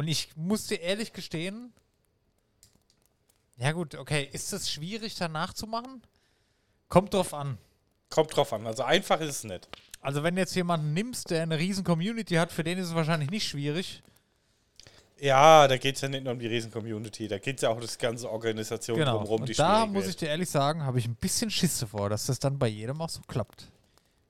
Und 0.01 0.09
ich 0.09 0.31
muss 0.35 0.67
dir 0.67 0.81
ehrlich 0.81 1.13
gestehen, 1.13 1.75
ja 3.59 3.73
gut, 3.73 3.97
okay, 3.97 4.27
ist 4.33 4.51
es 4.55 4.71
schwierig 4.71 5.15
danach 5.17 5.53
zu 5.53 5.67
machen? 5.67 6.01
Kommt 6.89 7.13
drauf 7.13 7.35
an. 7.35 7.59
Kommt 8.09 8.35
drauf 8.35 8.51
an. 8.55 8.67
Also 8.67 8.83
einfach 8.83 9.21
ist 9.21 9.29
es 9.29 9.45
nicht. 9.45 9.69
Also 10.01 10.23
wenn 10.23 10.37
du 10.37 10.41
jetzt 10.41 10.55
jemanden 10.57 10.95
nimmst, 10.95 11.29
der 11.29 11.43
eine 11.43 11.59
riesen 11.59 11.85
Community 11.85 12.37
hat, 12.37 12.51
für 12.51 12.65
den 12.65 12.79
ist 12.79 12.87
es 12.87 12.95
wahrscheinlich 12.95 13.29
nicht 13.29 13.47
schwierig. 13.47 14.03
Ja, 15.19 15.69
da 15.69 15.77
geht 15.77 15.97
es 15.97 16.01
ja 16.01 16.09
nicht 16.09 16.25
nur 16.25 16.33
um 16.33 16.39
die 16.39 16.47
Riesen-Community, 16.47 17.29
da 17.29 17.37
geht 17.37 17.57
es 17.57 17.61
ja 17.63 17.69
auch 17.69 17.75
um 17.75 17.83
das 17.83 17.99
ganze 17.99 18.31
Organisation 18.31 18.97
Genau. 18.97 19.19
drumherum, 19.19 19.45
die 19.45 19.53
Und 19.53 19.59
da 19.59 19.85
muss 19.85 20.07
ich 20.07 20.17
dir 20.17 20.29
ehrlich 20.31 20.49
sagen, 20.49 20.83
habe 20.83 20.99
ich 20.99 21.07
ein 21.07 21.15
bisschen 21.15 21.51
Schisse 21.51 21.87
vor, 21.87 22.09
dass 22.09 22.25
das 22.25 22.39
dann 22.39 22.59
bei 22.59 22.69
jedem 22.69 23.03
auch 23.03 23.11
so 23.11 23.21
klappt. 23.29 23.71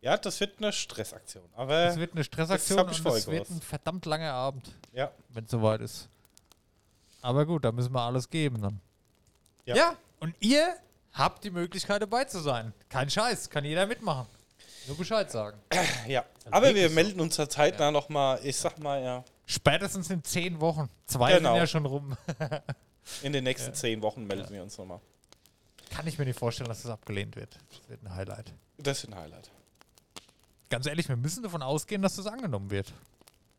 Ja, 0.00 0.16
das 0.16 0.40
wird 0.40 0.58
eine 0.58 0.72
Stressaktion. 0.72 1.44
Aber 1.54 1.74
Es 1.86 1.96
wird 1.96 2.12
eine 2.14 2.24
Stressaktion 2.24 2.88
ich 2.90 3.04
und 3.04 3.14
es 3.14 3.26
wird 3.26 3.50
ein 3.50 3.60
verdammt 3.60 4.06
langer 4.06 4.32
Abend, 4.32 4.74
ja, 4.92 5.10
wenn 5.28 5.44
es 5.44 5.50
soweit 5.50 5.80
ist. 5.82 6.08
Aber 7.22 7.44
gut, 7.44 7.64
da 7.64 7.72
müssen 7.72 7.92
wir 7.92 8.00
alles 8.00 8.28
geben 8.30 8.62
dann. 8.62 8.80
Ja. 9.66 9.76
ja, 9.76 9.96
und 10.20 10.34
ihr 10.40 10.74
habt 11.12 11.44
die 11.44 11.50
Möglichkeit 11.50 12.00
dabei 12.00 12.24
zu 12.24 12.40
sein. 12.40 12.72
Kein 12.88 13.10
Scheiß, 13.10 13.50
kann 13.50 13.64
jeder 13.64 13.86
mitmachen. 13.86 14.26
Nur 14.86 14.96
Bescheid 14.96 15.30
sagen. 15.30 15.60
ja. 16.06 16.24
Aber 16.50 16.74
wir 16.74 16.88
so. 16.88 16.94
melden 16.94 17.20
uns 17.20 17.36
da 17.36 17.46
zeitnah 17.48 17.90
nochmal, 17.90 18.40
ich 18.42 18.56
sag 18.56 18.78
mal 18.78 19.02
ja, 19.02 19.24
Spätestens 19.50 20.08
in 20.10 20.22
zehn 20.22 20.60
Wochen. 20.60 20.88
Zwei 21.06 21.34
Genau. 21.34 21.50
sind 21.50 21.58
ja 21.58 21.66
schon 21.66 21.84
rum. 21.84 22.16
in 23.22 23.32
den 23.32 23.42
nächsten 23.42 23.74
zehn 23.74 24.00
Wochen 24.00 24.24
melden 24.24 24.54
wir 24.54 24.62
uns 24.62 24.78
nochmal. 24.78 25.00
Kann 25.90 26.06
ich 26.06 26.18
mir 26.18 26.24
nicht 26.24 26.38
vorstellen, 26.38 26.68
dass 26.68 26.82
das 26.82 26.90
abgelehnt 26.92 27.34
wird. 27.34 27.58
Das 27.68 27.88
wird 27.88 28.02
ein 28.04 28.14
Highlight. 28.14 28.52
Das 28.78 29.02
ist 29.02 29.10
ein 29.10 29.16
Highlight. 29.16 29.50
Ganz 30.70 30.86
ehrlich, 30.86 31.08
wir 31.08 31.16
müssen 31.16 31.42
davon 31.42 31.62
ausgehen, 31.62 32.00
dass 32.00 32.14
das 32.14 32.28
angenommen 32.28 32.70
wird. 32.70 32.92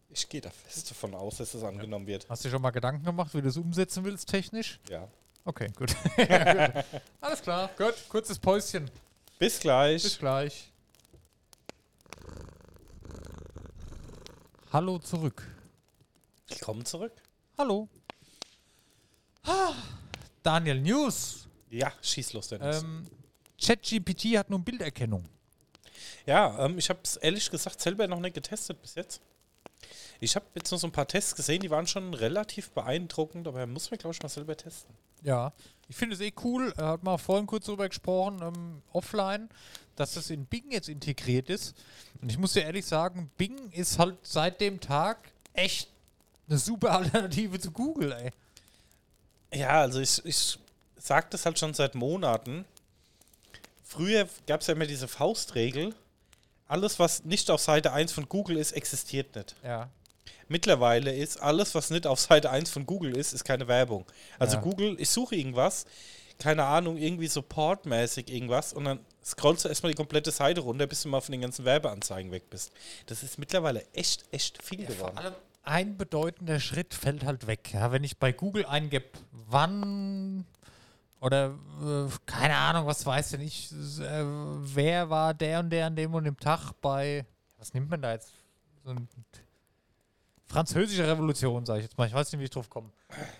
Ich 0.09 0.27
gehe 0.29 0.39
da 0.39 0.49
fest 0.49 0.89
davon 0.89 1.13
aus, 1.13 1.37
dass 1.37 1.51
das 1.51 1.61
angenommen 1.61 2.07
wird. 2.07 2.25
Hast 2.29 2.43
du 2.43 2.47
dir 2.47 2.53
schon 2.53 2.61
mal 2.61 2.71
Gedanken 2.71 3.03
gemacht, 3.03 3.33
wie 3.33 3.39
du 3.39 3.43
das 3.43 3.57
umsetzen 3.57 4.05
willst 4.05 4.29
technisch? 4.29 4.79
Ja. 4.89 5.09
Okay, 5.43 5.67
gut. 5.75 5.93
Gut. 6.15 6.29
Alles 7.21 7.41
klar, 7.41 7.69
gut. 7.77 7.95
Kurzes 8.07 8.39
Päuschen. 8.39 8.89
Bis 9.37 9.59
gleich. 9.59 10.03
Bis 10.03 10.17
gleich. 10.17 10.71
Hallo 14.71 14.97
zurück. 14.99 15.45
Willkommen 16.47 16.85
zurück. 16.85 17.11
Hallo. 17.57 17.89
Ah, 19.43 19.73
Daniel 20.41 20.79
News. 20.79 21.45
Ja, 21.69 21.91
schieß 22.01 22.31
los, 22.33 22.47
Dennis. 22.47 22.81
Ähm, 22.81 23.05
ChatGPT 23.61 24.37
hat 24.37 24.49
nun 24.49 24.63
Bilderkennung. 24.63 25.25
Ja, 26.25 26.65
ähm, 26.65 26.77
ich 26.77 26.89
habe 26.89 26.99
es 27.03 27.17
ehrlich 27.17 27.49
gesagt 27.49 27.81
selber 27.81 28.07
noch 28.07 28.19
nicht 28.19 28.33
getestet 28.33 28.81
bis 28.81 28.95
jetzt. 28.95 29.21
Ich 30.19 30.35
habe 30.35 30.45
jetzt 30.53 30.69
nur 30.69 30.79
so 30.79 30.87
ein 30.87 30.91
paar 30.91 31.07
Tests 31.07 31.35
gesehen, 31.35 31.61
die 31.61 31.71
waren 31.71 31.87
schon 31.87 32.13
relativ 32.13 32.69
beeindruckend, 32.71 33.47
aber 33.47 33.65
muss 33.65 33.89
man, 33.89 33.97
glaube 33.97 34.15
ich, 34.15 34.21
mal 34.21 34.29
selber 34.29 34.55
testen. 34.55 34.93
Ja, 35.23 35.51
ich 35.87 35.95
finde 35.95 36.15
es 36.15 36.21
eh 36.21 36.31
cool. 36.43 36.73
Er 36.77 36.89
hat 36.89 37.03
mal 37.03 37.17
vorhin 37.17 37.47
kurz 37.47 37.65
darüber 37.65 37.89
gesprochen, 37.89 38.39
ähm, 38.41 38.81
offline, 38.93 39.49
dass 39.95 40.13
das 40.13 40.29
in 40.29 40.45
Bing 40.45 40.71
jetzt 40.71 40.89
integriert 40.89 41.49
ist. 41.49 41.75
Und 42.21 42.31
ich 42.31 42.37
muss 42.37 42.53
dir 42.53 42.63
ehrlich 42.63 42.85
sagen, 42.85 43.31
Bing 43.37 43.71
ist 43.71 43.99
halt 43.99 44.17
seit 44.21 44.61
dem 44.61 44.79
Tag 44.79 45.17
echt 45.53 45.89
eine 46.47 46.57
super 46.57 46.91
Alternative 46.97 47.59
zu 47.59 47.71
Google, 47.71 48.11
ey. 48.11 48.31
Ja, 49.53 49.81
also 49.81 49.99
ich, 49.99 50.23
ich 50.25 50.59
sage 50.97 51.27
das 51.31 51.45
halt 51.45 51.59
schon 51.59 51.73
seit 51.73 51.95
Monaten. 51.95 52.65
Früher 53.91 54.25
gab 54.47 54.61
es 54.61 54.67
ja 54.67 54.73
immer 54.73 54.85
diese 54.85 55.09
Faustregel, 55.09 55.93
alles, 56.65 56.97
was 56.97 57.25
nicht 57.25 57.51
auf 57.51 57.59
Seite 57.59 57.91
1 57.91 58.13
von 58.13 58.29
Google 58.29 58.55
ist, 58.55 58.71
existiert 58.71 59.35
nicht. 59.35 59.53
Ja. 59.65 59.89
Mittlerweile 60.47 61.13
ist 61.13 61.41
alles, 61.41 61.75
was 61.75 61.89
nicht 61.89 62.07
auf 62.07 62.17
Seite 62.17 62.49
1 62.51 62.69
von 62.69 62.85
Google 62.85 63.17
ist, 63.17 63.33
ist 63.33 63.43
keine 63.43 63.67
Werbung. 63.67 64.05
Also 64.39 64.55
Ja. 64.55 64.61
Google, 64.61 64.95
ich 64.97 65.09
suche 65.09 65.35
irgendwas, 65.35 65.85
keine 66.39 66.63
Ahnung, 66.63 66.95
irgendwie 66.95 67.27
supportmäßig 67.27 68.29
irgendwas 68.31 68.71
und 68.71 68.85
dann 68.85 68.99
scrollst 69.25 69.65
du 69.65 69.69
erstmal 69.69 69.91
die 69.91 69.97
komplette 69.97 70.31
Seite 70.31 70.61
runter, 70.61 70.87
bis 70.87 71.01
du 71.03 71.09
mal 71.09 71.19
von 71.19 71.33
den 71.33 71.41
ganzen 71.41 71.65
Werbeanzeigen 71.65 72.31
weg 72.31 72.49
bist. 72.49 72.71
Das 73.07 73.23
ist 73.23 73.39
mittlerweile 73.39 73.85
echt, 73.91 74.23
echt 74.31 74.63
viel 74.63 74.85
Vor 74.85 74.95
geworden. 74.95 75.17
allem 75.17 75.33
ein 75.63 75.97
bedeutender 75.97 76.61
Schritt 76.61 76.93
fällt 76.93 77.25
halt 77.25 77.45
weg. 77.45 77.73
Ja, 77.73 77.91
wenn 77.91 78.05
ich 78.05 78.17
bei 78.17 78.31
Google 78.31 78.65
eingebe, 78.65 79.05
wann 79.31 80.45
oder 81.21 81.57
äh, 81.81 82.09
keine 82.25 82.55
Ahnung, 82.57 82.85
was 82.87 83.05
weiß 83.05 83.31
denn 83.31 83.41
ich, 83.41 83.71
äh, 83.71 84.23
wer 84.25 85.09
war 85.09 85.33
der 85.33 85.59
und 85.59 85.69
der 85.69 85.85
an 85.85 85.95
dem 85.95 86.13
und 86.13 86.25
dem 86.25 86.37
Tag 86.37 86.73
bei, 86.81 87.25
was 87.57 87.73
nimmt 87.73 87.89
man 87.89 88.01
da 88.01 88.11
jetzt? 88.13 88.33
So 88.83 88.89
ein 88.91 89.07
französische 90.47 91.07
Revolution, 91.07 91.65
sage 91.65 91.79
ich 91.79 91.85
jetzt 91.85 91.97
mal. 91.97 92.07
Ich 92.07 92.13
weiß 92.13 92.31
nicht, 92.31 92.39
wie 92.39 92.45
ich 92.45 92.49
drauf 92.49 92.69
komme. 92.69 92.89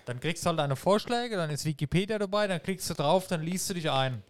Dann 0.05 0.19
kriegst 0.19 0.45
du 0.45 0.49
halt 0.49 0.59
deine 0.59 0.75
Vorschläge, 0.75 1.35
dann 1.35 1.49
ist 1.49 1.65
Wikipedia 1.65 2.17
dabei, 2.19 2.47
dann 2.47 2.61
klickst 2.61 2.89
du 2.89 2.93
drauf, 2.93 3.27
dann 3.27 3.41
liest 3.41 3.69
du 3.69 3.73
dich 3.73 3.89
ein. 3.89 4.23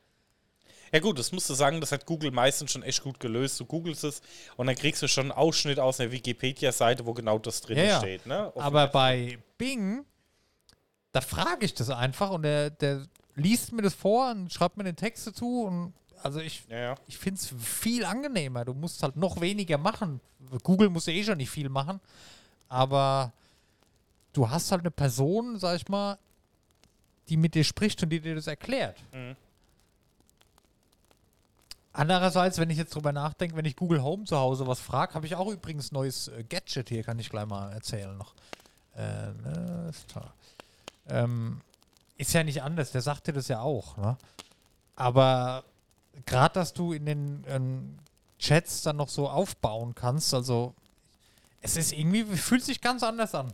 Ja 0.94 1.00
gut, 1.00 1.20
das 1.20 1.32
musst 1.32 1.50
du 1.50 1.54
sagen, 1.54 1.80
das 1.80 1.92
hat 1.92 2.06
Google 2.06 2.32
meistens 2.32 2.72
schon 2.72 2.84
echt 2.84 3.02
gut 3.04 3.20
gelöst. 3.20 3.60
Du 3.60 3.66
googelst 3.66 4.04
es 4.04 4.22
und 4.58 4.68
dann 4.68 4.76
kriegst 4.76 5.02
du 5.02 5.08
schon 5.08 5.26
einen 5.26 5.32
Ausschnitt 5.32 5.80
aus 5.80 6.00
einer 6.00 6.12
Wikipedia-Seite, 6.12 7.06
wo 7.06 7.14
genau 7.14 7.38
das 7.40 7.62
drin 7.62 7.78
Ja, 7.78 7.84
ja. 7.84 8.00
steht. 8.00 8.26
Ne? 8.26 8.52
Aber 8.56 8.88
bei 8.88 9.38
Bing, 9.58 10.04
da 11.14 11.22
frage 11.22 11.66
ich 11.66 11.74
das 11.74 11.90
einfach 11.90 12.32
und 12.32 12.44
der, 12.44 12.72
der 12.72 13.06
liest 13.42 13.72
mir 13.72 13.82
das 13.82 13.94
vor 13.94 14.32
und 14.32 14.52
schreibt 14.52 14.78
mir 14.78 14.84
den 14.84 14.96
Text 14.96 15.28
dazu 15.28 15.64
und 15.64 15.94
also 16.24 16.40
ich, 16.40 16.64
ja, 16.70 16.78
ja. 16.78 16.96
ich 17.08 17.18
finde 17.18 17.40
es 17.40 17.54
viel 17.58 18.06
angenehmer. 18.06 18.64
Du 18.64 18.74
musst 18.74 19.02
halt 19.02 19.16
noch 19.16 19.42
weniger 19.42 19.78
machen. 19.78 20.22
Google 20.64 20.90
muss 20.90 21.08
ja 21.08 21.14
eh 21.14 21.24
schon 21.24 21.38
nicht 21.38 21.50
viel 21.50 21.70
machen, 21.70 22.00
aber 22.70 23.32
du 24.34 24.50
hast 24.50 24.72
halt 24.72 24.82
eine 24.82 24.92
Person, 24.92 25.58
sag 25.58 25.78
ich 25.78 25.88
mal, 25.88 26.18
die 27.30 27.38
mit 27.38 27.56
dir 27.56 27.64
spricht 27.64 28.02
und 28.04 28.10
die 28.10 28.20
dir 28.20 28.36
das 28.36 28.48
erklärt. 28.48 28.98
Mhm. 29.14 29.36
Andererseits, 31.94 32.58
wenn 32.58 32.70
ich 32.70 32.78
jetzt 32.78 32.96
drüber 32.96 33.12
nachdenke, 33.12 33.56
wenn 33.56 33.66
ich 33.66 33.76
Google 33.76 34.02
Home 34.02 34.24
zu 34.24 34.38
Hause 34.38 34.66
was 34.66 34.80
frage, 34.80 35.14
habe 35.14 35.26
ich 35.26 35.36
auch 35.36 35.50
übrigens 35.52 35.92
ein 35.92 35.96
neues 35.96 36.30
äh, 36.30 36.44
Gadget 36.44 36.90
hier, 36.90 37.04
kann 37.04 37.20
ich 37.20 37.30
gleich 37.30 37.46
mal 37.46 37.72
erzählen 37.72 38.18
noch. 38.18 38.34
Äh, 38.96 39.02
ne, 39.02 39.88
ist 39.90 40.08
klar. 40.08 40.34
Ähm, 41.10 41.62
ist 42.18 42.34
ja 42.34 42.44
nicht 42.44 42.62
anders, 42.62 42.92
der 42.92 43.02
sagte 43.02 43.34
das 43.34 43.48
ja 43.48 43.62
auch. 43.62 43.98
Ne? 43.98 44.18
Aber 44.96 45.64
gerade, 46.26 46.54
dass 46.54 46.74
du 46.74 46.94
in 46.94 47.06
den 47.06 47.44
ähm, 47.48 47.98
Chats 48.40 48.84
dann 48.84 48.98
noch 48.98 49.10
so 49.10 49.30
aufbauen 49.30 49.96
kannst, 49.96 50.34
also 50.34 50.74
es 51.62 51.78
ist 51.78 51.94
irgendwie, 51.94 52.24
fühlt 52.26 52.64
sich 52.64 52.82
ganz 52.82 53.04
anders 53.04 53.34
an. 53.36 53.52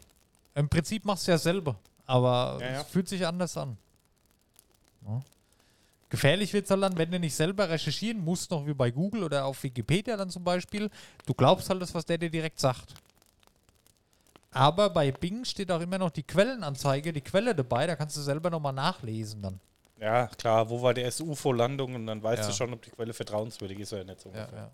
Im 0.56 0.70
Prinzip 0.70 1.06
machst 1.06 1.28
du 1.28 1.32
ja 1.32 1.38
selber, 1.38 1.76
aber 2.06 2.58
Ja, 2.62 2.72
ja. 2.72 2.82
es 2.82 2.88
fühlt 2.88 3.08
sich 3.08 3.26
anders 3.26 3.56
an. 3.58 3.78
Ja. 5.08 5.22
Gefährlich 6.10 6.54
wird 6.54 6.66
es 6.66 6.72
halt 6.72 6.82
dann, 6.84 6.98
wenn 6.98 7.12
du 7.12 7.20
nicht 7.20 7.36
selber 7.36 7.70
recherchieren 7.70 8.24
musst, 8.24 8.50
noch 8.50 8.66
wie 8.66 8.74
bei 8.74 8.92
Google 8.92 9.24
oder 9.24 9.46
auf 9.46 9.62
Wikipedia 9.64 10.16
dann 10.16 10.30
zum 10.30 10.44
Beispiel. 10.44 10.90
Du 11.26 11.34
glaubst 11.34 11.70
halt 11.70 11.82
das, 11.82 11.94
was 11.94 12.06
der 12.06 12.18
dir 12.18 12.30
direkt 12.30 12.60
sagt. 12.60 12.94
Aber 14.52 14.90
bei 14.90 15.12
Bing 15.12 15.46
steht 15.46 15.72
auch 15.72 15.82
immer 15.82 15.98
noch 15.98 16.10
die 16.10 16.24
Quellenanzeige, 16.24 17.14
die 17.14 17.22
Quelle 17.22 17.54
dabei, 17.54 17.86
da 17.88 17.96
kannst 17.96 18.16
du 18.18 18.22
selber 18.22 18.50
nochmal 18.50 18.74
nachlesen 18.74 19.42
dann. 19.42 19.60
ja, 20.00 20.28
klar, 20.28 20.70
wo 20.70 20.82
war 20.82 20.94
die 20.94 21.02
erste 21.02 21.24
UFO-Landung 21.24 21.96
und 21.96 22.08
dann 22.08 22.22
weißt 22.24 22.44
Ja. 22.44 22.48
du 22.50 22.54
schon, 22.54 22.74
ob 22.74 22.82
die 22.84 22.92
Quelle 22.92 23.14
vertrauenswürdig 23.14 23.80
ist 23.80 23.94
oder 23.94 24.04
nicht. 24.04 24.20
So 24.22 24.30
Ja, 24.30 24.40
ungefähr. 24.42 24.60
ja. 24.60 24.72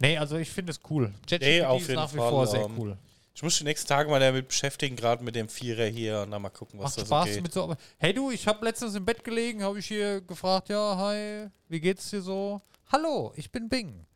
Nee, 0.00 0.18
also 0.18 0.36
ich 0.36 0.50
finde 0.50 0.72
es 0.72 0.80
cool. 0.90 1.12
ChatGPT 1.28 1.40
Nee, 1.42 1.62
auf 1.62 1.80
ist 1.82 1.88
jeden 1.88 2.00
nach 2.00 2.12
wie 2.12 2.16
Fall, 2.18 2.30
vor 2.30 2.46
sehr 2.46 2.64
ähm, 2.64 2.74
cool. 2.78 2.96
Ich 3.34 3.42
muss 3.42 3.58
die 3.58 3.64
nächsten 3.64 3.86
Tage 3.86 4.08
mal 4.10 4.18
damit 4.18 4.48
beschäftigen, 4.48 4.96
gerade 4.96 5.22
mit 5.22 5.36
dem 5.36 5.48
Vierer 5.48 5.84
hier 5.84 6.22
und 6.22 6.30
dann 6.30 6.40
mal 6.42 6.48
gucken, 6.48 6.80
was 6.80 6.96
Macht 6.96 7.02
da 7.02 7.06
Spaß 7.06 7.28
so 7.28 7.34
geht. 7.34 7.42
mit 7.42 7.52
so. 7.52 7.76
Hey 7.98 8.12
du, 8.14 8.30
ich 8.30 8.46
habe 8.48 8.64
letztens 8.64 8.94
im 8.94 9.04
Bett 9.04 9.22
gelegen, 9.22 9.62
habe 9.62 9.78
ich 9.78 9.86
hier 9.86 10.22
gefragt, 10.22 10.70
ja, 10.70 10.96
hi, 10.96 11.48
wie 11.68 11.80
geht's 11.80 12.08
dir 12.10 12.22
so? 12.22 12.60
Hallo, 12.90 13.32
ich 13.36 13.52
bin 13.52 13.68
Bing. 13.68 14.06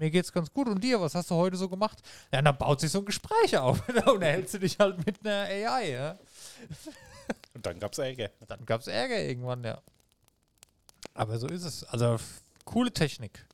Mir 0.00 0.10
geht's 0.10 0.32
ganz 0.32 0.52
gut. 0.52 0.66
Und 0.66 0.82
dir, 0.82 1.00
was 1.00 1.14
hast 1.14 1.30
du 1.30 1.34
heute 1.34 1.56
so 1.56 1.68
gemacht? 1.68 1.98
Ja, 2.32 2.42
dann 2.42 2.56
baut 2.56 2.80
sich 2.80 2.90
so 2.90 2.98
ein 3.00 3.04
Gespräch 3.04 3.56
auf. 3.56 3.82
da 3.94 4.10
unterhältst 4.10 4.54
du 4.54 4.58
dich 4.58 4.78
halt 4.78 5.04
mit 5.06 5.24
einer 5.24 5.44
AI, 5.44 5.90
ja. 5.92 6.18
Und 7.54 7.66
dann 7.66 7.78
gab 7.78 7.92
es 7.92 7.98
Ärger. 7.98 8.30
Dann 8.48 8.64
gab's 8.64 8.86
Ärger 8.86 9.22
irgendwann, 9.22 9.62
ja. 9.62 9.80
Aber 11.14 11.38
so 11.38 11.46
ist 11.46 11.64
es. 11.64 11.84
Also, 11.84 12.16
coole 12.64 12.92
Technik. 12.92 13.46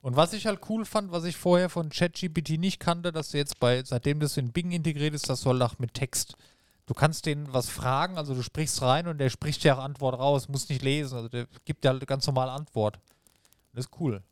Und 0.00 0.16
was 0.16 0.32
ich 0.34 0.46
halt 0.46 0.60
cool 0.68 0.84
fand, 0.84 1.12
was 1.12 1.24
ich 1.24 1.36
vorher 1.36 1.70
von 1.70 1.88
ChatGPT 1.88 2.58
nicht 2.58 2.78
kannte, 2.78 3.10
dass 3.10 3.30
du 3.30 3.38
jetzt 3.38 3.58
bei, 3.58 3.82
seitdem 3.84 4.20
das 4.20 4.36
in 4.36 4.52
Bing 4.52 4.70
integriert 4.70 5.14
ist, 5.14 5.28
das 5.30 5.40
soll 5.40 5.60
auch 5.62 5.78
mit 5.78 5.94
Text. 5.94 6.36
Du 6.86 6.92
kannst 6.92 7.24
den 7.24 7.50
was 7.52 7.70
fragen, 7.70 8.18
also 8.18 8.34
du 8.34 8.42
sprichst 8.42 8.82
rein 8.82 9.08
und 9.08 9.16
der 9.16 9.30
spricht 9.30 9.64
dir 9.64 9.76
auch 9.76 9.82
Antwort 9.82 10.18
raus, 10.18 10.48
muss 10.48 10.68
nicht 10.68 10.82
lesen, 10.82 11.16
also 11.16 11.28
der 11.28 11.46
gibt 11.64 11.84
dir 11.84 11.88
halt 11.88 12.06
ganz 12.06 12.26
normal 12.26 12.50
Antwort. 12.50 13.00
Das 13.72 13.86
ist 13.86 13.92
cool. 13.98 14.22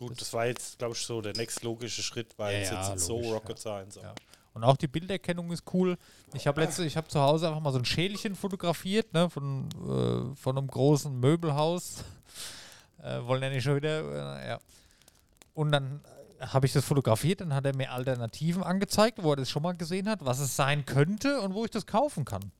Gut, 0.00 0.18
das 0.18 0.32
war 0.32 0.46
jetzt, 0.46 0.78
glaube 0.78 0.94
ich, 0.94 1.04
so 1.04 1.20
der 1.20 1.34
nächstlogische 1.36 2.02
Schritt, 2.02 2.38
weil 2.38 2.54
Ja, 2.54 2.60
es 2.60 2.70
ja, 2.70 2.80
jetzt 2.80 2.94
nicht 2.94 3.04
so 3.04 3.16
logisch, 3.16 3.32
Rocket 3.32 3.50
ja. 3.50 3.56
Science 3.56 3.96
Ja. 3.96 4.14
Und 4.54 4.64
auch 4.64 4.78
die 4.78 4.88
Bilderkennung 4.88 5.52
ist 5.52 5.62
cool. 5.74 5.98
Ich 6.32 6.46
habe 6.46 6.62
letzte, 6.62 6.86
ich 6.86 6.96
habe 6.96 7.06
zu 7.08 7.20
Hause 7.20 7.48
einfach 7.48 7.60
mal 7.60 7.70
so 7.70 7.78
ein 7.78 7.84
Schälchen 7.84 8.34
fotografiert, 8.34 9.12
ne, 9.12 9.28
von, 9.28 9.68
äh, 9.74 10.34
von 10.36 10.56
einem 10.56 10.68
großen 10.68 11.18
Möbelhaus. 11.18 12.04
Äh, 13.02 13.24
wollen 13.24 13.42
ja 13.42 13.48
nicht 13.48 13.64
schon 13.64 13.76
wieder, 13.76 14.42
äh, 14.42 14.48
ja. 14.48 14.58
Und 15.54 15.72
dann 15.72 16.02
habe 16.38 16.66
ich 16.66 16.74
das 16.74 16.84
fotografiert, 16.84 17.40
dann 17.40 17.54
hat 17.54 17.64
er 17.64 17.74
mir 17.74 17.92
Alternativen 17.92 18.62
angezeigt, 18.62 19.22
wo 19.22 19.32
er 19.32 19.36
das 19.36 19.48
schon 19.48 19.62
mal 19.62 19.72
gesehen 19.72 20.06
hat, 20.06 20.22
was 20.22 20.38
es 20.38 20.54
sein 20.54 20.84
könnte 20.84 21.40
und 21.40 21.54
wo 21.54 21.64
ich 21.64 21.70
das 21.70 21.86
kaufen 21.86 22.26
kann. 22.26 22.52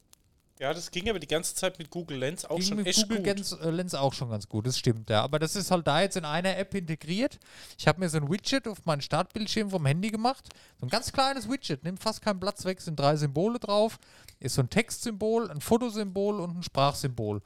Ja, 0.61 0.75
das 0.75 0.91
ging 0.91 1.09
aber 1.09 1.19
die 1.19 1.27
ganze 1.27 1.55
Zeit 1.55 1.79
mit 1.79 1.89
Google 1.89 2.19
Lens 2.19 2.45
auch 2.45 2.57
Ging 2.57 2.67
schon 2.67 2.77
mit 2.77 2.87
echt 2.87 3.05
Google 3.09 3.17
gut. 3.19 3.27
Lens, 3.27 3.53
äh, 3.53 3.71
Lens 3.71 3.95
auch 3.95 4.13
schon 4.13 4.29
ganz 4.29 4.47
gut, 4.47 4.67
das 4.67 4.79
stimmt, 4.79 5.09
ja. 5.09 5.23
Aber 5.23 5.39
das 5.39 5.57
ist 5.57 5.71
halt 5.71 5.87
da 5.87 6.03
jetzt 6.03 6.19
in 6.19 6.27
einer 6.27 6.55
App 6.59 6.75
integriert. 6.75 7.39
Ich 7.79 7.89
habe 7.89 7.99
mir 7.99 8.11
so 8.11 8.19
ein 8.19 8.31
Widget 8.31 8.69
auf 8.69 8.85
meinen 8.85 9.01
Startbildschirm 9.01 9.71
vom 9.71 9.87
Handy 9.87 10.11
gemacht. 10.11 10.51
So 10.79 10.85
ein 10.85 10.91
ganz 10.91 11.13
kleines 11.13 11.49
Widget, 11.49 11.83
nimmt 11.83 12.03
fast 12.03 12.21
keinen 12.21 12.41
Platz 12.41 12.67
weg, 12.67 12.83
sind 12.83 13.01
drei 13.01 13.17
Symbole 13.17 13.59
drauf. 13.59 13.99
Ist 14.39 14.55
so 14.57 14.61
ein 14.61 14.69
Textsymbol, 14.69 15.51
ein 15.51 15.63
Fotosymbol 15.63 16.41
und 16.41 16.59
ein 16.59 16.63
Sprachsymbol. 16.63 17.41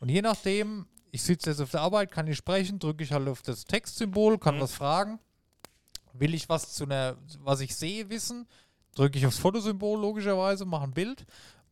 Und 0.00 0.08
je 0.08 0.22
nachdem, 0.22 0.86
ich 1.12 1.22
sitze 1.22 1.50
jetzt 1.50 1.60
auf 1.60 1.70
der 1.70 1.82
Arbeit, 1.82 2.10
kann 2.10 2.26
ich 2.26 2.36
sprechen, 2.36 2.80
drücke 2.80 3.04
ich 3.04 3.12
halt 3.12 3.28
auf 3.28 3.42
das 3.42 3.64
Textsymbol, 3.64 4.38
kann 4.38 4.56
Mhm. 4.56 4.60
was 4.62 4.72
fragen. 4.72 5.20
Will 6.14 6.34
ich 6.34 6.48
was 6.48 6.72
zu 6.74 6.82
einer, 6.82 7.16
was 7.44 7.60
ich 7.60 7.76
sehe, 7.76 8.10
wissen, 8.10 8.48
drücke 8.96 9.18
ich 9.18 9.26
aufs 9.26 9.38
Fotosymbol 9.38 10.00
logischerweise, 10.00 10.64
mache 10.64 10.84
ein 10.84 10.92
Bild. 10.94 11.26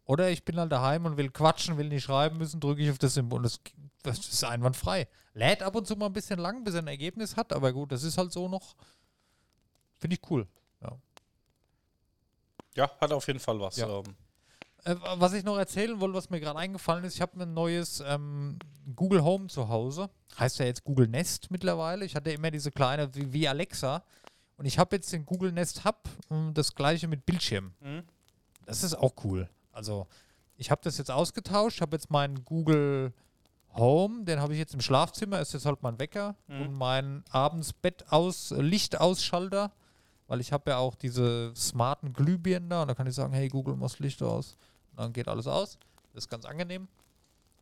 Oder 0.04 0.30
ich 0.30 0.44
bin 0.44 0.58
halt 0.58 0.70
daheim 0.70 1.06
und 1.06 1.16
will 1.16 1.30
quatschen, 1.30 1.78
will 1.78 1.88
nicht 1.88 2.04
schreiben 2.04 2.38
müssen, 2.38 2.60
drücke 2.60 2.82
ich 2.82 2.90
auf 2.90 2.98
das 2.98 3.14
Symbol. 3.14 3.42
Das, 3.42 3.60
das 4.02 4.18
ist 4.18 4.44
einwandfrei. 4.44 5.08
Lädt 5.32 5.62
ab 5.62 5.74
und 5.74 5.86
zu 5.86 5.96
mal 5.96 6.06
ein 6.06 6.12
bisschen 6.12 6.38
lang, 6.38 6.64
bis 6.64 6.74
er 6.74 6.82
ein 6.82 6.88
Ergebnis 6.88 7.36
hat, 7.36 7.52
aber 7.52 7.72
gut, 7.72 7.90
das 7.92 8.02
ist 8.02 8.18
halt 8.18 8.32
so 8.32 8.48
noch. 8.48 8.76
Finde 9.98 10.16
ich 10.16 10.30
cool. 10.30 10.46
Ja, 12.76 12.90
hat 13.00 13.12
auf 13.12 13.26
jeden 13.26 13.38
Fall 13.38 13.58
was. 13.60 13.76
Ja. 13.76 13.88
Ähm, 13.88 14.04
Äh, 14.84 14.96
was 15.16 15.32
ich 15.32 15.44
noch 15.44 15.56
erzählen 15.56 15.98
wollte, 15.98 16.14
was 16.14 16.28
mir 16.28 16.40
gerade 16.40 16.58
eingefallen 16.58 17.04
ist, 17.04 17.14
ich 17.14 17.22
habe 17.22 17.42
ein 17.42 17.54
neues 17.54 18.02
ähm, 18.06 18.58
Google 18.94 19.24
Home 19.24 19.46
zu 19.46 19.68
Hause. 19.68 20.10
Heißt 20.38 20.58
ja 20.58 20.66
jetzt 20.66 20.84
Google 20.84 21.08
Nest 21.08 21.50
mittlerweile. 21.50 22.04
Ich 22.04 22.14
hatte 22.14 22.30
immer 22.32 22.50
diese 22.50 22.70
kleine 22.70 23.14
wie, 23.14 23.32
wie 23.32 23.48
Alexa. 23.48 24.02
Und 24.56 24.66
ich 24.66 24.78
habe 24.78 24.96
jetzt 24.96 25.12
den 25.12 25.24
Google 25.24 25.52
Nest 25.52 25.84
Hub, 25.84 26.08
ähm, 26.30 26.52
das 26.52 26.74
gleiche 26.74 27.08
mit 27.08 27.24
Bildschirm. 27.24 27.72
Mhm. 27.80 28.02
Das 28.66 28.82
ist 28.82 28.94
auch 28.94 29.12
cool. 29.24 29.48
Also, 29.74 30.06
ich 30.56 30.70
habe 30.70 30.80
das 30.84 30.98
jetzt 30.98 31.10
ausgetauscht, 31.10 31.80
habe 31.80 31.96
jetzt 31.96 32.10
meinen 32.10 32.44
Google 32.44 33.12
Home, 33.74 34.24
den 34.24 34.40
habe 34.40 34.52
ich 34.52 34.58
jetzt 34.60 34.72
im 34.74 34.80
Schlafzimmer, 34.80 35.40
ist 35.40 35.52
jetzt 35.52 35.66
halt 35.66 35.82
mein 35.82 35.98
Wecker 35.98 36.36
Mhm. 36.46 36.60
und 36.62 36.72
mein 36.74 37.24
abends 37.30 37.72
Bett 37.72 38.04
aus, 38.12 38.50
Lichtausschalter, 38.56 39.72
weil 40.28 40.40
ich 40.40 40.52
habe 40.52 40.70
ja 40.70 40.76
auch 40.78 40.94
diese 40.94 41.52
smarten 41.56 42.12
Glühbirnen 42.12 42.70
da 42.70 42.82
und 42.82 42.88
da 42.88 42.94
kann 42.94 43.06
ich 43.08 43.14
sagen, 43.14 43.32
hey 43.32 43.48
Google, 43.48 43.74
mach 43.76 43.98
Licht 43.98 44.22
aus. 44.22 44.56
Und 44.92 45.00
dann 45.00 45.12
geht 45.12 45.26
alles 45.26 45.46
aus. 45.48 45.76
Das 46.12 46.24
ist 46.24 46.30
ganz 46.30 46.44
angenehm. 46.44 46.86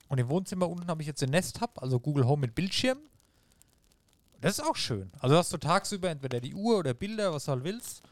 Und 0.09 0.19
im 0.19 0.29
Wohnzimmer 0.29 0.69
unten 0.69 0.87
habe 0.89 1.01
ich 1.01 1.09
jetzt 1.09 1.23
den 1.23 1.31
Nest 1.31 1.63
Hub, 1.63 1.81
also 1.81 1.99
Google 1.99 2.27
Home 2.27 2.43
mit 2.43 2.55
Bildschirm. 2.55 2.99
Das 4.43 4.59
ist 4.59 4.65
auch 4.65 4.77
schön. 4.77 5.11
Also 5.21 5.37
hast 5.37 5.53
du 5.53 5.57
tagsüber 5.57 6.11
entweder 6.11 6.41
die 6.41 6.55
Uhr 6.55 6.79
oder 6.79 6.93
Bilder, 6.93 7.33
was 7.33 7.45
du 7.47 7.53
halt 7.53 7.65
willst. 7.65 8.03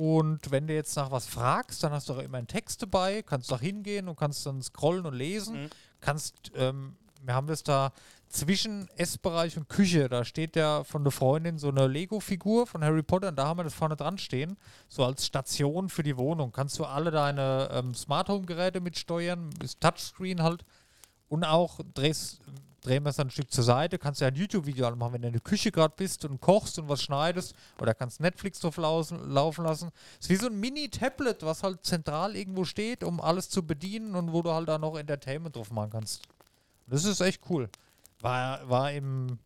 Und 0.00 0.50
wenn 0.50 0.66
du 0.66 0.74
jetzt 0.74 0.96
nach 0.96 1.10
was 1.10 1.26
fragst, 1.26 1.82
dann 1.82 1.92
hast 1.92 2.08
du 2.08 2.14
auch 2.14 2.18
immer 2.18 2.38
einen 2.38 2.48
Text 2.48 2.82
dabei, 2.82 3.22
kannst 3.22 3.52
auch 3.52 3.60
hingehen 3.60 4.08
und 4.08 4.16
kannst 4.16 4.44
dann 4.44 4.60
scrollen 4.62 5.06
und 5.06 5.14
lesen. 5.14 5.64
Mhm. 5.64 5.70
Kannst, 6.00 6.52
ähm, 6.56 6.96
wir 7.22 7.34
haben 7.34 7.46
das 7.46 7.62
da 7.62 7.92
zwischen 8.28 8.88
Essbereich 8.96 9.56
und 9.56 9.68
Küche, 9.68 10.08
da 10.08 10.24
steht 10.24 10.56
ja 10.56 10.82
von 10.82 11.04
der 11.04 11.12
Freundin 11.12 11.56
so 11.56 11.68
eine 11.68 11.86
Lego-Figur 11.86 12.66
von 12.66 12.82
Harry 12.82 13.04
Potter 13.04 13.28
und 13.28 13.36
da 13.36 13.46
haben 13.46 13.60
wir 13.60 13.64
das 13.64 13.74
vorne 13.74 13.94
dran 13.94 14.18
stehen, 14.18 14.56
so 14.88 15.04
als 15.04 15.24
Station 15.24 15.88
für 15.88 16.02
die 16.02 16.16
Wohnung. 16.16 16.50
Kannst 16.50 16.78
du 16.80 16.84
alle 16.84 17.12
deine 17.12 17.68
ähm, 17.70 17.94
Smart 17.94 18.28
Home-Geräte 18.28 18.80
mitsteuern, 18.80 19.50
ist 19.62 19.80
Touchscreen 19.80 20.42
halt 20.42 20.64
und 21.28 21.44
auch 21.44 21.78
drehst, 21.94 22.40
drehen 22.84 23.02
wir 23.02 23.10
es 23.10 23.16
dann 23.16 23.28
ein 23.28 23.30
Stück 23.30 23.50
zur 23.50 23.64
Seite, 23.64 23.98
kannst 23.98 24.20
du 24.20 24.24
ja 24.24 24.30
ein 24.30 24.36
YouTube-Video 24.36 24.86
anmachen, 24.86 25.14
wenn 25.14 25.22
du 25.22 25.28
in 25.28 25.32
der 25.32 25.42
Küche 25.42 25.72
gerade 25.72 25.94
bist 25.96 26.24
und 26.24 26.40
kochst 26.40 26.78
und 26.78 26.88
was 26.88 27.02
schneidest 27.02 27.54
oder 27.80 27.94
kannst 27.94 28.20
Netflix 28.20 28.60
drauf 28.60 28.76
laufen, 28.76 29.30
lassen. 29.30 29.90
ist 30.20 30.28
wie 30.28 30.36
so 30.36 30.46
ein 30.46 30.60
Mini-Tablet, 30.60 31.42
was 31.42 31.62
halt 31.62 31.84
zentral 31.84 32.36
irgendwo 32.36 32.64
steht, 32.64 33.02
um 33.02 33.20
alles 33.20 33.48
zu 33.48 33.66
bedienen 33.66 34.14
und 34.14 34.32
wo 34.32 34.42
du 34.42 34.52
halt 34.52 34.68
auch 34.68 34.78
noch 34.78 34.96
Entertainment 34.96 35.56
drauf 35.56 35.70
machen 35.70 35.90
kannst. 35.90 36.22
Das 36.86 37.04
ist 37.04 37.20
echt 37.20 37.40
cool. 37.48 37.68
War, 38.20 38.68
war 38.68 38.92
im 38.92 39.38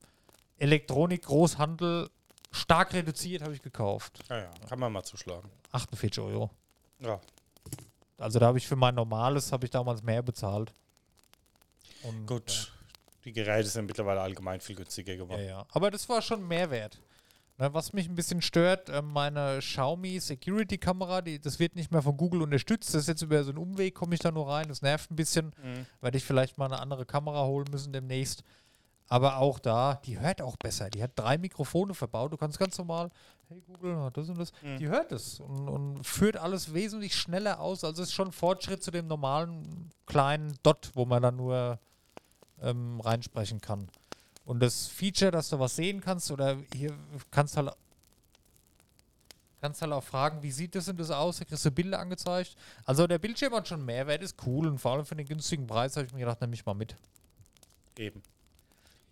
Elektronik-Großhandel 0.59 2.11
stark 2.51 2.93
reduziert, 2.93 3.43
habe 3.43 3.55
ich 3.55 3.63
gekauft. 3.63 4.25
ja, 4.29 4.39
ja, 4.39 4.51
kann 4.69 4.79
man 4.79 4.93
mal 4.93 5.05
zuschlagen. 5.05 5.49
48 5.73 6.23
Euro. 6.23 6.51
Ja. 6.99 7.21
Also 8.17 8.41
da 8.41 8.47
habe 8.47 8.59
ich 8.59 8.67
für 8.67 8.75
mein 8.75 8.97
normales, 8.97 9.53
habe 9.53 9.65
ich 9.65 9.71
damals 9.71 10.03
mehr 10.03 10.23
bezahlt. 10.23 10.73
Und, 12.03 12.27
Gut. 12.27 12.73
Die 13.29 13.35
Geräte 13.35 13.69
sind 13.69 13.85
mittlerweile 13.85 14.23
allgemein 14.23 14.59
viel 14.59 14.75
günstiger 14.75 15.15
geworden. 15.15 15.43
ja, 15.43 15.49
ja. 15.49 15.67
Aber 15.73 15.91
das 15.91 16.09
war 16.09 16.23
schon 16.23 16.49
Mehrwert. 16.49 16.99
Ne, 17.59 17.75
was 17.75 17.93
mich 17.93 18.09
ein 18.09 18.15
bisschen 18.15 18.41
stört, 18.41 18.89
äh, 18.89 19.03
meine 19.03 19.59
Xiaomi 19.59 20.19
Security 20.19 20.79
Kamera, 20.79 21.21
die, 21.21 21.39
das 21.39 21.59
wird 21.59 21.77
nicht 21.77 21.93
mehr 21.93 22.01
von 22.01 22.17
Google 22.17 22.41
unterstützt. 22.41 22.95
Das 22.95 23.03
ist 23.03 23.09
jetzt 23.09 23.21
über 23.21 23.45
so 23.45 23.51
einen 23.51 23.59
Umweg, 23.59 23.95
komme 23.95 24.15
ich 24.15 24.21
da 24.21 24.31
nur 24.31 24.49
rein. 24.49 24.69
Das 24.69 24.81
nervt 24.81 25.11
ein 25.11 25.17
bisschen. 25.17 25.53
Mhm. 25.63 25.85
Werde 26.01 26.17
ich 26.17 26.25
vielleicht 26.25 26.57
mal 26.57 26.65
eine 26.65 26.79
andere 26.79 27.05
Kamera 27.05 27.45
holen 27.45 27.67
müssen 27.71 27.93
demnächst. 27.93 28.45
Aber 29.09 29.37
auch 29.37 29.59
da, 29.59 30.01
die 30.07 30.19
hört 30.19 30.41
auch 30.41 30.57
besser. 30.57 30.89
Die 30.89 31.03
hat 31.03 31.11
drei 31.17 31.37
Mikrofone 31.37 31.93
verbaut. 31.93 32.33
Du 32.33 32.39
kannst 32.39 32.59
ganz 32.59 32.79
normal, 32.79 33.11
hey 33.49 33.61
Google, 33.61 34.09
das 34.15 34.31
und 34.31 34.39
das. 34.39 34.53
Mhm. 34.63 34.79
Die 34.79 34.89
hört 34.89 35.13
es 35.13 35.39
und, 35.39 35.69
und 35.69 36.07
führt 36.07 36.39
alles 36.39 36.73
wesentlich 36.73 37.15
schneller 37.15 37.61
aus. 37.61 37.85
Also 37.85 38.03
es 38.03 38.09
ist 38.09 38.15
schon 38.15 38.29
ein 38.29 38.33
Fortschritt 38.33 38.83
zu 38.83 38.91
dem 38.91 39.07
normalen 39.07 39.91
kleinen 40.07 40.57
Dot, 40.63 40.93
wo 40.95 41.05
man 41.05 41.23
dann 41.23 41.37
nur 41.37 41.79
ähm, 42.63 43.01
reinsprechen 43.01 43.61
kann. 43.61 43.89
Und 44.45 44.61
das 44.61 44.87
Feature, 44.87 45.31
dass 45.31 45.51
du 45.51 45.59
was 45.59 45.77
sehen 45.77 46.01
kannst, 46.01 46.31
oder 46.31 46.57
hier 46.75 46.95
kannst 47.31 47.57
halt 47.57 47.71
kannst 49.61 49.83
halt 49.83 49.93
auch 49.93 50.05
fragen, 50.05 50.43
wie 50.43 50.53
sieht 50.53 50.75
das 50.75 50.87
denn 50.87 50.97
das 50.97 51.11
aus? 51.11 51.39
Da 51.39 51.45
kriegst 51.45 51.65
du 51.65 51.71
Bilder 51.71 51.99
angezeigt. 51.99 52.57
Also 52.85 53.07
der 53.07 53.19
Bildschirm 53.19 53.53
hat 53.55 53.69
schon 53.69 53.85
Mehrwert, 53.85 54.23
ist 54.23 54.37
cool 54.47 54.67
und 54.67 54.79
vor 54.79 54.93
allem 54.93 55.05
für 55.05 55.17
den 55.17 55.27
günstigen 55.27 55.67
Preis 55.67 55.97
habe 55.97 56.07
ich 56.07 56.13
mir 56.13 56.21
gedacht, 56.21 56.41
nehme 56.41 56.55
ich 56.55 56.65
mal 56.65 56.75
mit. 56.75 56.97
Eben. 57.97 58.23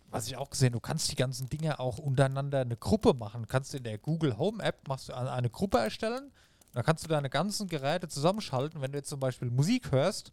Was 0.09 0.27
ich 0.27 0.37
auch 0.37 0.49
gesehen, 0.49 0.71
du 0.71 0.79
kannst 0.79 1.11
die 1.11 1.15
ganzen 1.15 1.49
Dinge 1.49 1.79
auch 1.79 1.97
untereinander 1.97 2.61
eine 2.61 2.77
Gruppe 2.77 3.13
machen. 3.13 3.45
Kannst 3.47 3.75
in 3.75 3.83
der 3.83 3.97
Google 3.97 4.37
Home 4.37 4.63
App 4.63 4.87
machst 4.87 5.09
du 5.09 5.13
eine 5.13 5.31
eine 5.31 5.49
Gruppe 5.49 5.79
erstellen. 5.79 6.31
Da 6.73 6.81
kannst 6.81 7.03
du 7.03 7.09
deine 7.09 7.29
ganzen 7.29 7.67
Geräte 7.67 8.07
zusammenschalten. 8.07 8.81
Wenn 8.81 8.93
du 8.93 8.99
jetzt 8.99 9.09
zum 9.09 9.19
Beispiel 9.19 9.49
Musik 9.49 9.91
hörst, 9.91 10.31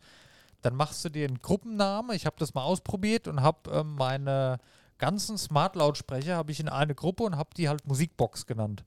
dann 0.64 0.74
machst 0.76 1.04
du 1.04 1.10
dir 1.10 1.26
einen 1.26 1.40
Gruppennamen. 1.40 2.16
Ich 2.16 2.24
habe 2.24 2.36
das 2.38 2.54
mal 2.54 2.62
ausprobiert 2.62 3.28
und 3.28 3.42
habe 3.42 3.70
ähm, 3.70 3.96
meine 3.96 4.58
ganzen 4.96 5.36
Smart-Lautsprecher 5.36 6.36
habe 6.36 6.52
ich 6.52 6.60
in 6.60 6.70
eine 6.70 6.94
Gruppe 6.94 7.24
und 7.24 7.36
habe 7.36 7.50
die 7.56 7.68
halt 7.68 7.86
Musikbox 7.86 8.46
genannt. 8.46 8.82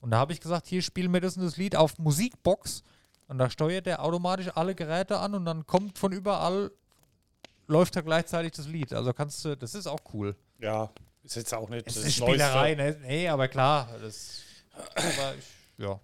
Und 0.00 0.10
da 0.10 0.18
habe 0.18 0.34
ich 0.34 0.40
gesagt, 0.40 0.66
hier 0.66 0.82
spielen 0.82 1.12
wir 1.12 1.20
das 1.20 1.36
und 1.36 1.44
das 1.44 1.56
Lied 1.56 1.74
auf 1.74 1.98
Musikbox. 1.98 2.82
Und 3.28 3.38
da 3.38 3.48
steuert 3.48 3.86
der 3.86 4.04
automatisch 4.04 4.50
alle 4.54 4.74
Geräte 4.74 5.18
an 5.20 5.34
und 5.34 5.46
dann 5.46 5.66
kommt 5.66 5.98
von 5.98 6.12
überall, 6.12 6.70
läuft 7.66 7.96
da 7.96 8.02
gleichzeitig 8.02 8.52
das 8.52 8.66
Lied. 8.66 8.92
Also 8.92 9.14
kannst 9.14 9.42
du, 9.44 9.56
das 9.56 9.74
ist 9.74 9.86
auch 9.86 10.00
cool. 10.12 10.36
Ja, 10.58 10.90
ist 11.22 11.36
jetzt 11.36 11.54
auch 11.54 11.70
nicht 11.70 11.86
Es 11.86 11.94
das 11.94 12.04
ist. 12.04 12.16
Spielerei, 12.16 12.74
ne? 12.74 12.98
Nee, 13.00 13.28
aber 13.28 13.48
klar. 13.48 13.88
Das, 14.02 14.42
aber 14.94 15.34
ich, 15.38 15.46
ja. 15.78 15.98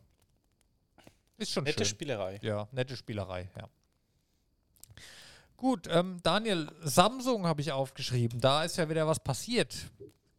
Ist 1.37 1.53
schon 1.53 1.64
Nette 1.64 1.85
schön. 1.85 1.91
Spielerei. 1.91 2.39
Ja, 2.41 2.66
nette 2.72 2.97
Spielerei, 2.97 3.51
ja. 3.57 3.68
Gut, 5.59 5.89
ähm, 5.91 6.21
Daniel, 6.23 6.71
Samsung 6.83 7.45
habe 7.45 7.61
ich 7.61 7.73
aufgeschrieben. 7.73 8.41
Da 8.41 8.63
ist 8.63 8.77
ja 8.77 8.89
wieder 8.89 9.09
was 9.09 9.19
passiert. 9.19 9.75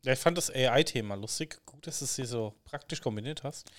Ja, 0.03 0.13
ich 0.13 0.19
fand 0.19 0.37
das 0.37 0.49
AI-Thema 0.49 1.15
lustig. 1.15 1.59
Gut, 1.65 1.85
dass 1.85 1.99
du 1.99 2.05
es 2.05 2.15
hier 2.15 2.25
so 2.25 2.55
praktisch 2.63 3.01
kombiniert 3.01 3.43
hast. 3.43 3.69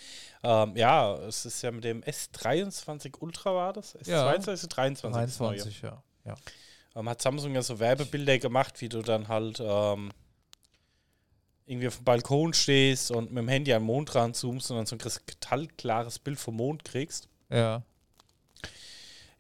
Ähm, 0.43 0.77
ja, 0.77 1.17
es 1.17 1.47
ist 1.47 1.63
ja 1.63 1.71
mit 1.71 1.85
dem 1.85 2.03
S23 2.03 3.17
Ultra 3.21 3.55
war 3.55 3.73
das? 3.73 3.97
Ja. 4.05 4.31
S22, 4.31 4.69
S23. 4.69 5.13
das 5.13 5.41
neue. 5.41 5.57
23, 5.57 5.83
ja. 5.83 6.03
ja. 6.27 6.35
Ähm, 6.95 7.09
hat 7.09 7.23
Samsung 7.23 7.55
ja 7.55 7.63
so 7.63 7.79
Werbebilder 7.79 8.39
gemacht, 8.39 8.79
wie 8.83 8.91
du 8.91 9.01
dann 9.01 9.29
halt 9.29 9.61
ähm, 9.65 10.11
irgendwie 11.65 11.89
auf 11.89 11.97
dem 11.97 12.05
Balkon 12.05 12.53
stehst 12.53 13.11
und 13.13 13.33
mit 13.33 13.39
dem 13.39 13.49
Handy 13.49 13.73
am 13.73 13.85
Mond 13.85 14.15
ranzoomst 14.15 14.71
und 14.71 14.77
dann 14.77 14.85
so 14.85 14.97
ein 14.97 14.99
kristallklares 14.99 16.19
Bild 16.19 16.39
vom 16.39 16.57
Mond 16.57 16.85
kriegst. 16.85 17.31
Ja. 17.49 17.83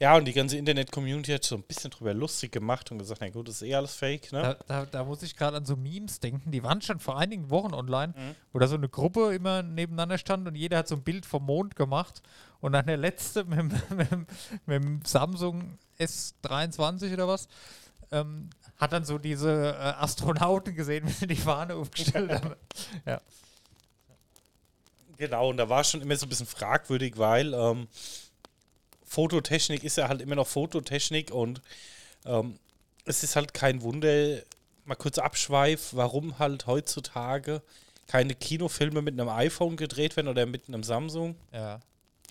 Ja, 0.02 0.16
und 0.16 0.24
die 0.24 0.32
ganze 0.32 0.56
Internet-Community 0.56 1.30
hat 1.32 1.44
so 1.44 1.56
ein 1.56 1.62
bisschen 1.62 1.90
drüber 1.90 2.14
lustig 2.14 2.52
gemacht 2.52 2.90
und 2.90 2.96
gesagt, 2.98 3.20
na 3.20 3.28
gut, 3.28 3.48
das 3.48 3.56
ist 3.56 3.68
eh 3.68 3.74
alles 3.74 3.94
fake, 3.94 4.32
ne? 4.32 4.40
Da, 4.40 4.54
da, 4.66 4.86
da 4.86 5.04
muss 5.04 5.22
ich 5.22 5.36
gerade 5.36 5.58
an 5.58 5.66
so 5.66 5.76
Memes 5.76 6.20
denken, 6.20 6.50
die 6.50 6.62
waren 6.62 6.80
schon 6.80 7.00
vor 7.00 7.18
einigen 7.18 7.50
Wochen 7.50 7.74
online, 7.74 8.14
Mhm. 8.16 8.34
wo 8.54 8.58
da 8.58 8.66
so 8.66 8.76
eine 8.76 8.88
Gruppe 8.88 9.34
immer 9.34 9.62
nebeneinander 9.62 10.16
stand 10.16 10.48
und 10.48 10.54
jeder 10.54 10.78
hat 10.78 10.88
so 10.88 10.94
ein 10.94 11.02
Bild 11.02 11.26
vom 11.26 11.44
Mond 11.44 11.76
gemacht 11.76 12.22
und 12.60 12.72
dann 12.72 12.86
der 12.86 12.96
letzte 12.96 13.44
mit, 13.44 13.58
dem- 13.58 13.72
mit, 13.96 14.10
mit 14.66 14.82
dem 14.84 15.00
Samsung 15.04 15.78
S23 15.98 17.12
oder 17.12 17.28
was, 17.28 17.46
ähm, 18.10 18.48
hat 18.78 18.94
dann 18.94 19.04
so 19.04 19.18
diese 19.18 19.74
äh, 19.78 20.02
Astronauten 20.02 20.74
gesehen, 20.74 21.06
wie 21.08 21.12
sie 21.12 21.26
die 21.26 21.36
Fahne 21.36 21.74
aufgestellt 21.74 22.30
haben. 22.32 22.54
Ja. 23.04 23.20
Genau, 25.18 25.50
und 25.50 25.58
da 25.58 25.68
war 25.68 25.84
schon 25.84 26.00
immer 26.00 26.16
so 26.16 26.24
ein 26.24 26.30
bisschen 26.30 26.46
fragwürdig, 26.46 27.18
weil 27.18 27.52
ähm, 27.52 27.86
Fototechnik 29.10 29.82
ist 29.82 29.96
ja 29.96 30.08
halt 30.08 30.22
immer 30.22 30.36
noch 30.36 30.46
Fototechnik 30.46 31.32
und 31.32 31.60
ähm, 32.24 32.60
es 33.04 33.24
ist 33.24 33.34
halt 33.34 33.52
kein 33.52 33.82
Wunder, 33.82 34.38
mal 34.84 34.94
kurz 34.94 35.18
Abschweif, 35.18 35.88
warum 35.94 36.38
halt 36.38 36.68
heutzutage 36.68 37.60
keine 38.06 38.36
Kinofilme 38.36 39.02
mit 39.02 39.18
einem 39.18 39.28
iPhone 39.28 39.76
gedreht 39.76 40.16
werden 40.16 40.28
oder 40.28 40.46
mit 40.46 40.68
einem 40.68 40.84
Samsung 40.84 41.34
Ja. 41.52 41.80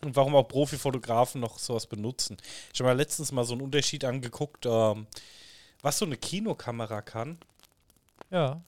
und 0.05 0.15
warum 0.15 0.35
auch 0.35 0.43
Profifotografen 0.47 1.41
noch 1.41 1.59
sowas 1.59 1.85
benutzen. 1.85 2.37
Ich 2.73 2.79
habe 2.79 2.89
mir 2.91 2.95
letztens 2.95 3.33
mal 3.33 3.43
so 3.43 3.55
einen 3.55 3.61
Unterschied 3.61 4.05
angeguckt, 4.05 4.65
ähm, 4.65 5.05
was 5.81 5.97
so 5.97 6.05
eine 6.05 6.15
Kinokamera 6.15 7.01
kann. 7.01 7.39
Ja. 8.31 8.61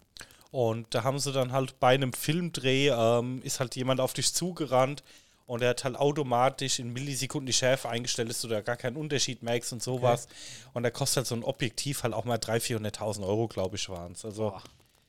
Und 0.51 0.93
da 0.93 1.05
haben 1.05 1.17
sie 1.19 1.31
dann 1.31 1.53
halt 1.53 1.79
bei 1.79 1.93
einem 1.93 2.11
Filmdreh, 2.11 2.89
ähm, 2.89 3.41
ist 3.41 3.61
halt 3.61 3.77
jemand 3.77 4.01
auf 4.01 4.11
dich 4.11 4.33
zugerannt 4.33 5.01
und 5.45 5.61
er 5.61 5.69
hat 5.71 5.83
halt 5.83 5.95
automatisch 5.97 6.79
in 6.79 6.93
Millisekunden 6.93 7.45
die 7.45 7.53
Schärfe 7.53 7.89
eingestellt, 7.89 8.29
dass 8.29 8.41
du 8.41 8.47
da 8.47 8.61
gar 8.61 8.77
keinen 8.77 8.95
Unterschied 8.97 9.43
merkst 9.43 9.73
und 9.73 9.83
sowas. 9.83 10.27
Und 10.73 10.83
da 10.83 10.89
kostet 10.91 11.17
halt 11.17 11.27
so 11.27 11.35
ein 11.35 11.43
Objektiv 11.43 12.03
halt 12.03 12.13
auch 12.13 12.25
mal 12.25 12.37
300.000, 12.37 12.79
400.000 12.93 13.27
Euro, 13.27 13.47
glaube 13.47 13.75
ich, 13.75 13.89
waren 13.89 14.13
es. 14.13 14.23
Also 14.23 14.51
Boah. 14.51 14.63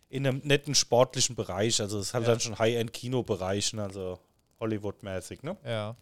in 0.08 0.26
einem 0.26 0.40
netten 0.44 0.74
sportlichen 0.74 1.36
Bereich. 1.36 1.80
Also 1.80 1.98
es 1.98 2.08
ist 2.08 2.14
halt 2.14 2.24
Ja. 2.24 2.30
dann 2.30 2.40
schon 2.40 2.58
High-End-Kino-Bereich, 2.58 3.72
ne? 3.74 3.84
also 3.84 4.18
Hollywood-mäßig, 4.60 5.42
ne? 5.42 5.56
Ja. 5.64 5.94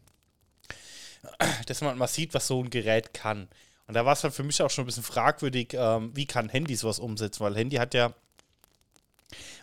dass 1.67 1.81
man 1.83 1.99
mal 1.99 2.07
sieht, 2.09 2.33
was 2.35 2.47
so 2.47 2.63
ein 2.63 2.71
Gerät 2.71 3.13
kann. 3.13 3.49
Und 3.87 3.95
da 3.95 4.05
war 4.07 4.13
es 4.13 4.23
halt 4.25 4.33
für 4.35 4.43
mich 4.45 4.63
auch 4.63 4.71
schon 4.71 4.85
ein 4.85 4.87
bisschen 4.87 5.03
fragwürdig, 5.03 5.75
ähm, 5.75 6.13
wie 6.15 6.25
kann 6.27 6.49
Handy 6.49 6.77
sowas 6.77 6.99
umsetzen, 6.99 7.41
weil 7.45 7.57
Handy 7.57 7.77
hat 7.77 7.93
ja 7.93 8.15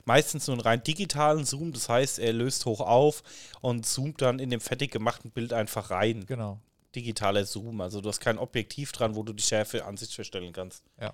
meistens 0.05 0.47
nur 0.47 0.55
einen 0.55 0.61
rein 0.61 0.84
digitalen 0.84 1.45
Zoom, 1.45 1.74
das 1.74 1.89
heißt, 1.89 2.20
er 2.20 2.34
löst 2.34 2.65
hoch 2.65 2.82
auf 2.82 3.24
und 3.61 3.86
zoomt 3.86 4.22
dann 4.22 4.39
in 4.39 4.49
dem 4.49 4.59
fertig 4.59 4.91
gemachten 4.91 5.32
Bild 5.32 5.53
einfach 5.53 5.89
rein. 5.89 6.26
Genau. 6.26 6.59
Digitaler 6.95 7.45
Zoom, 7.45 7.82
also 7.82 8.01
du 8.01 8.09
hast 8.09 8.20
kein 8.20 8.38
Objektiv 8.38 8.91
dran, 8.91 9.15
wo 9.15 9.24
du 9.24 9.34
die 9.34 9.43
Schärfe 9.43 9.86
an 9.86 9.97
sich 9.97 10.15
verstellen 10.15 10.53
kannst. 10.53 10.84
Ja. 10.99 11.13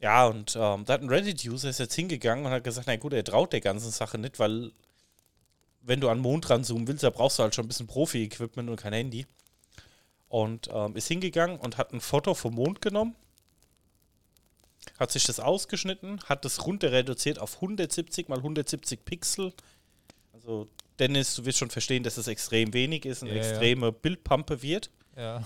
Ja, 0.00 0.26
und 0.26 0.54
ähm, 0.54 0.84
da 0.84 0.94
hat 0.94 1.00
ein 1.00 1.08
Reddit-User 1.08 1.70
ist 1.70 1.78
jetzt 1.78 1.94
hingegangen 1.94 2.44
und 2.44 2.52
hat 2.52 2.64
gesagt, 2.64 2.86
na 2.86 2.96
gut, 2.96 3.14
er 3.14 3.24
traut 3.24 3.52
der 3.52 3.60
ganzen 3.60 3.90
Sache 3.90 4.18
nicht, 4.18 4.38
weil 4.38 4.72
wenn 5.80 6.00
du 6.00 6.08
an 6.08 6.18
den 6.18 6.22
Mond 6.22 6.48
ranzoomen 6.50 6.86
willst, 6.88 7.04
da 7.04 7.10
brauchst 7.10 7.38
du 7.38 7.42
halt 7.42 7.54
schon 7.54 7.64
ein 7.64 7.68
bisschen 7.68 7.86
Profi-Equipment 7.86 8.68
und 8.68 8.76
kein 8.76 8.92
Handy. 8.92 9.26
Und 10.28 10.68
ähm, 10.72 10.96
ist 10.96 11.08
hingegangen 11.08 11.58
und 11.58 11.78
hat 11.78 11.92
ein 11.92 12.00
Foto 12.00 12.34
vom 12.34 12.54
Mond 12.54 12.82
genommen, 12.82 13.14
hat 14.98 15.10
sich 15.10 15.24
das 15.24 15.40
ausgeschnitten, 15.40 16.20
hat 16.26 16.44
das 16.44 16.66
runter 16.66 16.92
reduziert 16.92 17.38
auf 17.38 17.56
170 17.56 18.28
mal 18.28 18.38
170 18.38 19.04
Pixel. 19.04 19.52
Also 20.32 20.68
Dennis, 20.98 21.34
du 21.34 21.44
wirst 21.44 21.58
schon 21.58 21.70
verstehen, 21.70 22.02
dass 22.02 22.16
es 22.16 22.28
extrem 22.28 22.72
wenig 22.72 23.04
ist 23.04 23.22
und 23.22 23.28
Ja, 23.28 23.34
ja. 23.34 23.40
extreme 23.40 23.92
Bildpampe 23.92 24.62
wird. 24.62 24.90
Ja. 25.16 25.42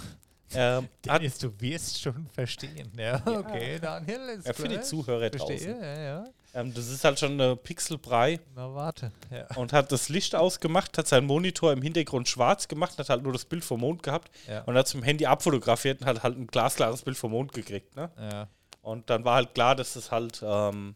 Ähm, 0.55 0.89
Dennis, 1.05 1.39
du 1.39 1.51
wirst 1.61 2.01
schon 2.01 2.27
verstehen. 2.33 2.91
Ja, 2.99 3.23
okay, 3.27 3.79
Daniel 3.81 4.21
ist 4.39 4.47
ja, 4.47 4.53
für 4.55 4.69
die. 4.69 4.81
Zuhörer 4.81 5.29
Verstehe, 5.31 5.57
draußen. 5.59 5.81
ja, 5.83 5.99
ja. 6.03 6.25
Ähm, 6.55 6.73
das 6.73 6.89
ist 6.89 7.05
halt 7.05 7.19
schon 7.21 7.33
eine 7.33 7.57
Pixelbrei 7.57 8.41
Na, 8.55 8.75
warte. 8.75 9.13
Ja. 9.31 9.47
und 9.57 9.75
hat 9.75 9.93
das 9.93 10.09
Licht 10.09 10.35
ausgemacht, 10.35 10.97
hat 10.97 11.07
seinen 11.07 11.27
Monitor 11.27 11.73
im 11.75 11.83
Hintergrund 11.83 12.27
schwarz 12.27 12.69
gemacht, 12.69 12.99
hat 12.99 13.11
halt 13.11 13.23
nur 13.23 13.35
das 13.35 13.45
Bild 13.45 13.63
vom 13.65 13.81
Mond 13.81 14.03
gehabt 14.03 14.31
Ja. 14.49 14.63
und 14.63 14.75
hat 14.75 14.89
zum 14.89 15.03
Handy 15.03 15.27
abfotografiert 15.27 16.01
und 16.01 16.07
hat 16.07 16.23
halt 16.23 16.39
ein 16.39 16.47
glasklares 16.47 17.03
Bild 17.03 17.19
vom 17.19 17.33
Mond 17.33 17.53
gekriegt. 17.53 17.95
Ne? 17.97 18.11
ja. 18.19 18.49
Und 18.89 19.11
dann 19.11 19.23
war 19.27 19.35
halt 19.35 19.53
klar, 19.55 19.75
dass 19.77 19.93
das 19.93 20.11
halt 20.11 20.43
ähm, 20.43 20.95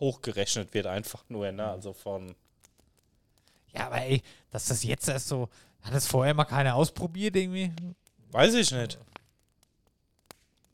hochgerechnet 0.00 0.74
wird, 0.74 0.86
einfach 0.86 1.22
nur. 1.28 1.52
Ne? 1.52 1.70
Also 1.70 1.92
von. 1.92 2.34
Ja, 3.72 3.86
aber 3.86 4.02
ey, 4.02 4.22
dass 4.50 4.66
das 4.66 4.82
jetzt 4.82 5.08
erst 5.08 5.28
so. 5.28 5.48
Hat 5.82 5.94
das 5.94 6.08
vorher 6.08 6.34
mal 6.34 6.44
keiner 6.44 6.74
ausprobiert 6.74 7.36
irgendwie? 7.36 7.70
Weiß 8.32 8.54
ich 8.54 8.72
nicht. 8.72 8.98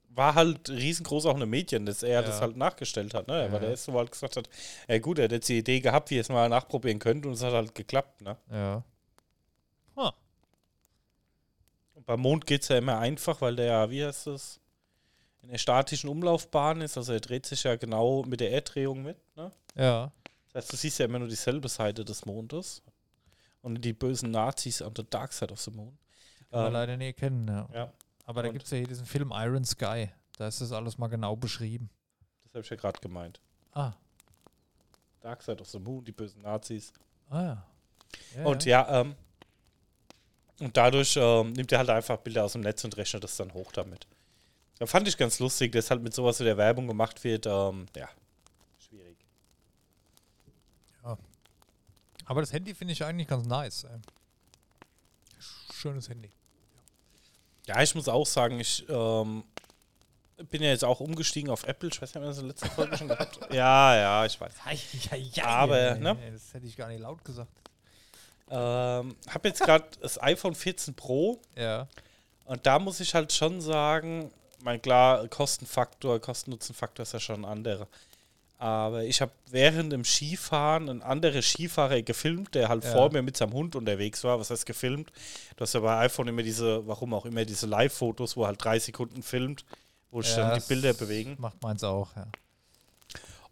War 0.09 0.35
halt 0.35 0.71
riesengroß 0.71 1.27
auch 1.27 1.35
eine 1.35 1.45
Medien, 1.45 1.85
dass 1.85 2.03
er 2.03 2.21
Ja. 2.21 2.23
das 2.23 2.41
halt 2.41 2.57
nachgestellt 2.57 3.12
hat, 3.12 3.29
ne? 3.29 3.45
Ja. 3.45 3.53
Weil 3.53 3.61
der 3.61 3.69
erste 3.71 3.93
halt 3.93 4.11
gesagt 4.11 4.37
hat, 4.39 4.49
ja 4.89 4.99
gut, 5.01 5.19
er 5.19 5.25
hat 5.25 5.33
jetzt 5.33 5.49
die 5.51 5.59
Idee 5.59 5.81
gehabt, 5.81 6.09
wie 6.11 6.17
er 6.17 6.23
es 6.23 6.31
mal 6.31 6.49
nachprobieren 6.49 6.99
könnte 6.99 7.29
und 7.29 7.35
es 7.35 7.43
hat 7.43 7.53
halt 7.53 7.75
geklappt, 7.75 8.23
ne? 8.23 8.39
Ja. 8.51 8.83
Und 11.95 12.07
beim 12.07 12.21
Mond 12.21 12.47
geht 12.47 12.62
es 12.62 12.69
ja 12.69 12.79
immer 12.79 12.99
einfach, 12.99 13.41
weil 13.41 13.55
der, 13.55 13.67
ja, 13.67 13.91
wie 13.91 14.05
heißt 14.05 14.27
das, 14.29 14.61
in 15.45 15.51
der 15.51 15.59
statischen 15.59 16.09
Umlaufbahn 16.09 16.80
ist, 16.80 16.97
also 16.97 17.12
er 17.12 17.20
dreht 17.20 17.47
sich 17.47 17.62
ja 17.64 17.76
genau 17.76 18.22
mit 18.24 18.40
der 18.40 18.51
Erddrehung 18.53 19.03
mit, 19.03 19.16
ne? 19.36 19.53
Ja. 19.76 20.11
Das 20.53 20.64
heißt, 20.64 20.72
du 20.72 20.76
siehst 20.76 20.99
ja 20.99 21.05
immer 21.07 21.18
nur 21.18 21.28
dieselbe 21.28 21.68
Seite 21.68 22.05
des 22.05 22.24
Mondes. 22.24 22.82
Und 23.61 23.82
die 23.82 23.92
bösen 23.92 24.30
Nazis 24.30 24.82
on 24.82 24.92
the 24.97 25.05
dark 25.09 25.32
side 25.32 25.53
of 25.53 25.61
the 25.61 25.70
moon. 25.70 25.99
Kann 26.51 26.61
man 26.61 26.66
Ähm, 26.66 26.72
leider 26.74 26.97
nie 26.97 27.12
kennen, 27.12 27.49
ja. 27.49 27.68
ja, 27.72 27.92
Aber 28.26 28.42
da 28.42 28.51
gibt 28.51 28.64
es 28.64 28.70
ja 28.70 28.78
hier 28.78 28.86
diesen 28.86 29.07
Film 29.07 29.32
Iron 29.34 29.64
Sky. 29.64 30.11
Da 30.36 30.49
ist 30.49 30.61
das 30.61 30.70
alles 30.72 30.99
mal 30.99 31.09
genau 31.09 31.34
beschrieben. 31.34 31.88
das 32.45 32.55
habe 32.55 32.61
ich 32.62 32.70
ja 32.70 32.76
gerade 32.76 33.01
gemeint. 33.01 33.40
Ah. 33.72 33.92
Dark 35.20 35.42
side 35.42 35.61
of 35.61 35.68
the 35.68 35.78
moon, 35.78 36.05
die 36.05 36.12
bösen 36.12 36.42
Nazis. 36.42 36.92
Ah 37.30 37.42
ja. 37.42 37.66
ja 38.36 38.45
Und 38.45 38.64
ja, 38.64 39.01
ähm, 39.01 39.14
und 40.61 40.76
dadurch 40.76 41.16
ähm, 41.16 41.53
nimmt 41.53 41.72
er 41.72 41.78
halt 41.78 41.90
einfach 41.90 42.18
Bilder 42.18 42.45
aus 42.45 42.53
dem 42.53 42.61
Netz 42.61 42.84
und 42.84 42.97
rechnet 42.97 43.24
das 43.24 43.36
dann 43.36 43.53
hoch 43.55 43.72
damit. 43.72 44.07
Da 44.79 44.87
fand 44.87 45.07
ich 45.09 45.16
ganz 45.16 45.39
lustig, 45.39 45.72
dass 45.72 45.91
halt 45.91 46.03
mit 46.03 46.14
sowas 46.14 46.41
in 46.41 46.47
der 46.47 46.57
Werbung 46.57 46.87
gemacht 46.87 47.22
wird. 47.25 47.47
Ähm, 47.47 47.87
ja, 47.97 48.09
schwierig. 48.89 49.16
Aber 52.27 52.41
das 52.41 52.53
Handy 52.53 52.75
finde 52.75 52.93
ich 52.93 53.05
eigentlich 53.05 53.29
ganz 53.29 53.47
nice. 53.47 53.85
Ey. 53.85 54.01
Schönes 55.75 56.09
Handy. 56.09 56.31
Ja, 57.66 57.83
ich 57.83 57.95
muss 57.95 58.09
auch 58.09 58.27
sagen, 58.27 58.61
ich 58.61 58.85
ähm, 58.89 59.45
bin 60.51 60.62
ja 60.62 60.70
jetzt 60.70 60.85
auch 60.85 61.01
umgestiegen 61.01 61.51
auf 61.51 61.64
Apple. 61.64 61.91
Ich 61.93 62.01
weiß 62.01 62.14
nicht, 62.14 62.22
ob 62.22 62.29
das 62.29 62.39
in 62.39 62.45
der 62.45 62.49
letzten 62.49 62.70
Folge 62.70 62.97
schon 62.97 63.09
gehabt 63.09 63.39
Ja, 63.53 63.95
ja, 63.97 64.25
ich 64.25 64.41
weiß. 64.41 64.53
Ja, 64.64 65.16
ja, 65.16 65.25
ja, 65.35 65.45
Aber, 65.47 65.95
ne? 65.97 66.16
Das 66.33 66.55
hätte 66.55 66.66
ich 66.66 66.77
gar 66.77 66.89
nicht 66.89 67.01
laut 67.01 67.22
gesagt. 67.25 67.51
Ähm, 68.51 69.16
habe 69.29 69.49
jetzt 69.49 69.61
gerade 69.61 69.87
das 70.01 70.22
iPhone 70.22 70.55
14 70.55 70.95
Pro 70.95 71.41
Ja. 71.57 71.89
und 72.47 72.64
da 72.66 72.79
muss 72.79 73.01
ich 73.01 73.14
halt 73.14 73.33
schon 73.33 73.61
sagen, 73.61 74.31
mein 74.65 74.81
klar, 74.81 75.29
Kostenfaktor, 75.29 76.19
Kosten-Nutzen-Faktor 76.21 77.03
ist 77.05 77.12
ja 77.12 77.21
schon 77.21 77.45
ein 77.45 77.51
anderer. 77.51 77.87
Aber 78.59 79.05
ich 79.05 79.21
habe 79.21 79.33
während 79.51 79.93
dem 79.93 80.05
Skifahren 80.05 80.89
einen 80.89 81.03
anderen 81.03 81.43
Skifahrer 81.43 82.01
gefilmt, 82.03 82.55
der 82.55 82.69
halt 82.71 82.83
Ja. 82.85 82.93
vor 82.93 83.12
mir 83.12 83.21
mit 83.21 83.37
seinem 83.37 83.53
Hund 83.53 83.77
unterwegs 83.77 84.25
war. 84.25 84.41
Was 84.41 84.49
heißt 84.51 84.65
gefilmt? 84.65 85.12
Du 85.57 85.62
hast 85.62 85.75
ja 85.75 85.81
bei 85.81 85.99
iPhone 86.07 86.29
immer 86.29 86.43
diese, 86.43 86.87
warum 86.87 87.12
auch 87.12 87.27
immer, 87.27 87.45
diese 87.45 87.67
Live-Fotos, 87.67 88.37
wo 88.37 88.47
halt 88.47 88.65
drei 88.65 88.79
Sekunden 88.79 89.23
filmt, 89.23 89.65
wo 90.11 90.23
sich 90.23 90.35
Ja, 90.37 90.49
dann 90.51 90.61
die 90.61 90.67
Bilder 90.67 90.95
bewegen. 90.95 91.37
Macht 91.39 91.62
meins 91.62 91.85
auch, 91.85 92.17
ja. 92.17 92.27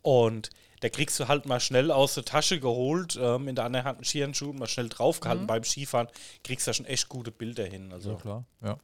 Und 0.00 0.50
da 0.80 0.88
kriegst 0.88 1.20
du 1.20 1.28
halt 1.28 1.46
mal 1.46 1.60
schnell 1.60 1.90
aus 1.90 2.14
der 2.14 2.24
Tasche 2.24 2.58
geholt, 2.58 3.18
ähm, 3.20 3.48
in 3.48 3.54
der 3.54 3.64
anderen 3.66 3.84
Hand 3.84 3.98
einen 3.98 4.04
Skihandschuh, 4.04 4.52
mal 4.52 4.66
schnell 4.66 4.88
draufgehalten 4.88 5.46
beim 5.46 5.62
Skifahren, 5.62 6.08
kriegst 6.42 6.66
da 6.66 6.72
schon 6.72 6.86
echt 6.86 7.08
gute 7.08 7.30
Bilder 7.30 7.64
hin. 7.66 7.92
Also. 7.92 8.10
Mhm. 8.10 8.14
Ja, 8.16 8.20
klar. 8.22 8.44
Ja. 8.62 8.76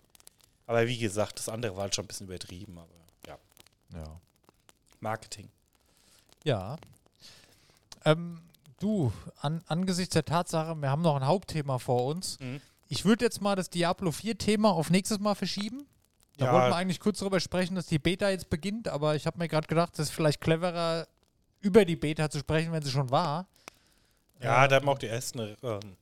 Aber 0.69 0.87
wie 0.87 0.99
gesagt, 0.99 1.39
das 1.41 1.49
andere 1.49 1.75
war 1.75 1.83
halt 1.83 1.95
schon 1.97 2.05
ein 2.05 2.09
bisschen 2.09 2.27
übertrieben, 2.29 2.79
aber 2.79 2.89
ja. 3.27 3.39
Ja. 3.99 4.21
Marketing. 5.01 5.49
Ja. 6.45 6.77
Ähm, 8.05 8.41
du, 8.79 9.13
an, 9.41 9.63
angesichts 9.67 10.13
der 10.13 10.25
Tatsache, 10.25 10.75
wir 10.77 10.91
haben 10.91 11.03
noch 11.03 11.17
ein 11.17 11.27
Hauptthema 11.27 11.79
vor 11.79 12.05
uns. 12.07 12.39
Mhm. 12.39 12.61
Ich 12.89 13.05
würde 13.05 13.25
jetzt 13.25 13.41
mal 13.41 13.57
das 13.57 13.71
Diablo 13.71 14.11
4-Thema 14.11 14.71
auf 14.71 14.91
nächstes 14.91 15.19
Mal 15.19 15.35
verschieben. 15.35 15.87
Da 16.37 16.47
Ja. 16.47 16.53
wollten 16.53 16.69
wir 16.71 16.77
eigentlich 16.77 17.01
kurz 17.01 17.19
darüber 17.19 17.41
sprechen, 17.41 17.75
dass 17.75 17.87
die 17.87 17.99
Beta 17.99 18.31
jetzt 18.31 18.49
beginnt, 18.51 18.89
aber 18.89 19.17
ich 19.17 19.27
habe 19.27 19.39
mir 19.39 19.49
gerade 19.49 19.67
gedacht, 19.67 19.95
es 19.95 20.09
ist 20.09 20.11
vielleicht 20.11 20.41
cleverer, 20.41 21.09
über 21.61 21.85
die 21.85 21.97
Beta 21.97 22.31
zu 22.31 22.39
sprechen, 22.39 22.71
wenn 22.73 22.83
sie 22.83 22.91
schon 22.93 23.11
war. 23.11 23.47
Ja, 24.41 24.65
Ähm, 24.65 24.71
da 24.71 24.77
haben 24.77 24.89
auch 24.89 24.99
die 24.99 25.09
ersten 25.09 25.57
ähm, 25.63 25.97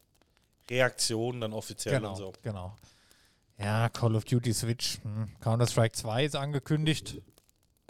Reaktionen 0.68 1.40
dann 1.40 1.52
offiziell 1.54 1.94
genau, 1.96 2.10
und 2.10 2.16
so. 2.16 2.32
genau. 2.42 2.76
Ja, 3.58 3.88
Call 3.88 4.16
of 4.16 4.24
Duty 4.24 4.52
Switch. 4.52 4.98
Hm. 5.02 5.28
Counter-Strike 5.40 5.92
2 5.92 6.24
ist 6.24 6.36
angekündigt. 6.36 7.20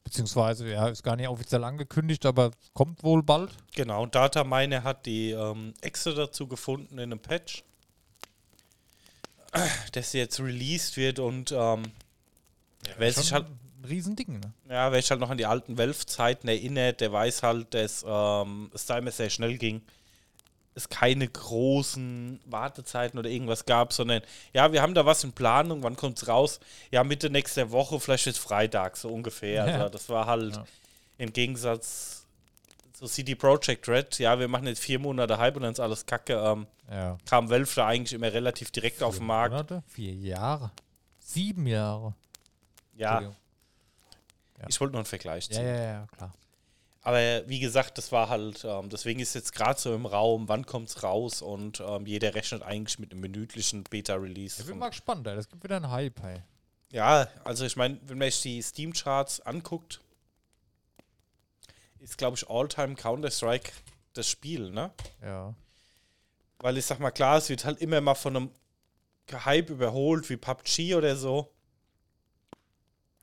Beziehungsweise, 0.05 0.69
ja, 0.71 0.87
ist 0.87 1.03
gar 1.03 1.17
nicht 1.17 1.27
offiziell 1.27 1.65
angekündigt, 1.65 2.27
aber 2.27 2.53
kommt 2.75 3.03
wohl 3.03 3.25
bald. 3.25 3.51
Genau, 3.75 4.07
Datamine 4.07 4.85
hat 4.85 5.05
die 5.05 5.33
ähm, 5.33 5.75
Exe 5.81 6.15
dazu 6.15 6.47
gefunden 6.47 6.99
in 6.99 7.11
einem 7.11 7.19
Patch, 7.19 7.65
dass 9.93 10.13
sie 10.13 10.19
jetzt 10.19 10.39
released 10.39 10.97
wird 10.97 11.19
und 11.19 11.51
ähm, 11.51 11.83
wer 12.99 13.13
sich 13.13 13.33
halt, 13.33 13.47
ein 13.47 13.85
Riesending, 13.85 14.39
ne? 14.39 14.53
ja, 14.71 14.93
wer 14.93 15.03
sich 15.03 15.11
halt 15.11 15.19
noch 15.19 15.31
an 15.31 15.39
die 15.39 15.47
alten 15.47 15.77
Valve-Zeiten 15.77 16.47
erinnert, 16.47 17.01
der 17.01 17.13
weiß 17.13 17.43
halt, 17.43 17.75
dass 17.75 18.05
ähm, 18.07 18.71
es 18.73 18.87
da 18.87 18.99
immer 18.99 19.11
sehr 19.11 19.31
schnell 19.31 19.59
ging. 19.59 19.83
Es 20.77 20.89
keine 20.91 21.27
großen 21.27 22.39
Wartezeiten 22.45 23.19
oder 23.19 23.31
irgendwas 23.31 23.65
gab, 23.65 23.93
sondern 23.95 24.21
ja, 24.53 24.73
wir 24.73 24.83
haben 24.83 24.95
da 24.95 25.07
was 25.07 25.25
in 25.25 25.33
Planung, 25.33 25.83
wann 25.83 25.97
kommt's 25.97 26.29
raus? 26.29 26.61
Ja, 26.91 27.03
Mitte 27.03 27.31
nächster 27.31 27.71
Woche, 27.71 27.99
vielleicht 27.99 28.27
ist 28.27 28.39
Freitag, 28.39 28.97
so 28.99 29.09
ungefähr. 29.09 29.67
Ja. 29.67 29.75
Also 29.75 29.89
das 29.89 30.09
war 30.11 30.27
halt 30.27 30.55
Ja. 30.57 30.65
im 31.19 31.33
Gegensatz 31.33 32.27
zu 32.93 33.07
CD 33.07 33.35
Projekt 33.35 33.89
Red, 33.89 34.19
ja, 34.19 34.39
wir 34.39 34.49
machen 34.49 34.67
jetzt 34.67 34.81
vier 34.81 34.99
Monate 34.99 35.39
Hype 35.39 35.57
und 35.57 35.63
dann 35.63 35.73
ist 35.73 35.81
alles 35.81 36.05
Kacke. 36.07 36.35
Ähm, 36.35 36.67
Ja. 36.91 37.17
kam 37.27 37.51
Valve 37.51 37.71
da 37.75 37.87
eigentlich 37.89 38.13
immer 38.13 38.33
relativ 38.33 38.71
direkt 38.71 39.03
auf 39.03 39.15
den 39.15 39.21
Vier 39.21 39.27
Markt. 39.27 39.53
Monate? 39.53 39.83
Vier 39.89 40.13
Jahre. 40.15 40.71
Sieben 41.19 41.67
Jahre. 41.67 42.15
Ja, 42.97 43.33
ich 44.69 44.81
wollte 44.81 44.93
nur 44.93 45.01
einen 45.01 45.07
Vergleich 45.07 45.49
Ja, 45.49 45.57
ziehen. 45.57 45.67
ja, 45.67 45.75
ja, 45.83 46.07
klar. 46.17 46.33
Aber 47.07 47.49
wie 47.49 47.61
gesagt, 47.61 47.99
das 47.99 48.11
war 48.11 48.29
halt, 48.29 48.65
ähm, 48.65 48.91
deswegen 48.91 49.21
ist 49.21 49.33
jetzt 49.37 49.53
gerade 49.53 49.79
so 49.81 49.95
im 49.95 50.07
Raum, 50.07 50.49
wann 50.49 50.67
kommt's 50.67 51.05
raus 51.05 51.41
und 51.41 51.79
ähm, 51.79 52.05
jeder 52.05 52.35
rechnet 52.35 52.65
eigentlich 52.65 52.99
mit 52.99 53.13
einem 53.13 53.21
minütlichen 53.21 53.85
Beta-Release. 53.85 54.63
Ich 54.63 54.67
bin 54.67 54.77
mal 54.77 54.89
gespannt, 54.89 55.25
das 55.25 55.49
gibt 55.49 55.63
wieder 55.63 55.77
einen 55.77 55.93
Hype, 55.93 56.21
ey. 56.25 56.43
Ja, 56.91 57.29
also 57.45 57.65
ich 57.65 57.77
meine, 57.77 58.01
wenn 58.09 58.19
man 58.19 58.29
sich 58.29 58.43
die 58.43 58.61
Steam-Charts 58.61 59.39
anguckt, 59.43 60.01
ist, 62.01 62.19
glaube 62.19 62.37
ich, 62.39 62.51
All-Time 62.51 62.97
Counter-Strike 62.97 63.71
das 64.15 64.29
Spiel, 64.29 64.73
ne? 64.73 64.91
Ja. 65.23 65.55
Weil 66.59 66.77
ich 66.77 66.87
sag 66.87 66.99
mal, 66.99 67.13
klar, 67.13 67.39
es 67.39 67.49
wird 67.49 67.65
halt 67.65 67.81
immer 67.81 68.01
mal 68.01 68.17
von 68.17 68.35
einem 68.35 68.51
Hype 69.31 69.71
überholt, 69.71 70.29
wie 70.29 70.39
PUBG 70.39 70.97
oder 70.97 71.15
so. 71.15 71.55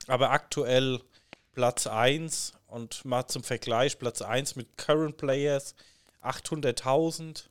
Aber 0.06 0.30
aktuell 0.30 1.02
Platz 1.54 1.86
1 1.86 2.52
und 2.66 3.04
mal 3.04 3.26
zum 3.26 3.42
Vergleich, 3.44 3.98
Platz 3.98 4.22
1 4.22 4.56
mit 4.56 4.76
Current 4.76 5.16
Players 5.16 5.74
800.000 6.22 7.44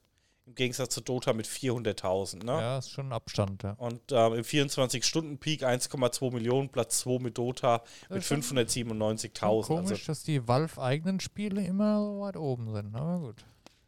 im 0.46 0.56
Gegensatz 0.56 0.94
zu 0.94 1.00
Dota 1.00 1.32
mit 1.32 1.48
400.000, 1.48 2.44
ne? 2.44 2.52
Ja, 2.52 2.78
ist 2.80 2.90
schon 2.92 3.08
ein 3.08 3.14
Abstand, 3.14 3.64
ja. 3.64 3.72
Und 3.78 4.02
ähm, 4.12 4.34
im 4.34 4.44
24-Stunden-Peak 4.44 5.64
1,2 5.64 6.34
Millionen, 6.34 6.68
Platz 6.68 7.00
2 7.00 7.20
mit 7.20 7.38
Dota 7.38 7.82
mit 8.10 8.20
ist 8.20 8.26
schon- 8.28 8.42
597.000. 8.42 9.66
Komisch, 9.66 9.92
Also, 9.92 10.06
dass 10.08 10.24
die 10.24 10.46
Valve-eigenen 10.46 11.22
Spiele 11.22 11.64
immer 11.66 12.00
so 12.02 12.20
weit 12.20 12.36
oben 12.36 12.74
sind, 12.74 12.94
aber 12.94 13.20
gut. 13.20 13.46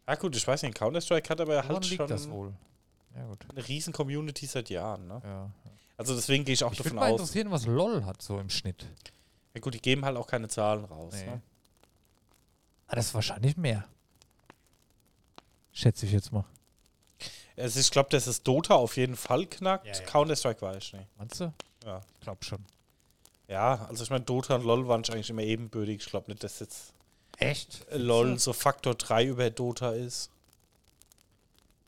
ja 0.08 0.16
gut, 0.16 0.34
ich 0.38 0.48
weiß 0.48 0.62
nicht, 0.64 0.76
Counter-Strike 0.76 1.30
hat 1.30 1.42
aber 1.42 1.56
Woran 1.56 1.68
halt 1.68 1.86
schon 1.88 2.08
das 2.08 2.30
wohl? 2.30 2.54
Ja, 3.18 3.26
gut. 3.28 3.40
eine 3.50 3.68
riesen 3.68 3.92
Community 3.92 4.46
seit 4.46 4.70
Jahren, 4.70 5.08
ne? 5.08 5.22
Ja. 5.26 5.50
Also 5.98 6.16
deswegen 6.16 6.46
gehe 6.46 6.54
ich 6.54 6.64
auch 6.64 6.72
Ich 6.72 6.80
würde 6.80 6.90
davon 6.92 7.00
mal 7.00 7.12
aus. 7.12 7.20
interessieren, 7.20 7.52
was 7.52 7.66
LOL 7.66 8.06
hat 8.06 8.22
so 8.22 8.40
im 8.40 8.50
Schnitt. 8.50 8.86
Ja 9.56 9.62
gut, 9.62 9.74
die 9.74 9.82
geben 9.82 10.06
halt 10.06 10.18
auch 10.18 10.28
keine 10.28 10.48
Zahlen 10.48 10.86
raus. 10.86 11.14
Nee. 11.16 11.26
Ne? 11.26 11.42
Ah, 12.88 12.96
das 12.96 13.08
ist 13.08 13.14
wahrscheinlich 13.16 13.58
mehr. 13.58 13.86
Schätze 15.72 16.06
ich 16.06 16.12
jetzt 16.12 16.32
mal. 16.32 16.46
Also 17.58 17.80
ich 17.80 17.90
glaube, 17.90 18.10
dass 18.10 18.28
es 18.28 18.44
Dota 18.44 18.76
auf 18.76 18.98
jeden 18.98 19.16
Fall 19.16 19.46
knackt. 19.48 19.88
Ja, 19.88 19.94
ja. 19.94 20.02
Counter-Strike 20.02 20.62
weiß 20.62 20.78
ich 20.78 20.94
nicht. 20.94 21.08
Meinst 21.18 21.40
du? 21.40 21.54
Ja. 21.86 22.02
Ich 22.16 22.20
glaube 22.22 22.44
schon. 22.44 22.64
ja, 23.48 23.86
also 23.86 24.04
ich 24.04 24.10
meine, 24.10 24.24
Dota 24.26 24.56
und 24.56 24.66
LoL 24.66 24.88
waren 24.88 25.04
eigentlich 25.06 25.30
immer 25.30 25.42
ebenbürtig. 25.44 26.02
Ich 26.02 26.06
glaube 26.08 26.30
nicht, 26.30 26.44
dass 26.44 26.60
jetzt 26.60 26.94
Echt? 27.38 27.88
äh, 27.90 27.98
LoL 27.98 28.38
so 28.40 28.52
Faktor 28.54 28.96
3 28.96 29.26
über 29.26 29.50
Dota 29.50 29.92
ist. 29.92 30.30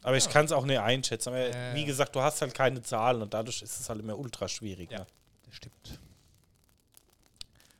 Aber 0.03 0.15
ich 0.15 0.29
kann 0.29 0.45
es 0.45 0.53
auch 0.53 0.65
nicht 0.65 0.79
einschätzen. 0.79 1.29
Aber 1.29 1.49
Ja, 1.49 1.73
wie 1.75 1.81
ja. 1.81 1.85
gesagt, 1.85 2.15
du 2.15 2.21
hast 2.21 2.41
halt 2.41 2.53
keine 2.53 2.81
Zahlen 2.81 3.21
und 3.21 3.33
dadurch 3.33 3.61
ist 3.61 3.77
es 3.79 3.89
halt 3.89 3.99
immer 3.99 4.17
ultra 4.17 4.47
schwierig. 4.47 4.89
Ja. 4.91 4.99
Ne? 4.99 5.07
Das 5.45 5.55
stimmt. 5.55 5.99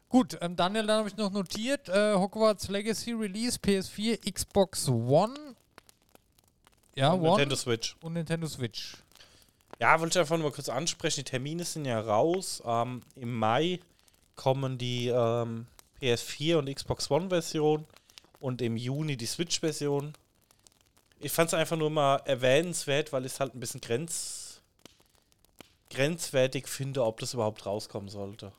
Gut, 0.09 0.37
ähm, 0.41 0.55
Daniel, 0.55 0.85
dann 0.87 0.99
habe 0.99 1.09
ich 1.09 1.17
noch 1.17 1.31
notiert, 1.31 1.89
äh, 1.89 2.13
Hogwarts 2.15 2.69
Legacy 2.69 3.11
Release, 3.11 3.59
PS4, 3.59 4.31
Xbox 4.31 4.87
One. 4.87 5.33
Ja, 6.95 7.11
Und 7.11 7.21
One 7.21 7.29
Nintendo 7.31 7.55
Switch. 7.55 7.95
und 8.01 8.13
Nintendo 8.13 8.47
Switch. 8.47 8.97
Ja, 9.79 9.99
wollte 9.99 10.17
ich 10.17 10.19
einfach 10.21 10.37
nur 10.37 10.49
mal 10.49 10.55
kurz 10.55 10.69
ansprechen. 10.69 11.19
Die 11.19 11.23
Termine 11.29 11.63
sind 11.65 11.85
ja 11.85 11.99
raus. 11.99 12.63
Ähm, 12.65 13.03
Im 13.15 13.37
Mai 13.37 13.79
kommen 14.35 14.77
die 14.77 15.07
ähm, 15.09 15.67
PS4 16.01 16.57
und 16.57 16.73
Xbox 16.73 17.11
One-Version 17.11 17.85
und 18.39 18.61
im 18.61 18.77
Juni 18.77 19.17
die 19.17 19.25
Switch-Version. 19.25 20.13
Ich 21.19 21.31
fand 21.31 21.49
es 21.49 21.53
einfach 21.53 21.77
nur 21.77 21.89
mal 21.89 22.17
erwähnenswert, 22.25 23.11
weil 23.11 23.25
ich 23.25 23.33
es 23.33 23.39
halt 23.39 23.55
ein 23.55 23.59
bisschen 23.59 23.81
grenz 23.81 24.61
grenzwertig 25.89 26.67
finde, 26.67 27.03
ob 27.05 27.19
das 27.19 27.33
überhaupt 27.33 27.65
rauskommen 27.65 28.09
sollte. 28.09 28.51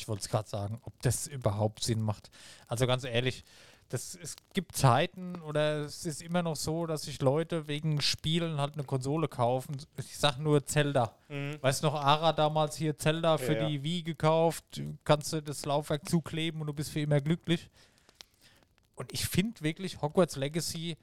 Ich 0.00 0.08
wollte 0.08 0.22
es 0.22 0.28
gerade 0.28 0.48
sagen, 0.48 0.80
ob 0.82 1.00
das 1.02 1.26
überhaupt 1.26 1.82
Sinn 1.82 2.00
macht. 2.00 2.30
Also 2.66 2.86
ganz 2.86 3.04
ehrlich, 3.04 3.44
das, 3.90 4.14
es 4.14 4.36
gibt 4.54 4.76
Zeiten 4.76 5.40
oder 5.42 5.80
es 5.80 6.06
ist 6.06 6.22
immer 6.22 6.42
noch 6.42 6.56
so, 6.56 6.86
dass 6.86 7.02
sich 7.02 7.20
Leute 7.20 7.66
wegen 7.66 8.00
Spielen 8.00 8.58
halt 8.58 8.74
eine 8.74 8.84
Konsole 8.84 9.28
kaufen. 9.28 9.76
Ich 9.98 10.16
sag 10.16 10.38
nur 10.38 10.64
Zelda. 10.64 11.14
Weißt 11.60 11.82
du 11.82 11.88
noch, 11.88 11.94
Ara 11.94 12.32
damals 12.32 12.76
hier 12.76 12.96
Zelda 12.96 13.36
für 13.36 13.54
Ja, 13.54 13.62
ja. 13.62 13.68
die 13.68 13.82
Wii 13.82 14.02
gekauft, 14.04 14.64
du 14.76 14.96
kannst 15.04 15.32
du 15.32 15.42
das 15.42 15.66
Laufwerk 15.66 16.08
zukleben 16.08 16.60
und 16.60 16.68
du 16.68 16.72
bist 16.72 16.90
für 16.92 17.00
immer 17.00 17.20
glücklich. 17.20 17.68
Und 18.94 19.12
ich 19.12 19.26
finde 19.26 19.60
wirklich, 19.62 20.00
Hogwarts 20.00 20.36
Legacy 20.36 20.96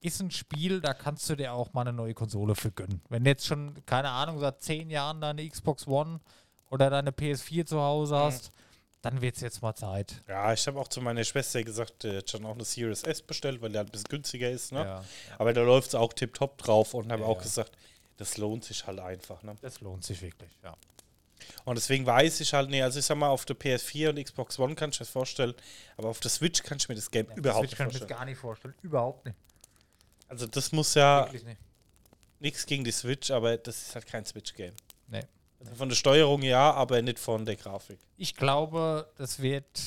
ist 0.00 0.20
ein 0.20 0.30
Spiel, 0.30 0.80
da 0.80 0.94
kannst 0.94 1.28
du 1.28 1.36
dir 1.36 1.52
auch 1.52 1.74
mal 1.74 1.82
eine 1.82 1.92
neue 1.92 2.14
Konsole 2.14 2.54
für 2.54 2.72
gönnen. 2.72 3.02
Wenn 3.10 3.22
du 3.24 3.30
jetzt 3.30 3.46
schon, 3.46 3.74
keine 3.84 4.08
Ahnung, 4.08 4.38
seit 4.38 4.62
zehn 4.62 4.88
Jahren 4.88 5.20
deine 5.20 5.46
Xbox 5.46 5.86
One 5.86 6.20
oder 6.70 6.90
deine 6.90 7.10
PS4 7.10 7.66
zu 7.66 7.80
Hause 7.80 8.16
hast, 8.16 8.52
dann 9.02 9.20
wird 9.22 9.36
es 9.36 9.42
jetzt 9.42 9.62
mal 9.62 9.74
Zeit. 9.74 10.22
Ja, 10.28 10.52
ich 10.52 10.66
habe 10.66 10.78
auch 10.78 10.88
zu 10.88 11.00
meiner 11.00 11.24
Schwester 11.24 11.62
gesagt, 11.62 12.02
die 12.02 12.18
hat 12.18 12.30
schon 12.30 12.44
auch 12.44 12.54
eine 12.54 12.64
Series 12.64 13.02
S 13.02 13.22
bestellt, 13.22 13.60
weil 13.62 13.70
die 13.70 13.78
halt 13.78 13.88
ein 13.88 13.92
bisschen 13.92 14.08
günstiger 14.08 14.50
ist. 14.50 14.72
Ne? 14.72 14.80
Ja, 14.84 15.04
Aber 15.38 15.52
da 15.52 15.62
läuft 15.62 15.88
es 15.88 15.94
auch 15.94 16.12
tipptopp 16.12 16.58
drauf 16.58 16.94
und 16.94 17.10
habe 17.10 17.22
Ja, 17.22 17.28
auch 17.28 17.36
ja. 17.38 17.42
gesagt, 17.42 17.72
das 18.18 18.36
lohnt 18.36 18.64
sich 18.64 18.86
halt 18.86 18.98
einfach. 19.00 19.42
Ne? 19.42 19.56
das 19.62 19.80
lohnt 19.80 20.04
sich 20.04 20.20
wirklich, 20.20 20.50
ja. 20.62 20.76
Und 21.64 21.76
deswegen 21.76 22.04
weiß 22.04 22.40
ich 22.40 22.52
halt, 22.52 22.68
nee, 22.68 22.82
also 22.82 22.98
ich 22.98 23.06
sag 23.06 23.16
mal, 23.16 23.28
auf 23.30 23.46
der 23.46 23.56
PS4 23.56 24.10
und 24.10 24.22
Xbox 24.22 24.58
One 24.58 24.74
kann 24.74 24.90
ich 24.90 24.98
das 24.98 25.08
vorstellen, 25.08 25.54
aber 25.96 26.08
auf 26.10 26.20
der 26.20 26.30
Switch 26.30 26.62
kann 26.62 26.76
ich 26.76 26.88
mir 26.88 26.94
das 26.94 27.10
Game 27.10 27.26
überhaupt 27.34 27.64
das 27.64 27.70
nicht 27.70 27.78
kann 27.78 27.88
ich 27.88 27.94
mir 27.94 27.98
vorstellen. 28.00 28.18
gar 28.18 28.24
nicht 28.26 28.38
vorstellen. 28.38 28.74
Überhaupt 28.82 29.24
nicht. 29.24 29.36
Also 30.28 30.46
das 30.46 30.70
muss 30.72 30.94
ja 30.94 31.24
Wirklich 31.24 31.44
nicht. 31.44 31.60
nichts 32.38 32.66
gegen 32.66 32.84
die 32.84 32.92
Switch, 32.92 33.30
aber 33.30 33.56
das 33.56 33.80
ist 33.88 33.94
halt 33.94 34.06
kein 34.06 34.26
Switch-Game. 34.26 34.74
Nee. 35.08 35.22
Also 35.60 35.74
von 35.74 35.88
der 35.88 35.96
Steuerung 35.96 36.42
ja, 36.42 36.72
aber 36.72 37.00
nicht 37.02 37.18
von 37.18 37.44
der 37.44 37.56
Grafik. 37.56 37.98
Ich 38.16 38.34
glaube, 38.34 39.06
das 39.18 39.40
wird 39.40 39.80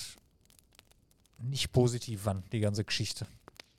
nicht 1.40 1.72
positiv 1.72 2.26
werden, 2.26 2.44
die 2.52 2.60
ganze 2.60 2.84
Geschichte. 2.84 3.26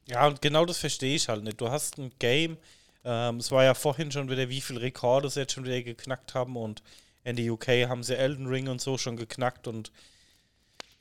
Ja, 0.06 0.26
und 0.26 0.42
genau 0.42 0.66
das 0.66 0.78
verstehe 0.78 1.14
ich 1.14 1.28
halt 1.28 1.44
nicht. 1.44 1.60
Du 1.60 1.70
hast 1.70 1.98
ein 1.98 2.12
Game, 2.18 2.58
ähm, 3.04 3.36
es 3.36 3.50
war 3.50 3.64
ja 3.64 3.74
vorhin 3.74 4.10
schon 4.10 4.28
wieder, 4.28 4.48
wie 4.48 4.60
viele 4.60 4.80
Rekorde 4.80 5.30
sie 5.30 5.40
jetzt 5.40 5.52
schon 5.52 5.64
wieder 5.64 5.80
geknackt 5.82 6.34
haben 6.34 6.56
und 6.56 6.82
in 7.22 7.36
der 7.36 7.52
UK 7.52 7.88
haben 7.88 8.02
sie 8.02 8.16
Elden 8.16 8.46
Ring 8.46 8.68
und 8.68 8.80
so 8.80 8.98
schon 8.98 9.16
geknackt 9.16 9.66
und 9.66 9.92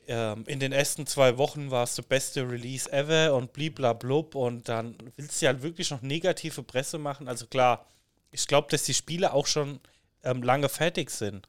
ähm, 0.06 0.44
in 0.46 0.60
den 0.60 0.72
ersten 0.72 1.06
zwei 1.06 1.38
Wochen 1.38 1.70
war 1.70 1.84
es 1.84 1.96
der 1.96 2.02
beste 2.02 2.48
Release 2.48 2.90
ever 2.92 3.34
und 3.34 3.52
bliblablub 3.52 4.34
und 4.34 4.68
dann 4.68 4.96
willst 5.16 5.40
du 5.40 5.46
halt 5.46 5.62
wirklich 5.62 5.90
noch 5.90 6.02
negative 6.02 6.62
Presse 6.62 6.98
machen. 6.98 7.28
Also 7.28 7.46
klar, 7.46 7.86
ich 8.30 8.46
glaube, 8.46 8.68
dass 8.70 8.84
die 8.84 8.94
Spiele 8.94 9.32
auch 9.32 9.46
schon 9.46 9.80
ähm, 10.24 10.42
lange 10.42 10.68
fertig 10.68 11.10
sind 11.10 11.48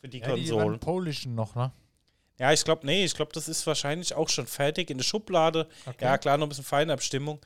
für 0.00 0.08
die 0.08 0.18
Ja, 0.18 0.26
die 0.34 0.42
Konsolen. 0.42 0.66
waren 0.72 0.80
polischen 0.80 1.34
noch, 1.34 1.54
ne? 1.54 1.72
Ja, 2.38 2.52
ich 2.52 2.64
glaube, 2.64 2.86
nee, 2.86 3.04
ich 3.04 3.14
glaube, 3.14 3.32
das 3.32 3.48
ist 3.48 3.66
wahrscheinlich 3.66 4.14
auch 4.14 4.28
schon 4.28 4.46
fertig 4.46 4.90
in 4.90 4.98
der 4.98 5.04
Schublade. 5.04 5.68
Okay. 5.86 6.04
Ja, 6.04 6.18
klar, 6.18 6.38
noch 6.38 6.46
ein 6.46 6.50
bisschen 6.50 6.64
Feinabstimmung. 6.64 7.40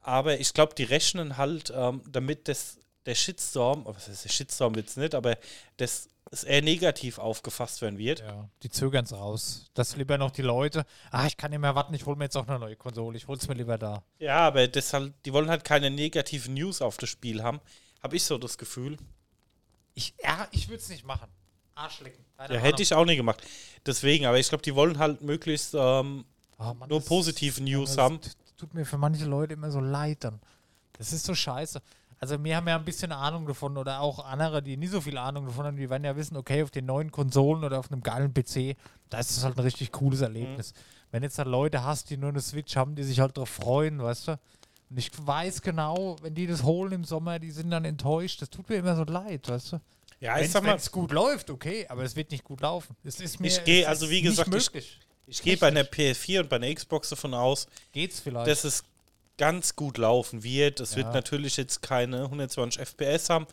Aber 0.00 0.38
ich 0.38 0.52
glaube, 0.52 0.74
die 0.74 0.84
rechnen 0.84 1.38
halt, 1.38 1.72
ähm, 1.74 2.02
damit 2.10 2.46
das, 2.48 2.76
der 3.06 3.14
Shitstorm, 3.14 3.86
oh, 3.86 3.94
was 3.94 4.06
heißt 4.08 4.24
der 4.24 4.28
Shitstorm 4.28 4.74
jetzt 4.74 4.98
nicht, 4.98 5.14
aber 5.14 5.38
das 5.78 6.08
es 6.30 6.42
eher 6.44 6.62
negativ 6.62 7.18
aufgefasst 7.18 7.80
werden 7.80 7.98
wird. 7.98 8.20
Ja, 8.20 8.48
die 8.62 8.68
zögern 8.68 9.04
es 9.04 9.12
raus. 9.12 9.66
Das 9.74 9.96
lieber 9.96 10.18
noch 10.18 10.30
die 10.32 10.42
Leute. 10.42 10.84
Ah, 11.10 11.26
ich 11.26 11.36
kann 11.36 11.50
nicht 11.50 11.60
mehr 11.60 11.74
warten, 11.74 11.94
ich 11.94 12.04
hole 12.06 12.16
mir 12.16 12.24
jetzt 12.24 12.36
auch 12.36 12.46
eine 12.48 12.58
neue 12.58 12.76
Konsole. 12.76 13.16
Ich 13.16 13.28
hole 13.28 13.38
es 13.38 13.46
mir 13.46 13.54
lieber 13.54 13.78
da. 13.78 14.02
Ja, 14.18 14.38
aber 14.38 14.66
das 14.66 14.92
halt, 14.92 15.14
die 15.24 15.32
wollen 15.32 15.48
halt 15.48 15.64
keine 15.64 15.90
negativen 15.90 16.54
News 16.54 16.82
auf 16.82 16.96
das 16.96 17.08
Spiel 17.08 17.42
haben. 17.42 17.60
Habe 18.02 18.16
ich 18.16 18.24
so 18.24 18.36
das 18.36 18.58
Gefühl. 18.58 18.96
Ich, 19.94 20.14
ja, 20.22 20.46
ich 20.50 20.68
würde 20.68 20.78
es 20.82 20.88
nicht 20.88 21.04
machen. 21.06 21.28
Arschlecken. 21.74 22.24
Keine 22.36 22.54
Ja, 22.54 22.58
Ahnung. 22.60 22.70
hätte 22.70 22.82
ich 22.82 22.94
auch 22.94 23.04
nicht 23.04 23.16
gemacht. 23.16 23.42
Deswegen, 23.86 24.26
aber 24.26 24.38
ich 24.38 24.48
glaube, 24.48 24.62
die 24.62 24.74
wollen 24.74 24.98
halt 24.98 25.22
möglichst 25.22 25.74
ähm, 25.74 26.24
Ah, 26.58 26.72
Mann, 26.74 26.88
nur 26.88 27.00
das- 27.00 27.08
positive 27.08 27.62
News 27.62 27.90
das 27.90 27.98
haben. 27.98 28.20
Tut 28.56 28.74
mir 28.74 28.84
für 28.86 28.98
manche 28.98 29.24
Leute 29.24 29.54
immer 29.54 29.70
so 29.70 29.80
leid 29.80 30.22
dann. 30.24 30.40
Das 30.96 31.12
ist 31.12 31.24
so 31.26 31.34
scheiße. 31.34 31.80
also 32.20 32.42
wir 32.42 32.56
haben 32.56 32.68
ja 32.68 32.76
ein 32.76 32.84
bisschen 32.84 33.10
Ahnung 33.12 33.46
davon 33.46 33.76
oder 33.76 34.00
auch 34.00 34.24
andere, 34.24 34.62
die 34.62 34.76
nicht 34.76 34.92
so 34.92 35.00
viel 35.00 35.18
Ahnung 35.18 35.46
davon 35.46 35.66
haben, 35.66 35.76
die 35.76 35.90
werden 35.90 36.04
ja 36.04 36.14
wissen, 36.16 36.36
okay, 36.36 36.62
auf 36.62 36.70
den 36.70 36.86
neuen 36.86 37.10
Konsolen 37.10 37.64
oder 37.64 37.80
auf 37.80 37.90
einem 37.90 38.02
geilen 38.02 38.32
PC, 38.32 38.76
da 39.10 39.18
ist 39.18 39.32
es 39.32 39.42
halt 39.44 39.56
ein 39.58 39.62
richtig 39.64 39.90
cooles 39.92 40.20
Erlebnis. 40.20 40.72
Wenn 41.10 41.22
jetzt 41.24 41.38
da 41.38 41.42
Leute 41.42 41.82
hast, 41.82 42.08
die 42.10 42.16
nur 42.16 42.30
eine 42.30 42.40
Switch 42.40 42.76
haben, 42.76 42.94
die 42.94 43.02
sich 43.02 43.18
halt 43.20 43.36
drauf 43.36 43.48
freuen, 43.50 44.00
weißt 44.02 44.28
du? 44.28 44.38
Und 44.90 44.98
ich 44.98 45.10
weiß 45.16 45.62
genau, 45.62 46.16
wenn 46.22 46.34
die 46.34 46.46
das 46.46 46.62
holen 46.62 46.92
im 46.92 47.04
Sommer, 47.04 47.38
die 47.38 47.50
sind 47.50 47.70
dann 47.70 47.84
enttäuscht. 47.84 48.40
Das 48.42 48.50
tut 48.50 48.68
mir 48.68 48.76
immer 48.76 48.94
so 48.96 49.04
leid, 49.04 49.48
weißt 49.48 49.72
du? 49.72 49.80
Ja, 50.20 50.36
ich 50.36 50.44
Wenn 50.44 50.50
sag 50.50 50.62
mal, 50.64 50.76
es 50.76 50.90
gut 50.90 51.10
läuft, 51.12 51.50
okay, 51.50 51.86
aber 51.88 52.02
es 52.04 52.14
wird 52.16 52.30
nicht 52.30 52.44
gut 52.44 52.60
laufen. 52.60 52.94
Es 53.04 53.20
ist 53.20 53.40
mir, 53.40 53.48
Ich 53.48 53.62
gehe, 53.64 53.86
also 53.88 54.08
wie 54.10 54.22
gesagt, 54.22 54.48
ich- 54.54 54.66
möglich. 54.66 54.98
ich 55.26 55.42
gehe 55.42 55.56
bei 55.56 55.68
einer 55.68 55.82
PS4 55.84 56.40
und 56.40 56.48
bei 56.48 56.56
einer 56.56 56.72
Xbox 56.72 57.08
davon 57.10 57.34
aus, 57.34 57.66
Geht's 57.92 58.20
vielleicht? 58.20 58.46
dass 58.46 58.64
es 58.64 58.84
ganz 59.36 59.74
gut 59.74 59.98
laufen 59.98 60.42
wird. 60.44 60.80
Es 60.80 60.92
Ja. 60.92 60.98
wird 60.98 61.12
natürlich 61.14 61.56
jetzt 61.56 61.82
keine 61.82 62.30
120 62.30 62.80
FPS 62.80 63.28
haben. 63.30 63.46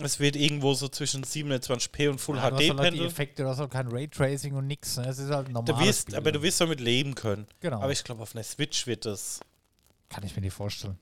Es 0.00 0.20
wird 0.20 0.36
irgendwo 0.36 0.74
so 0.74 0.88
zwischen 0.88 1.24
720p 1.24 2.08
und 2.08 2.20
Full 2.20 2.36
ja, 2.36 2.50
HD 2.50 2.70
halt 2.70 2.76
pendeln. 2.80 3.06
Effekte, 3.08 3.42
du 3.42 3.48
hast 3.48 3.58
halt 3.58 3.70
kein 3.70 3.88
Raytracing 3.88 4.54
und 4.54 4.66
nix. 4.66 4.96
Ne? 4.96 5.06
Es 5.08 5.18
ist 5.18 5.30
halt 5.30 5.48
Spiel. 5.48 6.16
aber 6.16 6.32
du 6.32 6.42
wirst 6.42 6.60
damit 6.60 6.80
leben 6.80 7.14
können. 7.14 7.46
Genau. 7.60 7.80
Aber 7.80 7.90
ich 7.92 8.04
glaube, 8.04 8.22
auf 8.22 8.34
einer 8.34 8.44
Switch 8.44 8.86
wird 8.86 9.06
das. 9.06 9.40
Kann 10.08 10.24
ich 10.24 10.34
mir 10.34 10.42
nicht 10.42 10.54
vorstellen. 10.54 10.98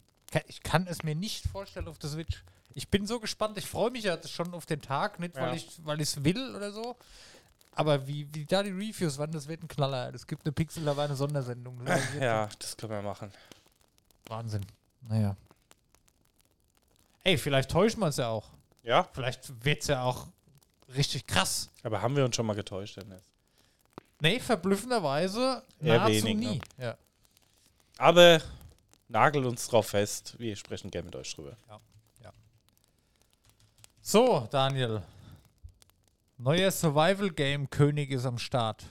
Ich 0.49 0.63
kann 0.63 0.87
es 0.87 1.03
mir 1.03 1.15
nicht 1.15 1.47
vorstellen 1.47 1.89
auf 1.89 1.99
der 1.99 2.11
Switch. 2.11 2.43
Ich 2.75 2.89
bin 2.89 3.07
so 3.07 3.21
gespannt. 3.21 3.57
Ich 3.59 3.67
freue 3.67 3.91
mich 3.91 4.05
ja 4.05 4.19
schon 4.27 4.53
auf 4.53 4.67
den 4.67 4.83
Tag, 4.83 5.19
nicht 5.21 5.37
Ja. 5.37 5.43
weil 5.43 5.57
ich 5.57 5.69
weil 5.85 6.01
es 6.01 6.23
will 6.25 6.55
oder 6.55 6.73
so. 6.73 6.97
Aber 7.73 8.07
wie, 8.07 8.27
wie 8.35 8.45
da 8.45 8.63
die 8.63 8.71
Reviews 8.71 9.19
waren, 9.19 9.31
das 9.33 9.49
wird 9.49 9.63
ein 9.63 9.69
Knaller. 9.69 10.13
Es 10.15 10.27
gibt 10.27 10.45
eine 10.45 10.53
Pixel, 10.53 10.85
da 10.85 10.97
war 10.97 11.05
eine 11.05 11.17
Sondersendung. 11.17 11.85
Das 11.85 12.01
Ja, 12.21 12.49
das 12.59 12.77
können 12.77 12.93
wir 12.93 13.03
machen. 13.03 13.31
Wahnsinn. 14.29 14.65
Naja. 15.03 15.37
Ey, 17.23 17.39
vielleicht 17.39 17.71
täuschen 17.71 18.01
wir 18.01 18.07
uns 18.07 18.17
ja 18.17 18.29
auch. 18.29 18.49
Ja, 18.83 19.09
Vielleicht 19.13 19.65
wird 19.65 19.83
es 19.83 19.89
ja 19.89 20.03
auch 20.03 20.29
richtig 20.95 21.27
krass. 21.27 21.71
aber 21.83 22.01
haben 22.01 22.15
wir 22.17 22.25
uns 22.25 22.37
schon 22.37 22.47
mal 22.47 22.55
getäuscht, 22.55 22.97
Dennis? 22.97 23.23
Nee, 24.21 24.39
verblüffenderweise 24.41 25.63
Eher 25.81 25.99
nahezu 25.99 26.25
wenig, 26.27 26.37
nie. 26.37 26.59
ne? 26.79 26.85
Ja. 26.85 26.97
Aber 27.99 28.41
nagelt 29.09 29.47
uns 29.47 29.69
drauf 29.69 29.89
fest. 29.89 30.35
Wir 30.39 30.57
sprechen 30.57 30.91
gerne 30.91 31.07
mit 31.07 31.17
euch 31.17 31.35
drüber. 31.35 31.57
So, 34.09 34.47
Daniel. 34.53 35.03
Neuer 36.39 36.71
Survival-Game-König 36.71 38.13
ist 38.13 38.25
am 38.25 38.39
Start. 38.39 38.85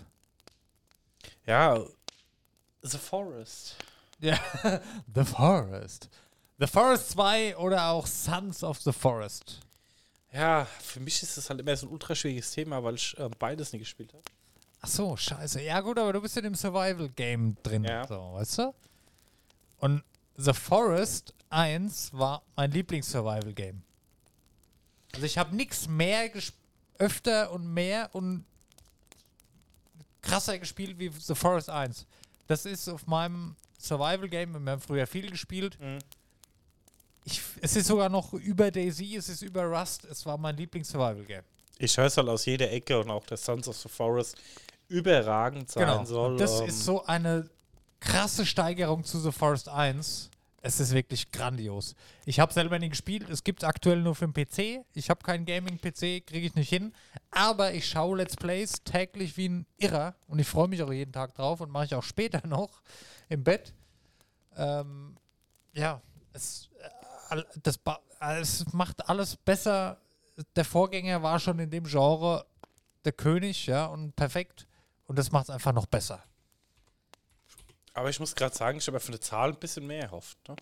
Ja, 1.45 1.79
The 2.81 2.97
Forest. 2.97 3.77
Ja, 4.19 4.37
The 5.15 5.23
Forest. 5.23 6.09
The 6.59 6.67
Forest 6.67 7.11
2 7.11 7.55
oder 7.55 7.91
auch 7.91 8.05
Sons 8.05 8.61
of 8.61 8.81
the 8.81 8.91
Forest. 8.91 9.61
Ja, 10.33 10.65
für 10.81 10.99
mich 10.99 11.23
ist 11.23 11.37
das 11.37 11.49
halt 11.49 11.61
immer 11.61 11.77
so 11.77 11.87
ein 11.87 11.93
ultra 11.93 12.13
schwieriges 12.13 12.51
Thema, 12.51 12.83
weil 12.83 12.95
ich 12.95 13.17
äh, 13.17 13.29
beides 13.39 13.71
nie 13.71 13.79
gespielt 13.79 14.11
habe. 14.11 14.23
Ach 14.81 14.89
so, 14.89 15.15
scheiße. 15.15 15.61
Ja 15.61 15.79
gut, 15.79 15.97
aber 15.97 16.11
du 16.11 16.21
bist 16.21 16.35
in 16.35 16.43
dem 16.43 16.55
Survival-Game 16.55 17.55
drin. 17.63 17.85
Ja. 17.85 18.05
So, 18.05 18.33
weißt 18.33 18.57
du? 18.57 18.73
Und 19.85 20.03
The 20.35 20.53
Forest 20.53 21.35
1 21.51 22.11
war 22.13 22.41
mein 22.55 22.71
Lieblings-Survival-Game. 22.71 23.83
Also 25.13 25.27
ich 25.27 25.37
habe 25.37 25.55
nichts 25.55 25.87
mehr 25.87 26.31
öfter 26.97 27.51
und 27.51 27.71
mehr 27.71 28.09
und 28.13 28.45
krasser 30.23 30.57
gespielt 30.57 30.97
wie 30.97 31.09
The 31.09 31.35
Forest 31.35 31.69
1. 31.69 32.07
Das 32.47 32.65
ist 32.65 32.89
auf 32.89 33.05
meinem 33.05 33.55
Survival-Game, 33.79 34.53
wir 34.65 34.71
haben 34.71 34.81
früher 34.81 35.05
viel 35.05 35.29
gespielt. 35.29 35.79
Mhm. 35.79 35.99
Ich, 37.23 37.39
es 37.61 37.75
ist 37.75 37.85
sogar 37.85 38.09
noch 38.09 38.33
über 38.33 38.71
Daisy, 38.71 39.15
es 39.15 39.29
ist 39.29 39.43
über 39.43 39.65
Rust. 39.65 40.03
Es 40.05 40.25
war 40.25 40.39
mein 40.39 40.57
Lieblings-Survival-Game. 40.57 41.43
Ich 41.77 41.95
höre 41.95 42.05
es 42.07 42.17
halt 42.17 42.27
aus 42.27 42.45
jeder 42.45 42.71
Ecke 42.71 42.99
und 42.99 43.11
auch 43.11 43.27
der 43.27 43.37
Sons 43.37 43.67
of 43.67 43.77
the 43.77 43.89
Forest 43.89 44.35
überragend 44.87 45.69
sein 45.69 45.85
Genau. 45.85 46.05
soll. 46.05 46.31
Und 46.31 46.37
das 46.39 46.61
ähm, 46.61 46.69
ist 46.69 46.83
so 46.85 47.05
eine 47.05 47.47
krasse 48.05 48.45
Steigerung 48.45 49.03
zu 49.03 49.19
The 49.19 49.31
Forest 49.31 49.67
1. 49.67 50.29
Es 50.61 50.79
ist 50.79 50.93
wirklich 50.93 51.31
grandios. 51.31 51.95
Ich 52.25 52.39
habe 52.39 52.53
selber 52.53 52.79
nie 52.79 52.89
gespielt. 52.89 53.29
Es 53.29 53.43
gibt 53.43 53.63
aktuell 53.63 54.01
nur 54.01 54.15
für 54.15 54.27
den 54.27 54.33
PC. 54.33 54.85
Ich 54.93 55.09
habe 55.09 55.21
keinen 55.21 55.45
Gaming-PC, 55.45 56.25
kriege 56.25 56.47
ich 56.47 56.55
nicht 56.55 56.69
hin. 56.69 56.93
Aber 57.31 57.73
ich 57.73 57.87
schaue 57.87 58.17
Let's 58.17 58.35
Plays 58.35 58.83
täglich 58.83 59.37
wie 59.37 59.49
ein 59.49 59.65
Irrer. 59.77 60.15
Und 60.27 60.39
ich 60.39 60.47
freue 60.47 60.67
mich 60.67 60.81
auch 60.81 60.91
jeden 60.91 61.11
Tag 61.11 61.35
drauf 61.35 61.61
und 61.61 61.71
mache 61.71 61.85
ich 61.85 61.95
auch 61.95 62.03
später 62.03 62.45
noch 62.47 62.81
im 63.29 63.43
Bett. 63.43 63.73
Ähm, 64.55 65.17
ja, 65.73 66.01
es, 66.33 66.69
äh, 67.29 67.43
das, 67.61 67.79
es 68.39 68.73
macht 68.73 69.07
alles 69.09 69.35
besser. 69.35 69.99
Der 70.55 70.65
Vorgänger 70.65 71.21
war 71.21 71.39
schon 71.39 71.59
in 71.59 71.69
dem 71.69 71.83
Genre 71.83 72.45
der 73.03 73.13
König, 73.13 73.67
ja, 73.67 73.85
und 73.85 74.15
perfekt. 74.15 74.67
Und 75.05 75.19
das 75.19 75.31
macht 75.31 75.45
es 75.45 75.49
einfach 75.51 75.73
noch 75.73 75.85
besser. 75.85 76.23
Aber 77.95 78.09
ich 78.09 78.19
muss 78.19 78.35
gerade 78.35 78.55
sagen, 78.55 78.77
ich 78.77 78.87
habe 78.87 78.99
von 78.99 79.13
der 79.13 79.21
Zahl 79.21 79.49
ein 79.49 79.55
bisschen 79.59 79.87
mehr 79.87 80.03
erhofft. 80.03 80.37
Ne? 80.47 80.55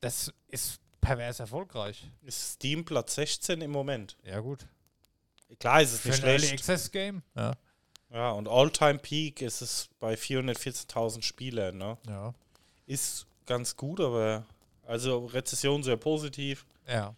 Das 0.00 0.32
ist 0.48 0.78
pervers 1.00 1.40
erfolgreich. 1.40 2.06
Ist 2.22 2.52
Steam 2.54 2.84
Platz 2.84 3.14
16 3.16 3.62
im 3.62 3.70
Moment. 3.70 4.16
Ja, 4.22 4.40
gut. 4.40 4.66
Klar 5.58 5.80
ist 5.82 5.92
es 5.92 6.00
Für 6.00 6.08
nicht 6.10 6.22
ein 6.22 6.28
Early 6.28 6.46
schlecht. 6.46 6.60
Access 6.60 6.92
Game. 6.92 7.22
Ja. 7.34 7.54
Ja, 8.10 8.30
und 8.30 8.48
All-Time 8.48 8.98
Peak 8.98 9.40
ist 9.40 9.60
es 9.62 9.88
bei 9.98 10.14
414.000 10.14 11.22
Spielern. 11.22 11.78
Ne? 11.78 11.98
Ja. 12.06 12.34
Ist 12.86 13.26
ganz 13.46 13.76
gut, 13.76 14.00
aber 14.00 14.44
also 14.86 15.24
Rezession 15.26 15.82
sehr 15.82 15.96
positiv. 15.96 16.66
Ja. 16.86 17.14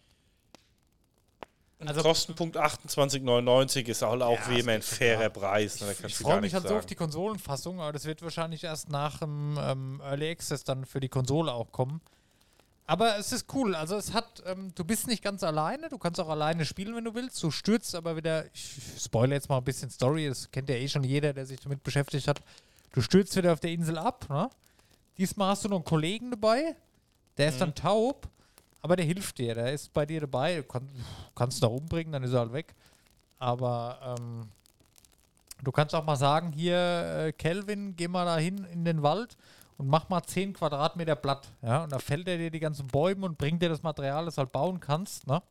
Also 1.85 2.01
Kostenpunkt 2.01 2.57
28,99 2.57 3.87
ist 3.87 4.01
halt 4.01 4.21
auch 4.23 4.39
Ja, 4.39 4.49
wie 4.49 4.53
das 4.53 4.63
immer 4.63 4.71
ein 4.71 4.81
fairer 4.81 5.29
klar. 5.29 5.51
Preis. 5.51 5.79
Ne? 5.79 5.91
Ich, 5.91 6.03
ich 6.03 6.15
freue 6.15 6.41
mich 6.41 6.53
halt 6.53 6.67
so 6.67 6.75
auf 6.75 6.87
die 6.87 6.95
Konsolenfassung, 6.95 7.79
aber 7.79 7.93
das 7.93 8.05
wird 8.05 8.21
wahrscheinlich 8.23 8.63
erst 8.63 8.89
nach 8.89 9.19
dem 9.19 9.57
ähm, 9.61 10.01
Early 10.03 10.31
Access 10.31 10.63
dann 10.63 10.85
für 10.85 10.99
die 10.99 11.09
Konsole 11.09 11.53
auch 11.53 11.71
kommen. 11.71 12.01
Aber 12.87 13.17
es 13.19 13.31
ist 13.31 13.53
cool. 13.53 13.75
Also 13.75 13.95
es 13.97 14.13
hat, 14.13 14.41
ähm, 14.45 14.71
du 14.73 14.85
bist 14.85 15.07
nicht 15.07 15.21
ganz 15.21 15.43
alleine, 15.43 15.89
du 15.89 15.97
kannst 15.97 16.19
auch 16.19 16.29
alleine 16.29 16.65
spielen, 16.65 16.95
wenn 16.95 17.03
du 17.03 17.13
willst. 17.13 17.43
Du 17.43 17.51
stürzt 17.51 17.93
aber 17.93 18.15
wieder, 18.15 18.45
ich 18.53 18.77
spoilere 18.97 19.35
jetzt 19.35 19.49
mal 19.49 19.57
ein 19.57 19.63
bisschen 19.63 19.89
Story, 19.91 20.27
das 20.27 20.49
kennt 20.49 20.69
ja 20.69 20.75
eh 20.75 20.87
schon 20.87 21.03
jeder, 21.03 21.33
der 21.33 21.45
sich 21.45 21.59
damit 21.59 21.83
beschäftigt 21.83 22.27
hat. 22.27 22.39
Du 22.93 23.01
stürzt 23.01 23.35
wieder 23.35 23.53
auf 23.53 23.59
der 23.59 23.71
Insel 23.71 23.97
ab, 23.97 24.25
ne? 24.29 24.49
Diesmal 25.17 25.49
hast 25.49 25.65
du 25.65 25.69
noch 25.69 25.77
einen 25.77 25.85
Kollegen 25.85 26.31
dabei, 26.31 26.75
der 27.37 27.49
ist 27.49 27.59
dann 27.59 27.75
taub, 27.75 28.29
aber 28.87 28.95
der 28.95 29.05
hilft 29.05 29.37
dir, 29.37 29.53
der 29.53 29.73
ist 29.73 29.93
bei 29.93 30.05
dir 30.05 30.21
dabei, 30.21 30.57
du 30.57 30.63
kann, 30.63 30.89
kannst 31.35 31.59
ihn 31.59 31.61
da 31.61 31.67
umbringen, 31.67 32.13
dann 32.13 32.23
ist 32.23 32.33
er 32.33 32.39
halt 32.39 32.53
weg. 32.53 32.73
Aber 33.39 34.17
ähm, 34.17 34.49
Du 35.63 35.71
kannst 35.71 35.95
auch 35.95 36.03
mal 36.03 36.15
sagen, 36.15 36.51
hier, 36.51 37.27
äh, 37.27 37.31
Kelvin, 37.33 37.95
geh 37.95 38.07
mal 38.07 38.25
da 38.25 38.37
hin 38.37 38.65
in 38.71 38.85
den 38.85 39.01
Wald 39.01 39.37
und 39.77 39.87
mach 39.87 40.07
mal 40.09 40.21
10 40.21 40.53
Quadratmeter 40.53 41.15
Blatt. 41.15 41.49
Ja, 41.61 41.83
und 41.83 41.91
da 41.91 41.99
fällt 41.99 42.27
er 42.27 42.37
dir 42.37 42.51
die 42.51 42.59
ganzen 42.59 42.87
Bäume 42.87 43.25
und 43.25 43.37
bringt 43.37 43.61
dir 43.61 43.69
das 43.69 43.83
Material, 43.83 44.25
das 44.25 44.35
du 44.35 44.39
halt 44.39 44.51
bauen 44.51 44.79
kannst. 44.79 45.25
Ne? 45.27 45.41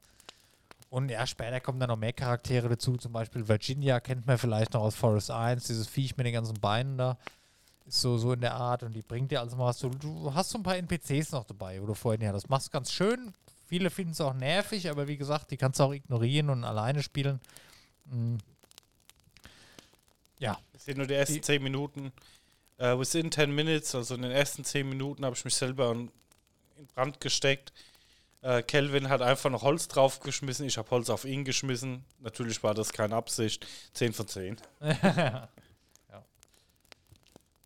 Und 0.91 1.11
ja, 1.11 1.26
später 1.26 1.61
kommen 1.61 1.80
dann 1.80 1.89
noch 1.89 1.97
mehr 1.97 2.12
Charaktere 2.12 2.68
dazu. 2.68 2.97
Zum 2.97 3.12
Beispiel 3.12 3.49
Virginia 3.49 3.99
kennt 3.99 4.26
man 4.26 4.39
vielleicht 4.39 4.74
noch 4.74 4.82
aus 4.82 4.95
Forest 4.95 5.30
1, 5.30 5.66
dieses 5.66 5.89
Viech 5.89 6.16
mit 6.16 6.26
den 6.26 6.34
ganzen 6.34 6.59
Beinen 6.61 6.97
da. 6.97 7.18
So, 7.89 8.18
so 8.18 8.32
in 8.32 8.41
der 8.41 8.55
Art 8.55 8.82
und 8.82 8.93
die 8.95 9.03
bringt 9.03 9.30
dir 9.30 9.41
also 9.41 9.57
mal 9.57 9.66
was. 9.66 9.78
Du, 9.78 9.89
du 9.91 10.34
hast 10.34 10.51
so 10.51 10.59
ein 10.59 10.62
paar 10.64 10.76
NPCs 10.76 11.30
noch 11.32 11.45
dabei, 11.45 11.80
wo 11.80 11.87
du 11.87 11.95
vorhin 11.95 12.20
ja, 12.22 12.32
das 12.32 12.49
machst 12.49 12.72
ganz 12.72 12.93
schön. 12.93 13.32
Viele 13.64 13.91
finden 13.91 14.12
es 14.12 14.20
auch 14.20 14.34
nervig, 14.34 14.91
aber 14.91 15.07
wie 15.09 15.16
gesagt, 15.16 15.51
die 15.51 15.57
kannst 15.57 15.78
du 15.80 15.84
auch 15.84 15.93
ignorieren 15.93 16.51
und 16.51 16.64
alleine 16.64 17.03
spielen. 17.03 17.41
Mm. 18.07 18.37
Ja, 20.39 20.59
Das 20.72 20.84
sind 20.84 20.99
nur 20.99 21.07
die 21.07 21.14
ersten 21.14 21.34
Die- 21.34 21.41
10 21.41 21.62
Minuten. 21.62 22.12
Äh, 22.78 22.99
within 22.99 23.30
10 23.32 23.55
Minutes, 23.55 23.95
also 23.95 24.14
in 24.16 24.22
den 24.22 24.30
ersten 24.32 24.64
10 24.64 24.89
Minuten, 24.89 25.24
habe 25.24 25.34
ich 25.34 25.45
mich 25.45 25.55
selber 25.55 25.93
in 25.93 26.11
Brand 26.95 27.20
gesteckt. 27.20 27.72
Äh, 28.43 28.62
Kelvin 28.62 29.09
hat 29.09 29.22
einfach 29.22 29.49
noch 29.51 29.62
Holz 29.62 29.89
draufgeschmissen. 29.89 30.66
Ich 30.66 30.76
habe 30.76 30.91
Holz 30.91 31.09
auf 31.09 31.24
ihn 31.24 31.45
geschmissen. 31.45 32.05
Natürlich 32.20 32.62
war 32.62 32.74
das 32.74 32.93
keine 32.93 33.14
Absicht. 33.16 33.66
10 33.95 34.12
von 34.12 34.28
10. 34.28 34.57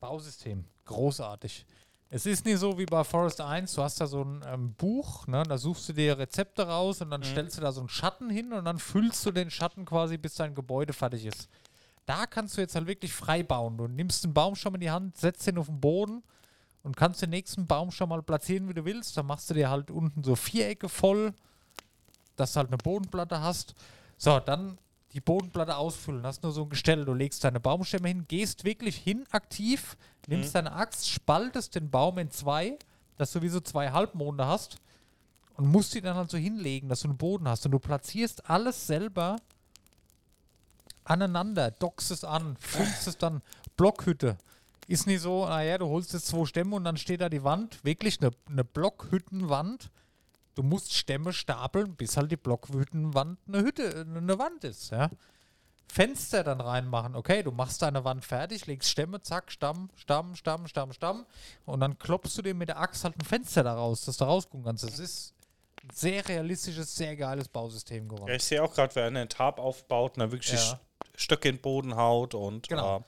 Bausystem, 0.00 0.64
großartig. 0.86 1.66
Es 2.08 2.26
ist 2.26 2.44
nicht 2.44 2.58
so 2.58 2.76
wie 2.76 2.86
bei 2.86 3.04
Forest 3.04 3.40
1, 3.40 3.74
du 3.74 3.82
hast 3.82 4.00
da 4.00 4.06
so 4.06 4.24
ein 4.24 4.42
ähm, 4.44 4.74
Buch, 4.74 5.28
ne, 5.28 5.44
da 5.44 5.56
suchst 5.56 5.88
du 5.88 5.92
dir 5.92 6.18
Rezepte 6.18 6.66
raus 6.66 7.00
und 7.02 7.10
dann 7.10 7.22
stellst 7.22 7.58
du 7.58 7.60
da 7.60 7.70
so 7.70 7.80
einen 7.80 7.88
Schatten 7.88 8.30
hin 8.30 8.52
und 8.52 8.64
dann 8.64 8.78
füllst 8.78 9.24
du 9.24 9.30
den 9.30 9.50
Schatten 9.50 9.84
quasi, 9.84 10.18
bis 10.18 10.34
dein 10.34 10.56
Gebäude 10.56 10.92
fertig 10.92 11.26
ist. 11.26 11.48
Da 12.06 12.26
kannst 12.26 12.56
du 12.56 12.62
jetzt 12.62 12.74
halt 12.74 12.88
wirklich 12.88 13.12
frei 13.12 13.44
bauen. 13.44 13.76
Du 13.78 13.86
nimmst 13.86 14.24
einen 14.24 14.34
Baumstamm 14.34 14.74
in 14.74 14.80
die 14.80 14.90
Hand, 14.90 15.18
setzt 15.18 15.46
den 15.46 15.58
auf 15.58 15.66
den 15.66 15.80
Boden 15.80 16.24
und 16.82 16.96
kannst 16.96 17.22
den 17.22 17.30
nächsten 17.30 17.68
Baumstamm 17.68 18.08
mal 18.08 18.22
platzieren, 18.22 18.68
wie 18.68 18.74
du 18.74 18.84
willst. 18.84 19.16
Dann 19.16 19.26
machst 19.26 19.48
du 19.50 19.54
dir 19.54 19.70
halt 19.70 19.92
unten 19.92 20.24
so 20.24 20.34
Vierecke 20.34 20.88
voll, 20.88 21.32
dass 22.34 22.54
du 22.54 22.58
halt 22.58 22.68
eine 22.68 22.78
Bodenplatte 22.78 23.40
hast. 23.40 23.74
So, 24.16 24.40
dann 24.40 24.78
die 25.12 25.20
Bodenplatte 25.20 25.76
ausfüllen. 25.76 26.24
Hast 26.24 26.42
nur 26.42 26.52
so 26.52 26.62
ein 26.62 26.68
Gestell. 26.68 27.04
Du 27.04 27.14
legst 27.14 27.42
deine 27.44 27.60
Baumstämme 27.60 28.08
hin, 28.08 28.26
gehst 28.28 28.64
wirklich 28.64 28.96
hin 28.96 29.24
aktiv, 29.30 29.96
nimmst 30.26 30.54
deine 30.54 30.72
Axt, 30.72 31.10
spaltest 31.10 31.74
den 31.74 31.90
Baum 31.90 32.18
in 32.18 32.30
zwei, 32.30 32.78
dass 33.16 33.32
du 33.32 33.42
wie 33.42 33.48
so 33.48 33.60
zwei 33.60 33.90
Halbmonde 33.90 34.46
hast 34.46 34.76
und 35.56 35.66
musst 35.66 35.94
die 35.94 36.00
dann 36.00 36.16
halt 36.16 36.30
so 36.30 36.38
hinlegen, 36.38 36.88
dass 36.88 37.00
du 37.00 37.08
einen 37.08 37.18
Boden 37.18 37.48
hast. 37.48 37.66
Und 37.66 37.72
du 37.72 37.78
platzierst 37.78 38.48
alles 38.48 38.86
selber 38.86 39.36
aneinander, 41.04 41.70
dockst 41.70 42.10
es 42.10 42.24
an, 42.24 42.56
füllst 42.58 43.06
es 43.06 43.18
dann, 43.18 43.42
Blockhütte. 43.76 44.38
Ist 44.86 45.06
nicht 45.06 45.20
so, 45.20 45.46
naja, 45.46 45.78
du 45.78 45.86
holst 45.86 46.12
jetzt 46.12 46.26
zwei 46.26 46.44
Stämme 46.46 46.76
und 46.76 46.84
dann 46.84 46.96
steht 46.96 47.20
da 47.20 47.28
die 47.28 47.44
Wand, 47.44 47.84
wirklich 47.84 48.20
eine, 48.20 48.30
eine 48.48 48.64
Blockhüttenwand. 48.64 49.90
Du 50.60 50.66
musst 50.66 50.92
Stämme 50.92 51.32
stapeln, 51.32 51.94
bis 51.96 52.18
halt 52.18 52.30
die 52.30 52.36
Blockhüttenwand 52.36 53.38
eine 53.48 53.62
Hütte, 53.62 54.04
eine 54.06 54.38
Wand 54.38 54.62
ist, 54.64 54.90
ja. 54.90 55.08
Fenster 55.90 56.44
dann 56.44 56.60
reinmachen. 56.60 57.16
Okay, 57.16 57.42
du 57.42 57.50
machst 57.50 57.80
deine 57.80 58.04
Wand 58.04 58.26
fertig, 58.26 58.66
legst 58.66 58.90
Stämme, 58.90 59.22
zack, 59.22 59.50
Stamm, 59.50 59.88
Stamm, 59.96 60.36
Stamm, 60.36 60.66
Stamm, 60.68 60.92
Stamm. 60.92 61.24
Und 61.64 61.80
dann 61.80 61.98
klopfst 61.98 62.36
du 62.36 62.42
dir 62.42 62.52
mit 62.54 62.68
der 62.68 62.78
Axt 62.78 63.04
halt 63.04 63.16
ein 63.18 63.24
Fenster 63.24 63.62
da 63.62 63.72
raus, 63.74 64.04
dass 64.04 64.18
du 64.18 64.24
rausgucken 64.24 64.66
kannst. 64.66 64.84
Das 64.84 64.98
ist 64.98 65.32
ein 65.82 65.88
sehr 65.94 66.28
realistisches, 66.28 66.94
sehr 66.94 67.16
geiles 67.16 67.48
Bausystem 67.48 68.06
geworden. 68.06 68.28
Ja, 68.28 68.34
ich 68.34 68.44
sehe 68.44 68.62
auch 68.62 68.74
gerade, 68.74 68.94
wer 68.96 69.06
einen 69.06 69.30
Tab 69.30 69.58
aufbaut 69.58 70.12
und 70.16 70.20
dann 70.20 70.30
wirklich 70.30 70.52
Ja. 70.52 70.78
die 71.16 71.20
Stöcke 71.22 71.48
in 71.48 71.56
den 71.56 71.62
Boden 71.62 71.96
haut 71.96 72.34
und 72.34 72.68
Genau. 72.68 72.98
äh, 72.98 73.02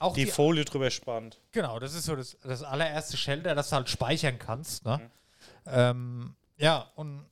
Auch 0.00 0.12
die, 0.12 0.26
Folie 0.26 0.66
drüber 0.66 0.90
spannt. 0.90 1.40
Genau, 1.52 1.78
das 1.78 1.94
ist 1.94 2.04
so 2.04 2.14
das, 2.16 2.36
das 2.44 2.62
allererste 2.62 3.16
Shelter, 3.16 3.54
das 3.54 3.70
du 3.70 3.76
halt 3.76 3.88
speichern 3.88 4.38
kannst. 4.38 4.84
Ne? 4.84 4.98
Mhm. 4.98 5.10
Ähm, 5.70 6.34
ja, 6.58 6.90
und 6.96 7.24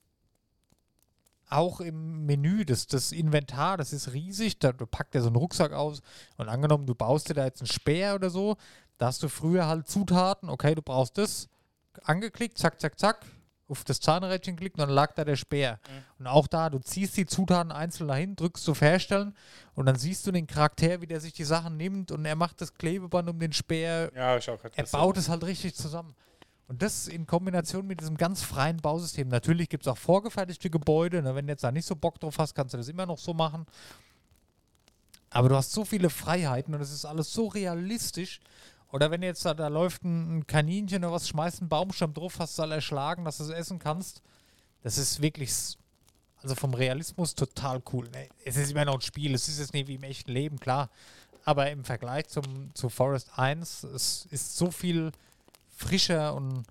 auch 1.49 1.81
im 1.81 2.27
Menü, 2.27 2.65
das, 2.65 2.87
das 2.87 3.13
Inventar, 3.13 3.77
das 3.77 3.93
ist 3.93 4.13
riesig. 4.13 4.59
Da 4.59 4.73
du 4.73 4.87
packt 4.87 5.15
er 5.15 5.23
so 5.23 5.29
einen 5.29 5.37
Rucksack 5.37 5.73
aus 5.73 6.01
und 6.37 6.49
angenommen, 6.49 6.87
du 6.87 6.95
baust 6.95 7.29
dir 7.29 7.35
da 7.35 7.45
jetzt 7.45 7.61
einen 7.61 7.69
Speer 7.69 8.15
oder 8.15 8.31
so, 8.31 8.57
da 8.99 9.07
hast 9.07 9.23
du 9.23 9.29
früher 9.29 9.67
halt 9.67 9.89
Zutaten, 9.89 10.49
okay, 10.49 10.75
du 10.75 10.83
brauchst 10.83 11.19
das, 11.19 11.49
angeklickt, 12.03 12.59
zack, 12.59 12.81
zack, 12.81 12.99
zack, 12.99 13.25
auf 13.69 13.85
das 13.85 14.01
Zahnrädchen 14.01 14.57
klickt 14.57 14.77
und 14.79 14.87
dann 14.87 14.95
lag 14.95 15.13
da 15.15 15.25
der 15.25 15.37
Speer. 15.37 15.79
Und 16.19 16.27
auch 16.27 16.47
da, 16.47 16.71
du 16.71 16.79
ziehst 16.79 17.17
die 17.17 17.27
Zutaten 17.27 17.73
einzeln 17.73 18.09
dahin, 18.09 18.37
drückst 18.37 18.69
auf 18.69 18.81
Herstellen 18.81 19.35
und 19.75 19.87
dann 19.87 19.97
siehst 19.97 20.27
du 20.27 20.33
den 20.33 20.47
Charakter, 20.47 21.01
wie 21.01 21.07
der 21.07 21.21
sich 21.21 21.33
die 21.33 21.45
Sachen 21.45 21.77
nimmt 21.77 22.11
und 22.13 22.25
er 22.25 22.37
macht 22.37 22.61
das 22.61 22.75
Klebeband 22.75 23.29
um 23.29 23.39
den 23.39 23.53
Speer, 23.53 24.11
Ja, 24.15 24.37
ich 24.37 24.49
auch 24.49 24.61
gerade 24.61 24.77
er 24.77 24.85
baut 24.85 25.17
es 25.17 25.29
halt 25.29 25.45
richtig 25.45 25.75
zusammen. 25.75 26.15
Und 26.69 26.83
das 26.83 27.07
in 27.07 27.27
Kombination 27.27 27.87
mit 27.87 28.01
diesem 28.01 28.17
ganz 28.17 28.43
freien 28.43 28.79
Bausystem. 28.79 29.29
Natürlich 29.29 29.69
gibt 29.69 29.85
es 29.85 29.89
auch 29.89 29.99
vorgefertigte 29.99 30.69
Gebäude. 30.69 31.23
Ne? 31.23 31.35
Wenn 31.35 31.47
du 31.47 31.53
jetzt 31.53 31.63
da 31.63 31.71
nicht 31.71 31.87
so 31.87 31.95
Bock 31.95 32.19
drauf 32.19 32.39
hast, 32.39 32.55
kannst 32.55 32.75
du 32.75 32.79
das 32.79 32.89
immer 32.89 33.07
noch 33.07 33.19
so 33.19 33.35
machen. 33.35 33.67
Aber 35.31 35.49
du 35.49 35.55
hast 35.57 35.73
so 35.73 35.85
viele 35.85 36.11
Freiheiten 36.11 36.75
und 36.75 36.81
es 36.81 36.93
ist 36.93 37.05
alles 37.05 37.33
so 37.33 37.47
realistisch. 37.47 38.41
Oder 38.91 39.11
wenn 39.11 39.23
jetzt 39.23 39.45
da, 39.45 39.55
da 39.55 39.69
läuft 39.69 40.05
ein, 40.05 40.47
Kaninchen 40.47 41.05
oder 41.05 41.13
was, 41.13 41.29
schmeißt 41.29 41.61
einen 41.61 41.69
Baumstamm 41.69 42.15
drauf, 42.15 42.39
hast 42.39 42.59
du 42.59 42.63
all 42.63 42.73
erschlagen, 42.73 43.25
dass 43.25 43.39
du 43.39 43.45
es 43.45 43.51
essen 43.51 43.79
kannst. 43.79 44.23
Das 44.83 44.99
ist 44.99 45.21
wirklich, 45.21 45.53
also 46.43 46.55
vom 46.55 46.75
Realismus 46.75 47.35
total 47.35 47.83
cool. 47.93 48.09
Ne? 48.11 48.29
Es 48.45 48.57
ist 48.57 48.71
immer 48.71 48.85
noch 48.85 48.95
ein 48.95 49.01
Spiel, 49.01 49.35
es 49.35 49.49
ist 49.49 49.59
jetzt 49.59 49.73
nicht 49.73 49.89
wie 49.89 49.97
im 49.97 50.03
echten 50.03 50.33
Leben, 50.33 50.59
klar. 50.59 50.91
Aber 51.45 51.71
im 51.71 51.85
Vergleich 51.85 52.29
zum, 52.29 52.75
zu 52.75 52.89
Forest 52.89 53.39
1, 53.39 53.85
es 53.85 54.27
ist 54.31 54.57
so 54.57 54.71
viel 54.71 55.13
frischer 55.77 56.35
und 56.35 56.65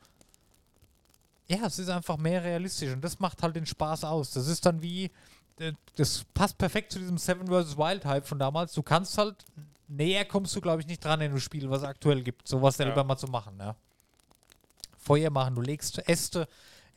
ja, 1.48 1.66
es 1.66 1.78
ist 1.80 1.90
einfach 1.90 2.18
mehr 2.18 2.44
realistisch 2.44 2.92
und 2.92 3.02
das 3.02 3.20
macht 3.20 3.42
halt 3.44 3.56
den 3.56 3.66
Spaß 3.68 4.04
aus. 4.04 4.32
Das 4.32 4.48
ist 4.48 4.66
dann 4.66 4.82
wie, 4.82 5.12
äh, 5.60 5.74
das 5.96 6.24
passt 6.34 6.58
perfekt 6.58 6.92
zu 6.92 7.00
diesem 7.00 7.18
Seven 7.20 7.48
vs. 7.48 7.78
Wild 7.78 8.04
Hype 8.06 8.26
von 8.28 8.40
damals. 8.40 8.74
Du 8.74 8.82
kannst 8.82 9.18
halt, 9.18 9.46
näher 9.88 10.26
kommst 10.26 10.56
du, 10.56 10.62
glaube 10.62 10.82
ich, 10.82 10.88
nicht 10.88 11.06
dran 11.06 11.22
in 11.22 11.32
dem 11.32 11.40
Spiel, 11.40 11.70
was 11.70 11.80
es 11.84 11.88
aktuell 11.88 12.24
gibt, 12.24 12.48
sowas 12.48 12.78
selber 12.78 12.98
Ja. 12.98 13.04
mal 13.04 13.18
zu 13.18 13.28
machen. 13.28 13.56
Ja. 13.60 13.76
Feuer 14.98 15.30
machen, 15.30 15.54
du 15.54 15.62
legst 15.62 16.00
Äste, 16.10 16.48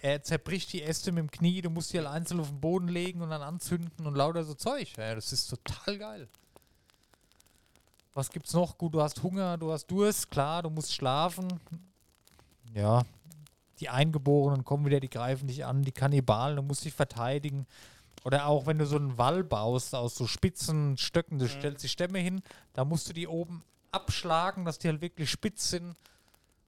er 0.01 0.23
zerbricht 0.23 0.73
die 0.73 0.83
Äste 0.83 1.13
mit 1.13 1.21
dem 1.25 1.31
Knie, 1.31 1.61
du 1.61 1.69
musst 1.69 1.93
die 1.93 1.99
halt 1.99 2.09
einzeln 2.09 2.41
auf 2.41 2.49
den 2.49 2.61
Boden 2.61 2.89
legen 2.89 3.21
und 3.21 3.29
dann 3.29 3.43
anzünden 3.43 4.07
und 4.07 4.15
lauter 4.15 4.45
so 4.45 4.55
Zeug. 4.55 4.97
Ja, 4.97 5.15
das 5.15 5.31
ist 5.33 5.49
total 5.49 5.99
geil. 5.99 6.29
Was 8.15 8.31
gibt's 8.31 8.55
noch? 8.55 8.79
Gut, 8.79 8.95
du 8.95 9.03
hast 9.03 9.23
Hunger, 9.23 9.59
du 9.59 9.71
hast 9.71 9.87
Durst, 9.89 10.31
klar, 10.31 10.63
du 10.63 10.71
musst 10.71 10.95
schlafen. 10.95 11.49
Ja, 12.75 13.03
die 13.81 13.89
Eingeborenen 13.89 14.65
kommen 14.65 14.87
wieder, 14.87 15.01
die 15.01 15.11
greifen 15.11 15.47
dich 15.47 15.65
an, 15.65 15.83
die 15.83 15.93
Kannibalen, 15.93 16.57
du 16.57 16.63
musst 16.63 16.85
dich 16.85 16.95
verteidigen. 16.95 17.67
Oder 18.25 18.47
auch 18.47 18.67
wenn 18.67 18.79
du 18.79 18.87
so 18.87 18.97
einen 18.97 19.17
Wall 19.17 19.45
baust 19.45 19.95
aus 19.95 20.17
so 20.17 20.27
spitzen 20.27 20.97
Stöcken, 20.97 21.39
du 21.39 21.49
stellst 21.49 21.85
die 21.85 21.89
Stämme 21.89 22.19
hin, 22.19 22.43
da 22.73 22.85
musst 22.85 23.09
du 23.09 23.13
die 23.13 23.29
oben 23.29 23.63
abschlagen, 23.93 24.65
dass 24.65 24.79
die 24.79 24.89
halt 24.89 25.01
wirklich 25.01 25.31
spitz 25.31 25.71
sind. 25.71 25.97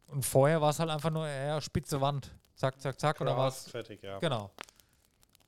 Und 0.07 0.25
vorher 0.25 0.61
war 0.61 0.71
es 0.71 0.79
halt 0.79 0.91
einfach 0.91 1.11
nur, 1.11 1.29
ja, 1.29 1.61
spitze 1.61 2.01
Wand. 2.01 2.31
Zack, 2.55 2.81
zack, 2.81 3.01
zack. 3.01 3.21
Oder 3.21 3.37
was? 3.37 3.69
Fertig, 3.69 4.03
ja. 4.03 4.19
Genau. 4.19 4.51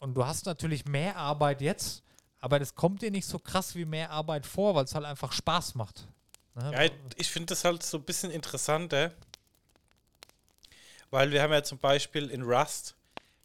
Und 0.00 0.14
du 0.14 0.26
hast 0.26 0.46
natürlich 0.46 0.84
mehr 0.84 1.16
Arbeit 1.16 1.60
jetzt, 1.60 2.02
aber 2.40 2.58
das 2.58 2.74
kommt 2.74 3.02
dir 3.02 3.10
nicht 3.10 3.26
so 3.26 3.38
krass 3.38 3.76
wie 3.76 3.84
mehr 3.84 4.10
Arbeit 4.10 4.46
vor, 4.46 4.74
weil 4.74 4.84
es 4.84 4.94
halt 4.94 5.04
einfach 5.04 5.32
Spaß 5.32 5.76
macht. 5.76 6.08
Ne? 6.54 6.72
Ja, 6.72 6.90
ich 7.16 7.30
finde 7.30 7.46
das 7.46 7.64
halt 7.64 7.82
so 7.82 7.98
ein 7.98 8.04
bisschen 8.04 8.30
interessanter, 8.30 9.12
weil 11.12 11.30
wir 11.30 11.40
haben 11.42 11.52
ja 11.52 11.62
zum 11.62 11.78
Beispiel 11.78 12.28
in 12.30 12.42
Rust, 12.42 12.96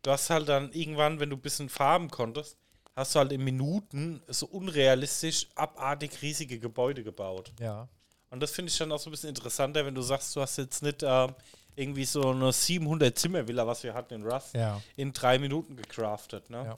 du 0.02 0.10
hast 0.12 0.32
halt 0.32 0.50
dann 0.50 0.72
irgendwann, 0.72 1.20
wenn 1.20 1.30
du 1.30 1.36
ein 1.36 1.42
bisschen 1.42 1.70
farben 1.70 2.10
konntest, 2.10 2.58
hast 2.96 3.14
du 3.14 3.20
halt 3.20 3.32
in 3.32 3.44
Minuten 3.44 4.24
so 4.28 4.48
unrealistisch 4.48 5.48
abartig 5.54 6.20
riesige 6.24 6.58
Gebäude 6.60 7.04
gebaut. 7.04 7.52
ja. 7.60 7.88
Und 8.30 8.42
das 8.42 8.52
finde 8.52 8.70
ich 8.70 8.78
dann 8.78 8.92
auch 8.92 9.00
so 9.00 9.10
ein 9.10 9.12
bisschen 9.12 9.30
interessanter, 9.30 9.86
wenn 9.86 9.96
du 9.96 10.02
sagst, 10.02 10.36
du 10.36 10.42
hast 10.42 10.58
jetzt 10.58 10.84
nicht 10.84 11.02
ähm, 11.02 11.34
irgendwie 11.78 12.04
so 12.04 12.32
eine 12.32 12.52
700 12.52 13.18
Zimmervilla, 13.18 13.66
was 13.66 13.84
wir 13.84 13.94
hatten 13.94 14.16
in 14.16 14.24
Rust, 14.28 14.54
Ja. 14.54 14.82
in 14.98 15.14
drei 15.14 15.40
Minuten 15.40 15.78
gecraftet. 15.78 16.50
Ne? 16.50 16.66
Ja. 16.66 16.78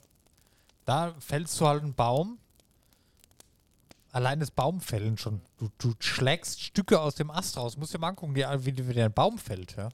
Da 0.84 1.12
fällst 1.18 1.58
du 1.60 1.66
halt 1.66 1.82
einen 1.82 1.92
Baum. 1.94 2.38
Allein 4.12 4.38
das 4.38 4.52
Baumfällen 4.52 5.18
schon. 5.18 5.40
Du, 5.58 5.68
du 5.78 5.92
schlägst 5.98 6.60
Stücke 6.62 7.00
aus 7.00 7.16
dem 7.16 7.30
Ast 7.32 7.56
raus. 7.56 7.76
Musst 7.76 7.94
dir 7.94 7.98
mal 7.98 8.08
angucken, 8.10 8.34
wie, 8.36 8.44
wie, 8.44 8.88
wie 8.88 8.94
der 8.94 9.08
Baum 9.08 9.36
fällt. 9.36 9.76
Ja? 9.76 9.88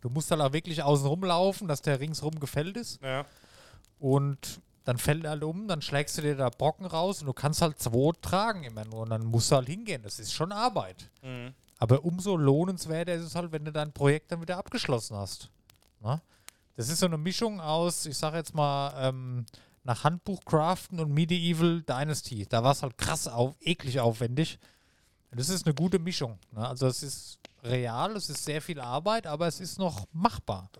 Du 0.00 0.08
musst 0.08 0.30
dann 0.30 0.40
auch 0.40 0.52
wirklich 0.52 0.82
außen 0.82 1.06
rumlaufen, 1.06 1.68
dass 1.68 1.82
der 1.82 2.00
ringsrum 2.00 2.40
gefällt 2.40 2.76
ist. 2.76 3.02
Ja. 3.02 3.26
Und 3.98 4.60
dann 4.84 4.98
fällt 4.98 5.24
er 5.24 5.30
halt 5.30 5.44
um, 5.44 5.68
dann 5.68 5.82
schlägst 5.82 6.16
du 6.18 6.22
dir 6.22 6.36
da 6.36 6.48
Brocken 6.48 6.86
raus 6.86 7.20
und 7.20 7.26
du 7.26 7.32
kannst 7.32 7.60
halt 7.60 7.78
zwei 7.78 8.12
tragen 8.22 8.64
immer 8.64 8.84
nur. 8.84 9.00
Und 9.00 9.10
dann 9.10 9.24
musst 9.24 9.50
du 9.50 9.56
halt 9.56 9.68
hingehen. 9.68 10.02
Das 10.02 10.18
ist 10.18 10.32
schon 10.32 10.52
Arbeit. 10.52 11.10
Mhm. 11.22 11.54
Aber 11.78 12.04
umso 12.04 12.36
lohnenswerter 12.36 13.14
ist 13.14 13.24
es 13.24 13.34
halt, 13.34 13.52
wenn 13.52 13.64
du 13.64 13.72
dein 13.72 13.92
Projekt 13.92 14.32
dann 14.32 14.40
wieder 14.40 14.58
abgeschlossen 14.58 15.16
hast. 15.16 15.50
Na? 16.00 16.20
Das 16.76 16.88
ist 16.88 17.00
so 17.00 17.06
eine 17.06 17.18
Mischung 17.18 17.60
aus, 17.60 18.06
ich 18.06 18.16
sag 18.16 18.34
jetzt 18.34 18.54
mal, 18.54 18.92
ähm, 18.96 19.44
nach 19.84 20.04
Handbuch 20.04 20.44
craften 20.44 21.00
und 21.00 21.12
Medieval 21.12 21.82
Dynasty. 21.82 22.46
Da 22.46 22.62
war 22.62 22.72
es 22.72 22.82
halt 22.82 22.96
krass 22.98 23.28
auf, 23.28 23.54
eklig 23.60 24.00
aufwendig. 24.00 24.58
Das 25.30 25.48
ist 25.48 25.66
eine 25.66 25.74
gute 25.74 25.98
Mischung. 25.98 26.38
Ne? 26.52 26.66
Also 26.66 26.86
es 26.86 27.02
ist 27.02 27.38
real, 27.62 28.16
es 28.16 28.28
ist 28.30 28.44
sehr 28.44 28.60
viel 28.62 28.80
Arbeit, 28.80 29.26
aber 29.26 29.46
es 29.46 29.60
ist 29.60 29.78
noch 29.78 30.06
machbar. 30.12 30.70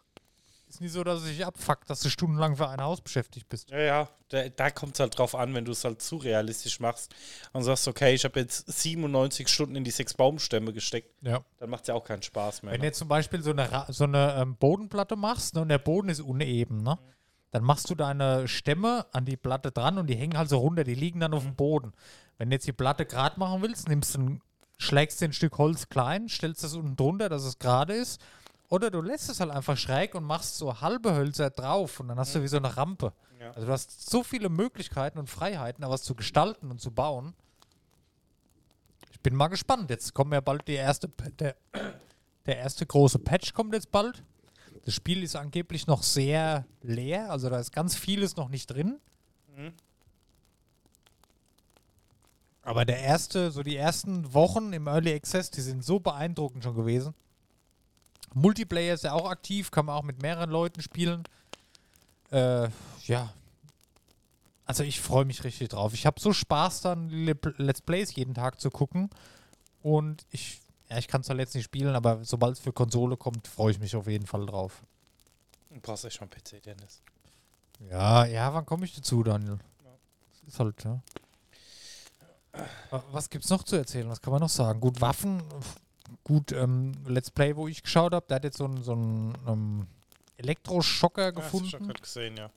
Ist 0.68 0.81
nicht 0.81 0.93
so, 0.93 1.03
dass 1.03 1.18
es 1.22 1.26
sich 1.26 1.45
abfuckt, 1.45 1.91
dass 1.91 1.99
du 1.99 2.09
stundenlang 2.11 2.55
für 2.57 2.68
ein 2.68 2.81
Haus 2.81 3.01
beschäftigt 3.01 3.49
bist. 3.49 3.70
Ja, 3.70 3.78
ja, 3.81 4.09
da, 4.28 4.49
da 4.51 4.70
kommt 4.70 4.95
es 4.95 5.01
halt 5.01 5.18
drauf 5.18 5.35
an, 5.35 5.53
wenn 5.53 5.64
du 5.64 5.72
es 5.72 5.83
halt 5.85 6.01
zu 6.01 6.16
realistisch 6.16 6.78
machst 6.78 7.12
und 7.53 7.64
sagst, 7.64 7.89
okay, 7.89 8.14
ich 8.14 8.24
habe 8.24 8.39
jetzt 8.39 8.70
97 8.70 9.49
Stunden 9.49 9.74
in 9.74 9.83
die 9.83 9.91
sechs 9.91 10.14
Baumstämme 10.14 10.72
gesteckt, 10.72 11.11
Ja. 11.22 11.41
dann 11.59 11.70
macht 11.70 11.83
es 11.83 11.89
ja 11.89 11.95
auch 11.95 12.05
keinen 12.05 12.22
Spaß 12.22 12.62
mehr. 12.62 12.70
Wenn 12.72 12.78
du 12.81 12.83
Ne? 12.83 12.87
jetzt 12.87 12.99
zum 12.99 13.09
Beispiel 13.09 13.43
so 13.43 13.51
eine, 13.51 13.70
Ra- 13.70 13.87
so 13.89 14.05
eine 14.05 14.35
ähm, 14.41 14.55
Bodenplatte 14.57 15.16
machst 15.16 15.57
ne, 15.57 15.62
und 15.62 15.70
der 15.70 15.78
Boden 15.78 16.09
ist 16.09 16.20
uneben, 16.20 16.85
ne, 16.85 16.97
dann 17.51 17.64
machst 17.64 17.91
du 17.91 17.97
deine 17.97 18.47
Stämme 18.47 19.07
an 19.11 19.24
die 19.24 19.37
Platte 19.37 19.72
dran 19.72 19.99
und 19.99 20.07
die 20.07 20.14
hängen 20.14 20.39
halt 20.39 20.49
so 20.51 20.59
runter, 20.59 20.85
die 20.85 20.95
liegen 20.95 21.18
dann 21.18 21.35
auf 21.35 21.43
dem 21.43 21.57
Boden. 21.57 21.93
Wenn 22.39 22.49
du 22.49 22.55
jetzt 22.55 22.68
die 22.68 22.72
Platte 22.72 23.07
gerade 23.07 23.41
machen 23.41 23.61
willst, 23.61 23.89
nimmst 23.89 24.14
du 24.14 24.20
ein, 24.20 24.43
schlägst 24.81 25.20
dir 25.20 25.26
ein 25.26 25.33
Stück 25.33 25.59
Holz 25.59 25.89
klein, 25.89 26.28
stellst 26.28 26.64
es 26.64 26.74
unten 26.74 26.97
drunter, 26.97 27.28
dass 27.28 27.45
es 27.45 27.59
gerade 27.59 27.95
ist. 27.95 28.20
Oder 28.68 28.91
du 28.91 29.03
lässt 29.03 29.28
es 29.28 29.41
halt 29.41 29.51
einfach 29.51 29.76
schräg 29.76 30.14
und 30.14 30.24
machst 30.24 30.57
so 30.57 30.81
halbe 30.81 31.14
Hölzer 31.14 31.51
drauf 31.51 32.01
und 32.01 32.09
dann 32.09 32.18
hast 32.18 32.35
du 32.35 32.43
wie 32.43 32.49
so 32.49 32.57
eine 32.57 32.76
Rampe. 32.76 33.12
Ja. 33.39 33.51
Also 33.53 33.66
du 33.66 33.72
hast 33.72 34.09
so 34.09 34.22
viele 34.22 34.49
Möglichkeiten 34.49 35.18
und 35.18 35.28
Freiheiten, 35.28 35.83
da 35.83 35.91
was 35.91 36.03
zu 36.03 36.14
gestalten 36.14 36.70
und 36.70 36.81
zu 36.81 36.93
bauen. 36.93 37.35
Ich 39.11 39.20
bin 39.20 39.35
mal 39.35 39.49
gespannt. 39.49 39.91
Jetzt 39.91 40.14
kommen 40.14 40.33
ja 40.33 40.41
bald 40.41 40.66
die 40.66 40.74
erste, 40.74 41.09
der, 41.39 41.57
der 42.47 42.57
erste 42.57 42.87
große 42.87 43.18
Patch 43.18 43.53
kommt 43.53 43.74
jetzt 43.74 43.91
bald. 43.91 44.22
Das 44.85 44.95
Spiel 44.95 45.22
ist 45.22 45.37
angeblich 45.37 45.87
noch 45.87 46.03
sehr 46.03 46.64
leer, 46.81 47.31
also 47.31 47.51
da 47.51 47.59
ist 47.59 47.72
ganz 47.72 47.97
vieles 47.97 48.37
noch 48.37 48.49
nicht 48.49 48.68
drin. 48.68 48.99
Aber 52.70 52.84
der 52.84 53.00
erste, 53.00 53.50
so 53.50 53.64
die 53.64 53.76
ersten 53.76 54.32
Wochen 54.32 54.72
im 54.72 54.86
Early 54.86 55.12
Access, 55.12 55.50
die 55.50 55.60
sind 55.60 55.84
so 55.84 55.98
beeindruckend 55.98 56.62
schon 56.62 56.76
gewesen. 56.76 57.14
Multiplayer 58.32 58.94
ist 58.94 59.02
ja 59.02 59.12
auch 59.12 59.28
aktiv, 59.28 59.72
kann 59.72 59.86
man 59.86 59.96
auch 59.96 60.04
mit 60.04 60.22
mehreren 60.22 60.50
Leuten 60.50 60.80
spielen. 60.80 61.24
Äh, 62.30 62.68
ja. 63.06 63.34
Also 64.66 64.84
ich 64.84 65.00
freue 65.00 65.24
mich 65.24 65.42
richtig 65.42 65.70
drauf. 65.70 65.94
Ich 65.94 66.06
habe 66.06 66.20
so 66.20 66.32
Spaß 66.32 66.82
dann, 66.82 67.10
Let's 67.10 67.80
Plays 67.80 68.14
jeden 68.14 68.34
Tag 68.34 68.60
zu 68.60 68.70
gucken. 68.70 69.10
Und 69.82 70.24
ich, 70.30 70.60
Ja, 70.88 70.98
ich 70.98 71.08
kann 71.08 71.22
es 71.22 71.28
halt 71.28 71.40
jetzt 71.40 71.56
nicht 71.56 71.64
spielen, 71.64 71.96
aber 71.96 72.24
sobald 72.24 72.56
es 72.56 72.60
für 72.62 72.72
Konsole 72.72 73.16
kommt, 73.16 73.48
freue 73.48 73.72
ich 73.72 73.80
mich 73.80 73.96
auf 73.96 74.06
jeden 74.06 74.28
Fall 74.28 74.46
drauf. 74.46 74.84
Du 75.70 75.80
brauchst 75.80 76.04
echt 76.04 76.20
einen 76.20 76.30
PC, 76.30 76.62
Dennis. 76.62 77.02
Ja, 77.90 78.26
ja, 78.26 78.54
wann 78.54 78.64
komme 78.64 78.84
ich 78.84 78.94
dazu, 78.94 79.24
Daniel? 79.24 79.58
Das 80.30 80.54
ist 80.54 80.60
halt, 80.60 80.84
ja. 80.84 81.00
Wa- 82.90 83.05
Was 83.12 83.30
gibt's 83.30 83.48
noch 83.51 83.62
zu 83.62 83.76
erzählen? 83.76 84.09
Was 84.09 84.20
kann 84.20 84.32
man 84.32 84.40
noch 84.40 84.48
sagen? 84.48 84.80
Gut, 84.80 85.01
Waffen, 85.01 85.42
gut, 86.24 86.53
ähm, 86.53 86.92
Let's 87.07 87.30
Play, 87.30 87.55
wo 87.57 87.68
ich 87.68 87.82
geschaut 87.82 88.12
habe, 88.14 88.26
der 88.28 88.36
hat 88.36 88.44
jetzt 88.44 88.59
so 88.59 88.64
einen 88.64 88.82
so 88.82 88.92
einen, 88.92 89.34
ähm, 89.46 89.86
Elektroschocker 90.36 91.32
Ja, 91.32 91.42
hast 91.42 91.53
du 91.53 91.59
schon 91.59 91.62
gefunden. 91.68 91.86
gerade 91.86 92.01
gesehen, 92.01 92.36
ja. 92.36 92.51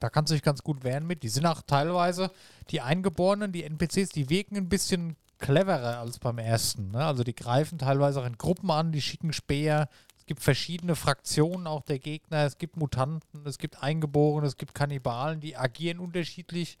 Da 0.00 0.08
kannst 0.10 0.30
du 0.30 0.34
dich 0.34 0.42
ganz 0.42 0.62
gut 0.62 0.82
wehren 0.82 1.06
mit. 1.06 1.22
Die 1.22 1.28
sind 1.28 1.46
auch 1.46 1.62
teilweise, 1.62 2.30
die 2.70 2.80
Eingeborenen, 2.80 3.52
die 3.52 3.62
NPCs, 3.62 4.08
die 4.08 4.28
wirken 4.30 4.56
ein 4.56 4.68
bisschen 4.68 5.16
cleverer 5.38 5.98
als 6.00 6.18
beim 6.18 6.38
ersten. 6.38 6.90
Ne? 6.90 7.04
Also 7.04 7.22
die 7.24 7.34
greifen 7.34 7.78
teilweise 7.78 8.20
auch 8.20 8.26
in 8.26 8.36
Gruppen 8.38 8.70
an, 8.70 8.90
die 8.90 9.02
schicken 9.02 9.32
Speer. 9.32 9.88
Es 10.18 10.26
gibt 10.26 10.40
verschiedene 10.42 10.96
Fraktionen 10.96 11.66
auch 11.68 11.82
der 11.82 11.98
Gegner. 12.00 12.44
Es 12.46 12.58
gibt 12.58 12.76
Mutanten, 12.76 13.46
es 13.46 13.58
gibt 13.58 13.80
Eingeborene, 13.82 14.46
es 14.46 14.56
gibt 14.56 14.74
Kannibalen, 14.74 15.40
die 15.40 15.56
agieren 15.56 15.98
unterschiedlich, 16.00 16.78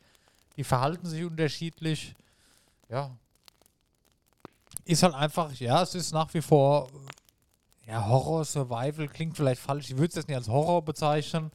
die 0.56 0.64
verhalten 0.64 1.06
sich 1.06 1.24
unterschiedlich. 1.24 2.14
Ja. 2.88 3.10
Ist 4.84 5.02
halt 5.02 5.14
einfach, 5.14 5.52
ja, 5.54 5.82
es 5.82 5.94
ist 5.94 6.12
nach 6.12 6.32
wie 6.34 6.42
vor, 6.42 6.88
ja, 7.86 8.06
Horror, 8.06 8.44
Survival 8.44 9.08
klingt 9.08 9.36
vielleicht 9.36 9.60
falsch. 9.60 9.90
Ich 9.90 9.96
würde 9.96 10.08
es 10.08 10.14
jetzt 10.14 10.28
nicht 10.28 10.36
als 10.36 10.48
Horror 10.48 10.82
bezeichnen. 10.82 11.50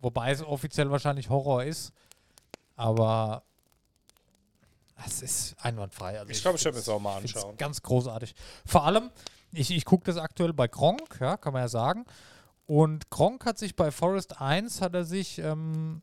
Wobei 0.00 0.32
es 0.32 0.42
offiziell 0.42 0.90
wahrscheinlich 0.90 1.28
Horror 1.30 1.64
ist. 1.64 1.92
Aber 2.76 3.42
es 5.06 5.22
ist 5.22 5.56
einwandfrei. 5.60 6.18
Also 6.18 6.30
Ich 6.30 6.42
glaube, 6.42 6.58
ich 6.58 6.64
werde 6.64 6.78
das 6.78 6.88
auch 6.88 7.00
mal 7.00 7.16
anschauen. 7.16 7.56
Ganz 7.56 7.82
großartig. 7.82 8.34
Vor 8.66 8.84
allem, 8.84 9.10
ich, 9.52 9.70
ich 9.70 9.84
gucke 9.84 10.04
das 10.04 10.16
aktuell 10.16 10.52
bei 10.52 10.68
Gronk, 10.68 11.18
ja, 11.20 11.36
kann 11.36 11.52
man 11.52 11.62
ja 11.62 11.68
sagen. 11.68 12.04
Und 12.66 13.10
Gronk 13.10 13.44
hat 13.44 13.58
sich 13.58 13.76
bei 13.76 13.90
Forest 13.90 14.40
1 14.40 14.80
hat 14.80 14.94
er 14.94 15.04
sich 15.04 15.38
ähm, 15.38 16.02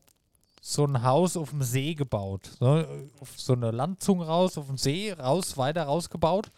so 0.60 0.84
ein 0.84 1.02
Haus 1.02 1.36
auf 1.36 1.50
dem 1.50 1.62
See 1.62 1.94
gebaut. 1.94 2.50
So, 2.58 2.84
auf 3.20 3.30
so 3.36 3.54
eine 3.54 3.70
Landzunge 3.70 4.26
raus, 4.26 4.58
auf 4.58 4.66
dem 4.66 4.76
See 4.76 5.12
raus, 5.12 5.56
weiter 5.56 5.84
rausgebaut. 5.84 6.50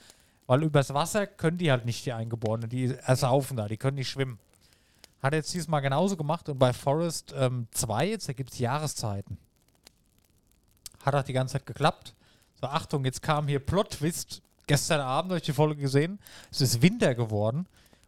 Weil 0.46 0.64
übers 0.64 0.92
Wasser 0.92 1.26
können 1.26 1.58
die 1.58 1.70
halt 1.70 1.84
nicht, 1.84 2.04
die 2.04 2.12
Eingeborenen. 2.12 2.68
Die 2.68 2.94
ersaufen 2.94 3.56
da, 3.56 3.68
die 3.68 3.76
können 3.76 3.96
nicht 3.96 4.10
schwimmen. 4.10 4.38
Hat 5.22 5.32
er 5.32 5.38
jetzt 5.38 5.54
diesmal 5.54 5.80
genauso 5.82 6.16
gemacht 6.16 6.48
und 6.48 6.58
bei 6.58 6.72
Forest 6.72 7.32
ähm, 7.36 7.68
2, 7.70 8.08
jetzt 8.08 8.28
da 8.28 8.32
gibt 8.32 8.52
es 8.52 8.58
Jahreszeiten. 8.58 9.38
Hat 11.04 11.14
auch 11.14 11.22
die 11.22 11.32
ganze 11.32 11.52
Zeit 11.52 11.66
geklappt. 11.66 12.14
So, 12.60 12.66
Achtung, 12.66 13.04
jetzt 13.04 13.22
kam 13.22 13.46
hier 13.46 13.60
Plot-Twist. 13.60 14.42
Gestern 14.66 15.00
Abend 15.00 15.30
habe 15.30 15.38
ich 15.38 15.44
die 15.44 15.52
Folge 15.52 15.80
gesehen. 15.80 16.18
Es 16.50 16.60
ist 16.60 16.82
Winter 16.82 17.14
geworden 17.14 17.66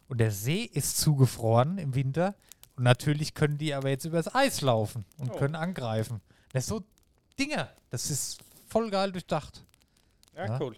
und 0.09 0.19
der 0.19 0.31
See 0.31 0.63
ist 0.63 0.97
zugefroren 0.97 1.77
im 1.77 1.95
Winter. 1.95 2.35
Und 2.75 2.83
natürlich 2.83 3.33
können 3.33 3.57
die 3.57 3.73
aber 3.73 3.89
jetzt 3.89 4.05
übers 4.05 4.33
Eis 4.35 4.61
laufen 4.61 5.05
und 5.17 5.31
Oh. 5.31 5.37
können 5.37 5.55
angreifen. 5.55 6.21
Das 6.51 6.63
ist 6.63 6.69
so 6.69 6.83
Dinger. 7.39 7.69
Das 7.89 8.09
ist 8.11 8.39
voll 8.67 8.89
geil 8.89 9.11
durchdacht. 9.11 9.63
Ja, 10.35 10.45
Ja. 10.47 10.59
cool. 10.61 10.75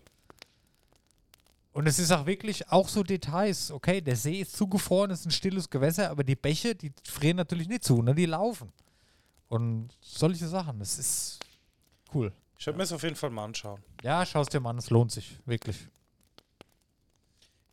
Und 1.74 1.86
es 1.86 2.00
ist 2.00 2.12
auch 2.12 2.26
wirklich 2.26 2.70
auch 2.72 2.88
so 2.90 3.04
Details. 3.04 3.72
Okay, 3.72 4.02
der 4.02 4.16
See 4.16 4.42
ist 4.42 4.56
zugefroren, 4.56 5.12
es 5.12 5.20
ist 5.22 5.26
ein 5.28 5.32
stilles 5.32 5.70
Gewässer, 5.70 6.10
aber 6.10 6.24
die 6.24 6.36
Bäche, 6.36 6.74
die 6.76 6.92
frieren 7.04 7.38
natürlich 7.38 7.68
nicht 7.68 7.84
zu, 7.84 8.02
ne? 8.02 8.16
Die 8.16 8.26
laufen. 8.26 8.72
Und 9.48 9.90
solche 10.02 10.48
Sachen, 10.48 10.80
das 10.80 10.98
ist 10.98 11.40
cool. 12.14 12.34
Ich 12.58 12.66
werde 12.66 12.78
mir 12.78 12.84
das 12.84 12.92
auf 12.94 13.04
jeden 13.04 13.16
Fall 13.16 13.30
mal 13.30 13.46
anschauen. 13.46 13.80
Ja, 14.04 14.26
schau 14.26 14.42
es 14.42 14.48
dir 14.50 14.60
mal 14.60 14.72
an, 14.72 14.80
es 14.80 14.90
lohnt 14.90 15.12
sich, 15.12 15.38
wirklich. 15.46 15.88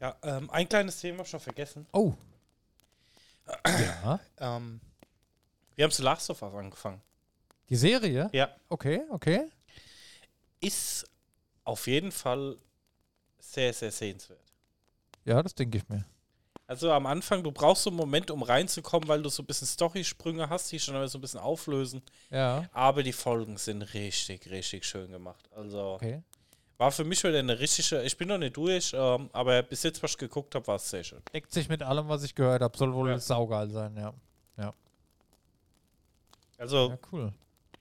Ja, 0.01 0.15
ähm, 0.23 0.51
ein 0.51 0.69
kleines 0.69 1.01
Thema 1.01 1.19
habe 1.19 1.27
ich 1.27 1.33
noch 1.33 1.41
vergessen. 1.41 1.87
Oh. 1.93 2.13
Ja. 3.67 4.21
Ähm, 4.39 4.81
wir 5.75 5.85
haben 5.85 5.93
zu 5.93 6.03
Last 6.03 6.31
of 6.31 6.43
Us 6.43 6.55
angefangen. 6.55 7.01
Die 7.69 7.77
Serie? 7.77 8.29
Ja. 8.33 8.55
Okay, 8.69 9.03
okay. 9.11 9.49
Ist 10.61 11.05
auf 11.65 11.87
jeden 11.87 12.13
Fall 12.13 12.57
sehr, 13.39 13.73
sehr 13.73 13.91
sehenswert. 13.91 14.41
Ja, 15.25 15.43
das 15.43 15.55
denke 15.55 15.79
ich 15.79 15.89
mir. 15.89 16.05
Also 16.67 16.91
am 16.93 17.07
Anfang, 17.07 17.43
du 17.43 17.53
brauchst 17.53 17.83
so 17.83 17.91
einen 17.91 17.99
Moment, 17.99 18.31
um 18.31 18.43
reinzukommen, 18.43 19.07
weil 19.09 19.23
du 19.23 19.29
so 19.29 19.43
ein 19.43 19.47
bisschen 19.47 19.67
Storysprünge 19.67 20.49
hast, 20.49 20.73
die 20.73 20.81
schon 20.81 21.07
so 21.09 21.19
ein 21.19 21.21
bisschen 21.21 21.41
auflösen. 21.41 22.03
Ja. 22.31 22.67
Aber 22.73 23.03
die 23.03 23.13
Folgen 23.13 23.59
sind 23.59 23.83
richtig, 23.95 24.51
richtig 24.51 24.85
schön 24.87 25.11
gemacht. 25.11 25.47
Also 25.55 25.95
Okay. 25.95 26.23
War 26.79 26.91
für 26.91 27.05
mich 27.05 27.23
wieder 27.25 27.39
eine 27.39 27.59
richtige, 27.59 28.03
ich 28.03 28.17
bin 28.17 28.29
noch 28.29 28.39
nicht 28.39 28.57
durch, 28.57 28.93
ähm, 28.95 29.31
aber 29.33 29.63
bis 29.63 29.83
jetzt, 29.85 30.03
was 30.03 30.13
ich 30.13 30.19
geguckt 30.19 30.55
habe, 30.55 30.67
war 30.67 30.77
es 30.77 30.91
sehr 30.91 31.05
schön. 31.05 31.23
Deckt 31.33 31.53
sich 31.53 31.69
mit 31.69 31.83
allem, 31.83 32.09
was 32.09 32.23
ich 32.25 32.35
gehört 32.35 32.63
habe. 32.63 32.77
Soll 32.77 32.93
wohl 32.93 33.11
Ja. 33.11 33.19
saugeil 33.19 33.69
sein, 33.71 33.97
ja. 33.97 34.13
Also, 36.59 36.91
Ja, 36.91 36.99
cool. 37.13 37.33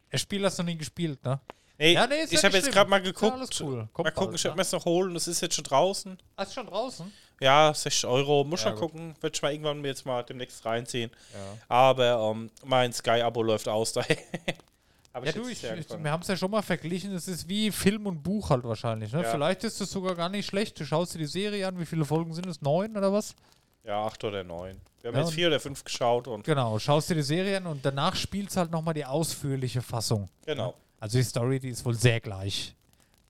Das 0.09 0.21
Spiel 0.21 0.43
hast 0.45 0.57
du 0.59 0.63
nie 0.63 0.75
gespielt, 0.77 1.23
ne? 1.23 1.39
ey, 1.77 1.93
Ja, 1.93 2.07
nee, 2.07 2.21
ist 2.23 2.31
ja 2.33 2.39
ich 2.39 2.45
habe 2.45 2.57
jetzt 2.57 2.71
gerade 2.71 2.89
mal 2.89 2.97
ja 2.97 3.03
geguckt. 3.03 3.33
alles 3.33 3.49
cool. 3.61 3.77
Mal 3.77 3.89
Kommt 3.93 4.13
gucken, 4.15 4.25
bald, 4.31 4.35
ich 4.39 4.43
werde 4.43 4.55
ne? 4.55 4.59
mir 4.59 4.61
es 4.63 4.71
noch 4.71 4.85
holen, 4.85 5.13
das 5.13 5.27
ist 5.27 5.41
jetzt 5.41 5.55
schon 5.55 5.63
draußen. 5.63 6.17
Ah, 6.35 6.43
ist 6.43 6.53
schon 6.53 6.65
draußen? 6.67 7.11
Ja, 7.39 7.73
60 7.73 8.05
Euro, 8.07 8.43
muss 8.43 8.63
Ja, 8.63 8.69
schon 8.71 8.79
gucken. 8.79 9.15
Werde 9.21 9.35
ich 9.35 9.41
mal 9.41 9.51
irgendwann 9.51 9.81
mir 9.81 9.89
jetzt 9.89 10.05
mal 10.05 10.23
demnächst 10.23 10.63
reinziehen. 10.65 11.11
Ja. 11.33 11.57
Aber 11.67 12.31
ähm, 12.31 12.49
mein 12.65 12.93
Sky-Abo 12.93 13.41
läuft 13.43 13.67
aus 13.67 13.93
daher. 13.93 14.17
Aber 15.15 15.27
Ja, 15.27 15.31
du, 15.31 15.47
ich, 15.47 15.63
ich, 15.63 15.89
wir 16.03 16.11
haben 16.11 16.21
es 16.21 16.27
ja 16.27 16.35
schon 16.35 16.49
mal 16.49 16.63
verglichen. 16.63 17.13
Es 17.13 17.27
ist 17.27 17.47
wie 17.47 17.71
Film 17.71 18.07
und 18.07 18.23
Buch 18.23 18.49
halt 18.49 18.63
wahrscheinlich. 18.63 19.13
Ne? 19.13 19.21
Ja. 19.21 19.29
Vielleicht 19.29 19.63
ist 19.63 19.79
es 19.79 19.91
sogar 19.91 20.15
gar 20.15 20.27
nicht 20.29 20.47
schlecht. 20.47 20.79
Du 20.79 20.85
schaust 20.85 21.13
dir 21.13 21.19
die 21.19 21.27
Serie 21.27 21.67
an. 21.67 21.79
Wie 21.79 21.85
viele 21.85 22.03
Folgen 22.03 22.33
sind 22.33 22.47
es? 22.47 22.61
Neun 22.61 22.97
oder 22.97 23.13
was? 23.13 23.35
Ja, 23.83 24.03
acht 24.05 24.23
oder 24.23 24.43
neun. 24.43 24.75
Wir 25.01 25.09
haben 25.09 25.17
Ja, 25.17 25.23
jetzt 25.23 25.33
vier 25.33 25.47
oder 25.47 25.59
fünf 25.59 25.83
geschaut 25.83 26.27
und 26.27 26.43
Genau, 26.45 26.79
schaust 26.79 27.09
dir 27.09 27.15
die 27.15 27.21
Serie 27.21 27.57
an 27.57 27.67
und 27.67 27.85
danach 27.85 28.15
spielst 28.15 28.57
halt 28.57 28.71
nochmal 28.71 28.93
die 28.95 29.05
ausführliche 29.05 29.81
Fassung. 29.81 30.29
genau. 30.45 30.73
Also 30.99 31.17
die 31.17 31.23
Story, 31.25 31.59
die 31.59 31.69
ist 31.69 31.83
wohl 31.85 31.95
sehr 31.95 32.21
gleich. 32.21 32.73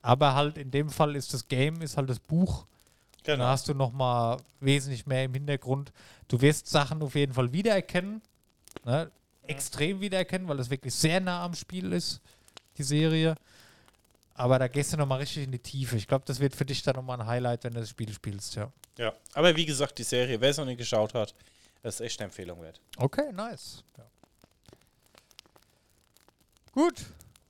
Aber 0.03 0.35
halt 0.35 0.59
in 0.59 0.69
dem 0.69 0.89
Fall 0.89 1.15
ist 1.15 1.33
das 1.33 1.47
Game, 1.47 1.81
ist 1.81 1.97
halt 1.97 2.07
das 2.07 2.19
Buch. 2.19 2.65
Da 3.23 3.33
Genau. 3.33 3.45
hast 3.45 3.67
du 3.67 3.73
nochmal 3.73 4.37
wesentlich 4.59 5.07
mehr 5.07 5.23
im 5.23 5.33
Hintergrund. 5.33 5.91
Du 6.27 6.39
wirst 6.39 6.67
Sachen 6.67 7.01
auf 7.01 7.15
jeden 7.15 7.33
Fall 7.33 7.51
wiedererkennen. 7.51 8.21
Ne? 8.85 9.09
Extrem 9.47 9.99
wiedererkennen, 9.99 10.47
weil 10.47 10.57
das 10.57 10.69
wirklich 10.69 10.93
sehr 10.93 11.19
nah 11.19 11.43
am 11.43 11.53
Spiel 11.53 11.91
ist, 11.93 12.21
die 12.77 12.83
Serie. 12.83 13.35
Aber 14.35 14.57
da 14.57 14.67
gehst 14.67 14.93
du 14.93 14.97
nochmal 14.97 15.19
richtig 15.19 15.43
in 15.43 15.51
die 15.51 15.59
Tiefe. 15.59 15.95
Ich 15.95 16.07
glaube, 16.07 16.23
das 16.25 16.39
wird 16.39 16.55
für 16.55 16.65
dich 16.65 16.81
dann 16.81 16.95
nochmal 16.95 17.19
ein 17.21 17.27
Highlight, 17.27 17.63
wenn 17.63 17.73
du 17.73 17.81
das 17.81 17.89
Spiel 17.89 18.11
spielst, 18.11 18.55
ja. 18.55 18.71
Ja. 18.97 19.13
Aber 19.33 19.55
wie 19.55 19.65
gesagt, 19.65 19.97
die 19.99 20.03
Serie, 20.03 20.39
wer 20.39 20.49
es 20.49 20.57
noch 20.57 20.65
nicht 20.65 20.77
geschaut 20.77 21.13
hat, 21.13 21.33
das 21.81 21.95
ist 21.95 22.01
echt 22.01 22.19
eine 22.19 22.25
Empfehlung 22.25 22.61
wert. 22.61 22.79
Okay, 22.97 23.31
nice. 23.31 23.83
Ja. 23.97 24.05
Gut. 26.71 27.05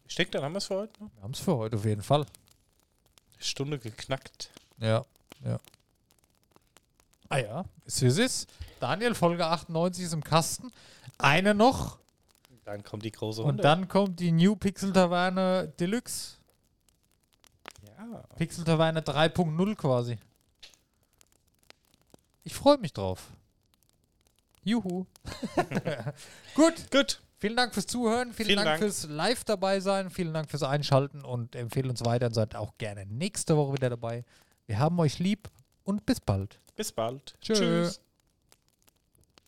Ich 0.08 0.16
denke, 0.16 0.32
dann 0.32 0.44
haben 0.44 0.54
wir 0.54 0.58
es 0.58 0.66
für 0.66 0.76
heute. 0.76 1.04
Ne? 1.04 1.10
Wir 1.16 1.24
haben 1.24 1.32
es 1.32 1.40
für 1.40 1.56
heute 1.56 1.76
auf 1.78 1.86
jeden 1.86 2.02
Fall. 2.02 2.26
Stunde 3.40 3.80
geknackt. 3.80 4.50
Ja, 4.80 5.06
ja. 5.44 5.60
Ah 7.30 7.38
ja, 7.38 7.66
ist 7.86 8.02
wie 8.02 8.08
es 8.08 8.18
ist. 8.18 8.50
Daniel, 8.80 9.16
Folge 9.16 9.46
98 9.46 10.06
ist 10.06 10.14
im 10.14 10.24
Kasten. 10.24 10.72
Eine 11.18 11.54
noch 11.54 12.00
Dann 12.66 12.84
kommt 12.84 13.04
die 13.06 13.12
große 13.12 13.42
und 13.42 13.48
Runde. 13.50 13.64
dann 13.64 13.88
kommt 13.88 14.20
die 14.20 14.32
New 14.32 14.56
Pixel 14.56 14.92
Taverne 14.94 15.68
Deluxe. 15.80 16.38
ja. 17.88 18.24
Pixel 18.38 18.64
Taverne 18.64 19.02
3.0 19.02 19.76
quasi. 19.76 20.18
Ich 22.44 22.54
freue 22.54 22.78
mich 22.78 22.92
drauf. 22.94 23.28
Juhu. 24.66 25.06
Gut, 26.56 26.90
Gut. 26.92 27.22
vielen 27.38 27.56
Dank 27.56 27.74
fürs 27.74 27.86
Zuhören, 27.86 28.34
vielen, 28.34 28.48
Vielen 28.48 28.58
Dank, 28.58 28.68
Dank. 28.68 28.80
fürs 28.80 29.06
Live 29.08 29.44
dabei 29.44 29.80
sein, 29.82 30.10
vielen 30.10 30.34
Dank 30.34 30.50
fürs 30.50 30.64
Einschalten 30.64 31.24
und 31.26 31.56
empfehlen 31.56 31.90
uns 31.90 32.04
weiter 32.06 32.28
und 32.28 32.34
seid 32.34 32.56
auch 32.56 32.78
gerne 32.78 33.06
nächste 33.06 33.56
Woche 33.58 33.74
wieder 33.74 33.90
dabei. 33.90 34.24
Wir 34.66 34.80
haben 34.80 34.98
euch 35.00 35.20
lieb 35.20 35.50
und 35.84 36.06
bis 36.06 36.20
bald. 36.22 36.60
Bis 36.76 36.92
bald. 36.94 37.36
Tschö. 37.42 37.54
Tschüss. 37.56 38.02